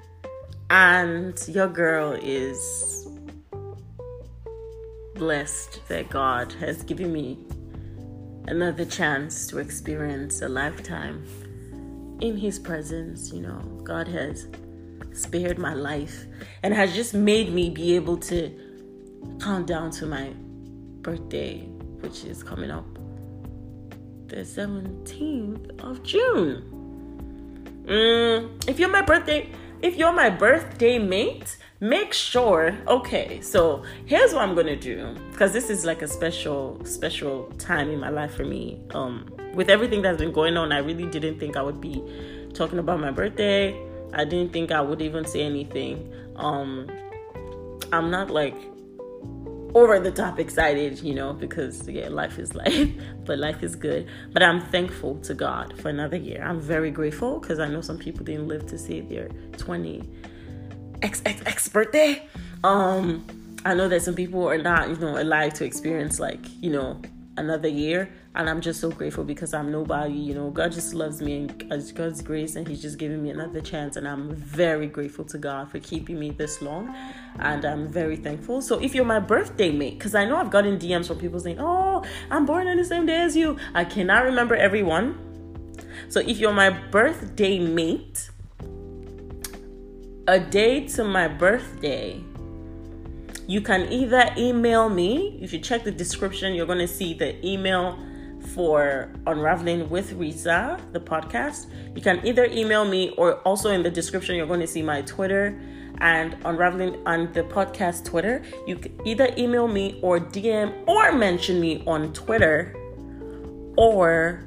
and 0.71 1.37
your 1.49 1.67
girl 1.67 2.13
is 2.13 3.09
blessed 5.17 5.81
that 5.89 6.09
God 6.09 6.53
has 6.61 6.85
given 6.85 7.13
me 7.13 7.37
another 8.47 8.85
chance 8.85 9.49
to 9.49 9.59
experience 9.59 10.43
a 10.43 10.49
lifetime 10.49 11.27
in 12.21 12.37
His 12.37 12.61
presence. 12.61 13.33
You 13.33 13.41
know, 13.41 13.59
God 13.83 14.07
has 14.07 14.47
spared 15.13 15.59
my 15.59 15.75
life 15.75 16.25
and 16.63 16.73
has 16.73 16.95
just 16.95 17.15
made 17.15 17.53
me 17.53 17.71
be 17.71 17.97
able 17.97 18.19
to 18.19 18.49
count 19.41 19.67
down 19.67 19.91
to 19.91 20.07
my 20.07 20.33
birthday, 21.03 21.63
which 21.99 22.23
is 22.27 22.45
coming 22.45 22.71
up 22.71 22.87
the 24.29 24.37
17th 24.37 25.81
of 25.81 26.05
June. 26.05 26.76
Mm, 27.87 28.69
if 28.69 28.79
you're 28.79 28.91
my 28.91 29.03
birthday, 29.03 29.49
if 29.81 29.97
you're 29.97 30.13
my 30.13 30.29
birthday 30.31 30.99
mate, 30.99 31.57
make 31.79 32.15
sure 32.15 32.75
okay 32.89 33.39
so 33.43 33.83
here's 34.07 34.33
what 34.33 34.41
i'm 34.41 34.55
gonna 34.55 34.75
do 34.75 35.15
because 35.31 35.53
this 35.53 35.69
is 35.69 35.85
like 35.85 36.01
a 36.01 36.09
special 36.09 36.83
special 36.87 37.53
time 37.59 37.91
in 37.91 38.01
my 38.01 38.09
life 38.09 38.35
for 38.35 38.45
me. 38.45 38.81
Um 38.95 39.31
with 39.53 39.69
everything 39.69 40.01
that's 40.01 40.17
been 40.17 40.33
going 40.33 40.57
on 40.57 40.73
i 40.73 40.79
really 40.79 41.07
didn't 41.07 41.39
think 41.39 41.57
i 41.57 41.63
would 41.63 41.81
be 41.81 42.03
talking 42.55 42.79
about 42.79 42.99
my 42.99 43.11
birthday. 43.11 43.79
I 44.15 44.25
didn't 44.25 44.53
think 44.53 44.73
i 44.73 44.81
would 44.81 45.03
even 45.03 45.27
say 45.27 45.43
anything. 45.43 46.13
Um 46.37 46.91
i'm 47.93 48.11
not 48.11 48.31
like 48.31 48.57
over 49.77 50.01
the 50.01 50.11
top 50.11 50.41
excited, 50.41 51.01
you 51.03 51.15
know, 51.15 51.35
because 51.35 51.87
yeah, 51.87 52.09
life 52.09 52.39
is 52.39 52.55
life, 52.55 52.89
but 53.27 53.39
life 53.39 53.63
is 53.63 53.77
good. 53.77 54.09
But 54.33 54.43
I'm 54.43 54.63
thankful 54.63 55.17
to 55.19 55.35
God 55.35 55.79
for 55.81 55.91
another 55.91 56.17
year. 56.17 56.43
I'm 56.43 56.61
very 56.61 56.91
grateful 56.91 57.39
because 57.39 57.59
I 57.59 57.69
know 57.69 57.83
some 57.83 57.99
people 57.99 58.25
didn't 58.25 58.49
live 58.49 58.67
to 58.69 58.79
see 58.79 59.03
their 59.03 59.29
20 59.59 60.03
X 61.03 61.69
birthday. 61.69 62.27
Um, 62.65 63.27
I 63.67 63.75
know 63.75 63.87
that 63.89 64.01
some 64.01 64.15
people 64.15 64.49
are 64.49 64.57
not, 64.57 64.89
you 64.89 64.97
know, 64.97 65.21
alive 65.21 65.53
to 65.55 65.67
experience 65.67 66.19
like, 66.19 66.41
you 66.63 66.71
know, 66.71 66.99
another 67.37 67.69
year 67.69 68.09
and 68.35 68.49
i'm 68.49 68.61
just 68.61 68.81
so 68.81 68.91
grateful 68.91 69.25
because 69.25 69.53
i'm 69.53 69.71
nobody 69.71 70.15
you 70.15 70.35
know. 70.35 70.51
God 70.51 70.73
just 70.73 70.95
loves 70.95 71.21
me 71.21 71.37
and 71.37 71.73
as 71.73 71.93
god's 71.93 72.23
grace 72.23 72.57
and 72.57 72.67
he's 72.67 72.81
just 72.81 72.99
giving 72.99 73.23
me 73.23 73.31
another 73.31 73.61
chance 73.61 73.97
and 73.97 74.07
i'm 74.09 74.35
very 74.35 74.87
grateful 74.87 75.25
to 75.27 75.39
god 75.39 75.71
for 75.71 75.79
keeping 75.81 76.19
me 76.19 76.31
this 76.31 76.63
long 76.63 76.95
and 77.39 77.65
i'm 77.65 77.89
very 77.89 78.17
thankful. 78.17 78.63
So 78.63 78.81
if 78.81 78.95
you're 78.95 79.05
my 79.05 79.21
birthday 79.21 79.71
mate 79.71 79.99
because 79.99 80.15
i 80.15 80.25
know 80.25 80.37
i've 80.37 80.51
gotten 80.51 80.79
dms 80.79 81.07
from 81.09 81.19
people 81.19 81.41
saying 81.41 81.59
oh 81.61 82.05
i'm 82.31 82.47
born 82.47 82.69
on 82.69 82.77
the 82.77 82.85
same 82.85 83.07
day 83.07 83.17
as 83.17 83.37
you. 83.37 83.57
I 83.75 83.85
cannot 83.85 84.25
remember 84.25 84.55
everyone 84.55 85.19
so 86.09 86.21
if 86.21 86.39
you're 86.39 86.53
my 86.53 86.71
birthday 86.71 87.59
mate 87.59 88.31
a 90.29 90.41
day 90.41 90.87
to 90.89 91.05
my 91.05 91.29
birthday 91.29 92.23
you 93.47 93.61
can 93.61 93.91
either 93.93 94.29
email 94.37 94.89
me. 94.89 95.39
If 95.41 95.53
you 95.53 95.61
check 95.61 95.85
the 95.85 95.93
description, 95.93 96.55
you're 96.55 96.67
going 96.67 96.81
to 96.81 96.89
see 96.89 97.15
the 97.15 97.45
email 97.47 97.99
for 98.55 99.11
Unraveling 99.27 99.89
with 99.89 100.19
Risa, 100.19 100.81
the 100.93 101.01
podcast. 101.01 101.67
You 101.95 102.03
can 102.03 102.25
either 102.27 102.47
email 102.47 102.85
me 102.85 103.11
or 103.17 103.35
also 103.41 103.71
in 103.71 103.83
the 103.83 103.91
description, 103.91 104.37
you're 104.37 104.47
going 104.47 104.61
to 104.61 104.67
see 104.67 104.83
my 104.83 105.03
Twitter 105.03 105.59
and 105.99 106.37
Unraveling 106.45 106.97
on 107.07 107.33
the 107.33 107.43
podcast 107.43 108.05
Twitter. 108.05 108.43
You 108.67 108.77
can 108.77 109.01
either 109.07 109.33
email 109.39 109.69
me 109.69 109.99
or 110.03 110.21
DM 110.21 110.87
or 110.87 111.13
mention 111.13 111.61
me 111.61 111.83
on 111.87 112.13
Twitter 112.13 112.75
or 113.77 114.45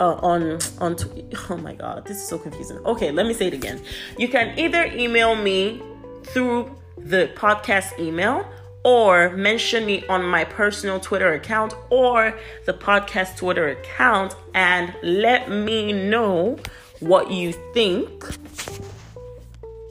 uh, 0.00 0.14
on 0.14 0.58
on 0.78 0.96
oh 1.50 1.56
my 1.56 1.74
god 1.74 2.06
this 2.06 2.18
is 2.18 2.28
so 2.28 2.38
confusing 2.38 2.78
okay 2.86 3.10
let 3.10 3.26
me 3.26 3.34
say 3.34 3.48
it 3.48 3.52
again 3.52 3.80
you 4.16 4.28
can 4.28 4.56
either 4.56 4.84
email 4.94 5.34
me 5.34 5.82
through 6.22 6.77
the 7.04 7.30
podcast 7.34 7.98
email 7.98 8.46
or 8.84 9.30
mention 9.30 9.84
me 9.84 10.06
on 10.06 10.24
my 10.24 10.44
personal 10.44 11.00
Twitter 11.00 11.32
account 11.32 11.74
or 11.90 12.38
the 12.64 12.72
podcast 12.72 13.36
Twitter 13.36 13.68
account 13.68 14.34
and 14.54 14.94
let 15.02 15.50
me 15.50 15.92
know 15.92 16.58
what 17.00 17.30
you 17.30 17.52
think 17.74 18.24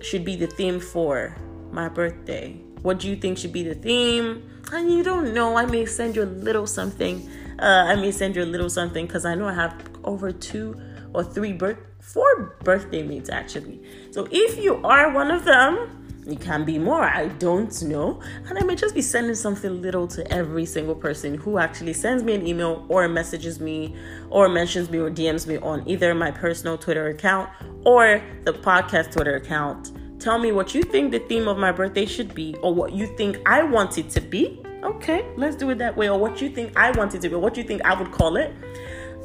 should 0.02 0.24
be 0.24 0.36
the 0.36 0.48
theme 0.48 0.80
for 0.80 1.36
my 1.72 1.90
birthday. 1.90 2.54
What 2.82 3.00
do 3.00 3.10
you 3.10 3.16
think 3.16 3.38
should 3.38 3.54
be 3.54 3.64
the 3.64 3.76
theme? 3.76 4.50
And 4.72 4.92
you 4.92 5.04
don't 5.04 5.34
know, 5.34 5.58
I 5.58 5.66
may 5.66 5.86
send 5.86 6.16
you 6.16 6.24
a 6.24 6.26
little 6.26 6.68
something. 6.68 7.30
Uh, 7.60 7.86
I 7.88 7.96
may 7.96 8.12
send 8.12 8.36
you 8.36 8.44
a 8.44 8.46
little 8.46 8.70
something 8.70 9.06
because 9.06 9.26
I 9.26 9.36
know 9.36 9.48
I 9.48 9.54
have 9.54 9.76
over 10.04 10.32
two 10.32 10.80
or 11.14 11.24
three 11.24 11.54
birth, 11.54 11.78
four 12.00 12.56
birthday 12.64 13.04
mates 13.04 13.30
actually. 13.30 13.82
So 14.12 14.28
if 14.32 14.58
you 14.64 14.76
are 14.86 15.12
one 15.12 15.32
of 15.32 15.46
them, 15.46 16.07
it 16.30 16.42
can 16.42 16.66
be 16.66 16.78
more, 16.78 17.04
I 17.04 17.28
don't 17.28 17.82
know. 17.84 18.22
And 18.48 18.58
I 18.58 18.64
may 18.64 18.76
just 18.76 18.94
be 18.94 19.02
sending 19.02 19.36
something 19.36 19.82
little 19.82 20.08
to 20.10 20.32
every 20.32 20.66
single 20.66 20.96
person 20.96 21.36
who 21.36 21.58
actually 21.58 21.94
sends 21.94 22.24
me 22.24 22.34
an 22.34 22.46
email 22.46 22.86
or 22.90 23.08
messages 23.08 23.60
me 23.60 23.96
or 24.30 24.50
mentions 24.50 24.90
me 24.90 24.98
or 25.00 25.10
DMs 25.10 25.48
me 25.48 25.58
on 25.58 25.88
either 25.88 26.14
my 26.14 26.32
personal 26.32 26.78
Twitter 26.78 27.08
account 27.08 27.50
or 27.86 28.22
the 28.44 28.54
podcast 28.54 29.12
Twitter 29.12 29.36
account. 29.36 29.92
Tell 30.20 30.40
me 30.40 30.52
what 30.52 30.74
you 30.74 30.84
think 30.84 31.12
the 31.12 31.20
theme 31.20 31.48
of 31.48 31.58
my 31.58 31.72
birthday 31.72 32.06
should 32.06 32.34
be 32.34 32.56
or 32.62 32.74
what 32.74 32.92
you 32.92 33.08
think 33.16 33.38
I 33.46 33.64
want 33.64 33.98
it 33.98 34.10
to 34.12 34.22
be. 34.22 34.62
Okay, 34.84 35.26
let's 35.38 35.56
do 35.56 35.70
it 35.70 35.78
that 35.78 35.96
way. 35.96 36.10
Or 36.10 36.20
what 36.20 36.42
you 36.42 36.50
think 36.50 36.76
I 36.76 36.92
want 36.92 37.16
it 37.16 37.22
to 37.22 37.30
be, 37.30 37.36
what 37.36 37.56
you 37.56 37.64
think 37.64 37.84
I 37.86 38.00
would 38.00 38.12
call 38.12 38.38
it. 38.38 38.54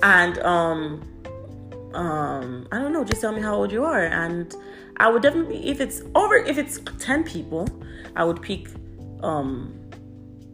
And 0.03 0.39
um 0.41 1.03
um 1.95 2.67
I 2.71 2.79
don't 2.79 2.93
know, 2.93 3.05
just 3.05 3.21
tell 3.21 3.33
me 3.33 3.41
how 3.41 3.55
old 3.55 3.73
you 3.73 3.85
are 3.85 4.05
and 4.05 4.55
I 5.03 5.09
would 5.09 5.23
definitely 5.23 5.67
if 5.69 5.81
it's 5.81 6.01
over 6.15 6.37
if 6.37 6.59
it's 6.59 6.79
10 7.01 7.25
people, 7.25 7.69
I 8.15 8.23
would 8.25 8.41
pick 8.41 8.69
um 9.23 9.75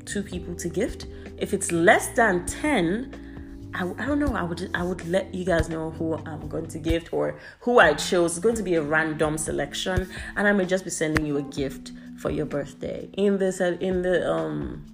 two 0.06 0.22
people 0.22 0.54
to 0.54 0.70
gift. 0.70 1.06
If 1.36 1.52
it's 1.52 1.70
less 1.70 2.08
than 2.16 2.46
10, 2.46 3.70
I, 3.74 3.82
I 3.82 4.06
don't 4.06 4.18
know. 4.18 4.34
I 4.34 4.42
would 4.42 4.70
I 4.74 4.82
would 4.82 5.06
let 5.06 5.34
you 5.34 5.44
guys 5.44 5.68
know 5.68 5.90
who 5.90 6.14
I'm 6.24 6.48
going 6.48 6.66
to 6.68 6.78
gift 6.78 7.12
or 7.12 7.38
who 7.60 7.78
I 7.78 7.92
chose. 7.92 8.30
It's 8.32 8.40
going 8.40 8.54
to 8.54 8.62
be 8.62 8.76
a 8.76 8.82
random 8.82 9.36
selection, 9.36 10.08
and 10.34 10.48
I 10.48 10.52
may 10.52 10.64
just 10.64 10.84
be 10.84 10.90
sending 10.90 11.26
you 11.26 11.36
a 11.36 11.42
gift 11.42 11.92
for 12.18 12.30
your 12.30 12.46
birthday 12.46 13.10
in 13.18 13.36
this 13.36 13.60
in 13.60 14.00
the 14.00 14.26
um 14.32 14.86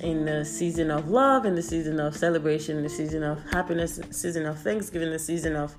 in 0.00 0.24
the 0.24 0.44
season 0.44 0.90
of 0.90 1.08
love, 1.08 1.44
in 1.44 1.54
the 1.54 1.62
season 1.62 2.00
of 2.00 2.16
celebration, 2.16 2.78
in 2.78 2.82
the 2.82 2.88
season 2.88 3.22
of 3.22 3.38
happiness, 3.52 4.00
season 4.10 4.44
of 4.44 4.58
Thanksgiving, 4.58 5.10
the 5.10 5.18
season 5.20 5.54
of 5.54 5.76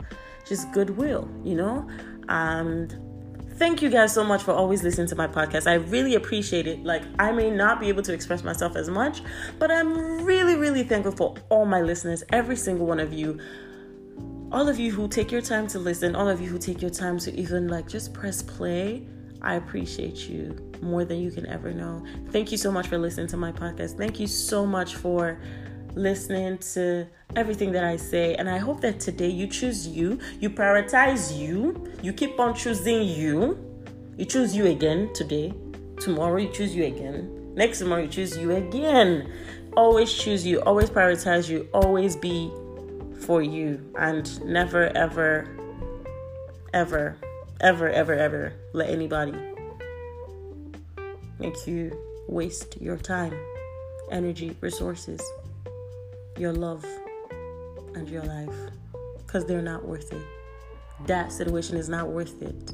just 0.48 0.72
goodwill, 0.72 1.30
you 1.44 1.56
know? 1.56 1.88
And 2.32 2.96
thank 3.58 3.82
you 3.82 3.90
guys 3.90 4.14
so 4.14 4.24
much 4.24 4.42
for 4.42 4.54
always 4.54 4.84
listening 4.84 5.08
to 5.08 5.18
my 5.18 5.28
podcast. 5.28 5.70
I 5.70 5.74
really 5.74 6.16
appreciate 6.16 6.66
it. 6.66 6.82
Like, 6.82 7.04
I 7.20 7.34
may 7.34 7.52
not 7.52 7.82
be 7.82 7.90
able 7.90 8.04
to 8.04 8.14
express 8.14 8.42
myself 8.42 8.78
as 8.78 8.90
much, 8.90 9.22
but 9.60 9.70
I'm 9.70 10.24
really, 10.24 10.56
really 10.56 10.84
thankful 10.84 11.12
for 11.12 11.36
all 11.50 11.66
my 11.66 11.82
listeners, 11.82 12.24
every 12.30 12.56
single 12.56 12.88
one 12.88 13.02
of 13.02 13.12
you. 13.12 13.38
All 14.50 14.70
of 14.70 14.80
you 14.80 14.94
who 14.94 15.10
take 15.10 15.30
your 15.30 15.42
time 15.42 15.68
to 15.68 15.80
listen, 15.80 16.16
all 16.16 16.30
of 16.30 16.40
you 16.40 16.48
who 16.48 16.58
take 16.58 16.82
your 16.82 16.90
time 16.90 17.20
to 17.20 17.38
even 17.38 17.68
like 17.68 17.90
just 17.90 18.14
press 18.14 18.42
play. 18.42 19.06
I 19.42 19.56
appreciate 19.56 20.30
you 20.30 20.56
more 20.82 21.04
than 21.04 21.20
you 21.20 21.32
can 21.32 21.46
ever 21.48 21.74
know. 21.74 22.02
Thank 22.30 22.54
you 22.54 22.58
so 22.58 22.72
much 22.72 22.88
for 22.88 22.98
listening 22.98 23.28
to 23.28 23.38
my 23.38 23.52
podcast. 23.52 23.98
Thank 23.98 24.22
you 24.22 24.28
so 24.28 24.66
much 24.66 24.96
for 24.96 25.38
listening 25.96 26.58
to 26.74 27.08
everything 27.36 27.72
that 27.72 27.84
I 27.84 27.98
say. 27.98 28.36
And 28.36 28.50
I 28.50 28.58
hope 28.58 28.82
that 28.82 29.00
today 29.00 29.30
you 29.30 29.48
choose 29.48 29.88
you, 29.88 30.20
you 30.40 30.50
prioritize 30.50 31.38
you, 31.38 31.92
you 32.02 32.14
keep 32.14 32.40
on 32.40 32.56
choosing 32.56 33.04
you. 33.04 33.58
You 34.18 34.26
choose 34.26 34.56
you 34.56 34.68
again 34.68 35.12
today. 35.14 35.54
Tomorrow 36.00 36.38
you 36.38 36.50
choose 36.50 36.76
you 36.76 36.86
again. 36.86 37.54
Next 37.56 37.80
tomorrow 37.80 38.04
you 38.04 38.08
choose 38.08 38.38
you 38.38 38.52
again. 38.52 39.32
Always 39.76 40.14
choose 40.14 40.46
you, 40.46 40.62
always 40.62 40.90
prioritize 40.90 41.50
you, 41.50 41.68
always 41.74 42.16
be 42.16 42.52
for 43.22 43.42
you, 43.42 43.80
and 43.98 44.44
never, 44.46 44.96
ever, 44.98 45.48
ever, 46.74 47.18
ever, 47.62 47.90
ever, 47.90 48.14
ever 48.14 48.54
let 48.74 48.90
anybody 48.90 49.34
make 51.40 51.66
you 51.66 51.98
waste 52.28 52.82
your 52.82 52.98
time, 52.98 53.34
energy, 54.12 54.56
resources 54.60 55.22
your 56.38 56.54
love 56.54 56.86
and 57.96 58.10
your 58.10 58.24
life 58.24 58.56
because 59.18 59.46
they're 59.46 59.62
not 59.62 59.86
worth 59.86 60.12
it. 60.12 60.26
That 61.08 61.32
situation 61.32 61.78
is 61.78 61.90
not 61.90 62.10
worth 62.10 62.42
it. 62.42 62.74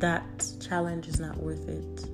That 0.00 0.46
challenge 0.60 1.08
is 1.08 1.20
not 1.20 1.36
worth 1.36 1.68
it. 1.68 2.04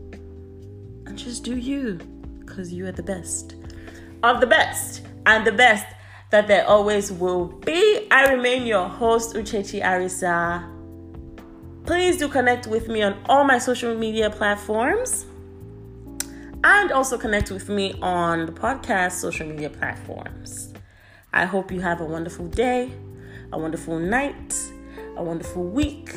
And 1.07 1.16
just 1.16 1.45
do 1.45 1.57
you 1.57 1.99
because 2.41 2.73
you 2.73 2.87
are 2.87 2.93
the 2.93 3.03
best 3.03 3.55
of 4.23 4.41
the 4.41 4.47
best 4.47 5.03
and 5.27 5.47
the 5.47 5.53
best 5.53 5.87
that 6.31 6.47
there 6.47 6.66
always 6.66 7.11
will 7.11 7.47
be. 7.47 8.07
I 8.11 8.33
remain 8.33 8.66
your 8.66 8.89
host, 8.89 9.35
Uchechi 9.35 9.83
Arisa. 9.83 10.68
Please 11.87 12.18
do 12.18 12.29
connect 12.29 12.66
with 12.66 12.89
me 12.89 13.03
on 13.03 13.21
all 13.27 13.45
my 13.45 13.59
social 13.59 13.97
media 13.97 14.31
platforms 14.31 15.27
and 16.65 16.93
also 16.93 17.17
connect 17.17 17.51
with 17.51 17.69
me 17.69 17.95
on 18.03 18.47
the 18.47 18.53
podcast 18.53 19.13
social 19.13 19.47
media 19.47 19.71
platforms. 19.71 20.73
I 21.33 21.45
hope 21.45 21.71
you 21.71 21.81
have 21.81 22.01
a 22.01 22.05
wonderful 22.05 22.49
day, 22.49 22.93
a 23.53 23.59
wonderful 23.59 23.99
night, 23.99 24.55
a 25.17 25.23
wonderful 25.23 25.65
week, 25.65 26.15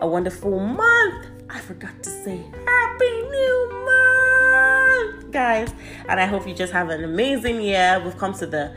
a 0.00 0.06
wonderful 0.06 0.58
month. 0.58 1.26
I 1.50 1.60
forgot 1.60 2.02
to 2.02 2.10
say 2.10 2.36
Happy 2.66 3.22
New 3.22 3.84
Month, 3.84 5.30
guys. 5.30 5.72
And 6.08 6.18
I 6.18 6.26
hope 6.26 6.48
you 6.48 6.54
just 6.54 6.72
have 6.72 6.88
an 6.90 7.04
amazing 7.04 7.60
year. 7.60 8.00
We've 8.04 8.16
come 8.16 8.32
to 8.34 8.46
the 8.46 8.74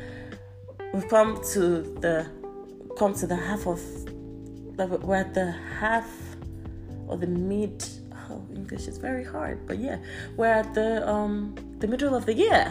we've 0.94 1.08
come 1.08 1.42
to 1.54 1.82
the 2.02 2.30
come 2.98 3.14
to 3.16 3.28
the 3.28 3.36
half 3.36 3.66
of 3.66 3.82
we're 4.78 5.16
at 5.16 5.34
the 5.34 5.52
half 5.80 6.08
or 7.08 7.18
the 7.18 7.28
mid 7.28 7.84
English 8.58 8.88
is 8.92 8.98
very 8.98 9.24
hard, 9.24 9.58
but 9.68 9.78
yeah, 9.88 9.98
we're 10.38 10.58
at 10.64 10.74
the 10.74 10.90
um 11.14 11.56
the 11.80 11.88
middle 11.94 12.14
of 12.20 12.24
the 12.30 12.34
year. 12.46 12.66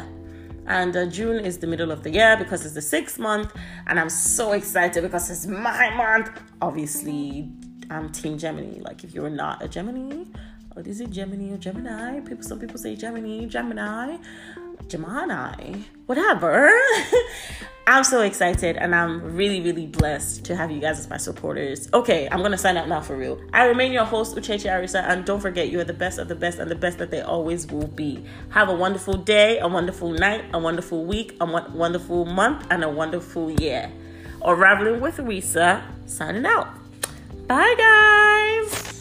And 0.79 0.93
uh, 0.97 1.07
June 1.19 1.39
is 1.49 1.59
the 1.59 1.69
middle 1.73 1.93
of 1.97 2.01
the 2.03 2.11
year 2.19 2.37
because 2.43 2.61
it's 2.67 2.75
the 2.75 2.89
sixth 2.97 3.19
month, 3.29 3.51
and 3.87 3.95
I'm 4.01 4.11
so 4.11 4.47
excited 4.61 5.01
because 5.07 5.31
it's 5.31 5.47
my 5.47 5.85
month. 6.05 6.29
Obviously, 6.61 7.49
I'm 7.89 8.07
Team 8.11 8.37
Gemini. 8.37 8.81
Like 8.89 9.05
if 9.05 9.15
you're 9.15 9.37
not 9.45 9.63
a 9.63 9.69
Gemini, 9.69 10.25
or 10.75 10.83
is 10.83 11.01
it 11.01 11.11
Gemini 11.11 11.55
or 11.55 11.59
Gemini? 11.67 12.19
People, 12.29 12.45
some 12.51 12.59
people 12.59 12.79
say 12.79 12.97
Gemini, 12.97 13.47
Gemini, 13.47 14.17
Gemini, 14.89 15.81
whatever. 16.07 16.71
I'm 17.89 18.03
so 18.03 18.23
excited 18.23 18.77
and 18.77 18.97
I'm 18.97 19.37
really, 19.37 19.61
really 19.61 19.87
blessed 19.87 20.45
to 20.47 20.57
have 20.57 20.73
you 20.73 20.81
guys 20.81 20.99
as 20.99 21.09
my 21.09 21.19
supporters. 21.19 21.89
Okay, 21.95 22.29
I'm 22.33 22.43
gonna 22.43 22.59
sign 22.59 22.77
out 22.77 22.89
now 22.89 23.01
for 23.01 23.17
real. 23.17 23.41
I 23.53 23.67
remain 23.67 23.93
your 23.93 24.05
host, 24.05 24.35
Uchechi 24.35 24.69
Arisa, 24.69 25.05
and 25.05 25.25
don't 25.25 25.39
forget 25.39 25.69
you 25.69 25.79
are 25.79 25.85
the 25.85 25.93
best 25.93 26.19
of 26.19 26.27
the 26.27 26.35
best 26.35 26.59
and 26.59 26.69
the 26.69 26.75
best 26.75 26.99
that 26.99 27.13
they 27.13 27.21
always 27.21 27.69
will 27.69 27.87
be. 27.87 28.25
Have 28.51 28.69
a 28.69 28.75
wonderful 28.75 29.15
day, 29.15 29.61
a 29.61 29.69
wonderful 29.69 30.11
night, 30.11 30.45
a 30.53 30.59
wonderful 30.59 31.05
week, 31.05 31.37
a 31.41 31.47
wonderful 31.47 32.25
month, 32.25 32.67
and 32.71 32.83
a 32.83 32.89
wonderful 32.89 33.53
year. 33.53 33.93
Unraveling 34.45 35.01
with 35.01 35.19
Risa, 35.19 35.85
signing 36.07 36.45
out. 36.45 36.69
Bye, 37.47 37.75
guys. 37.79 38.96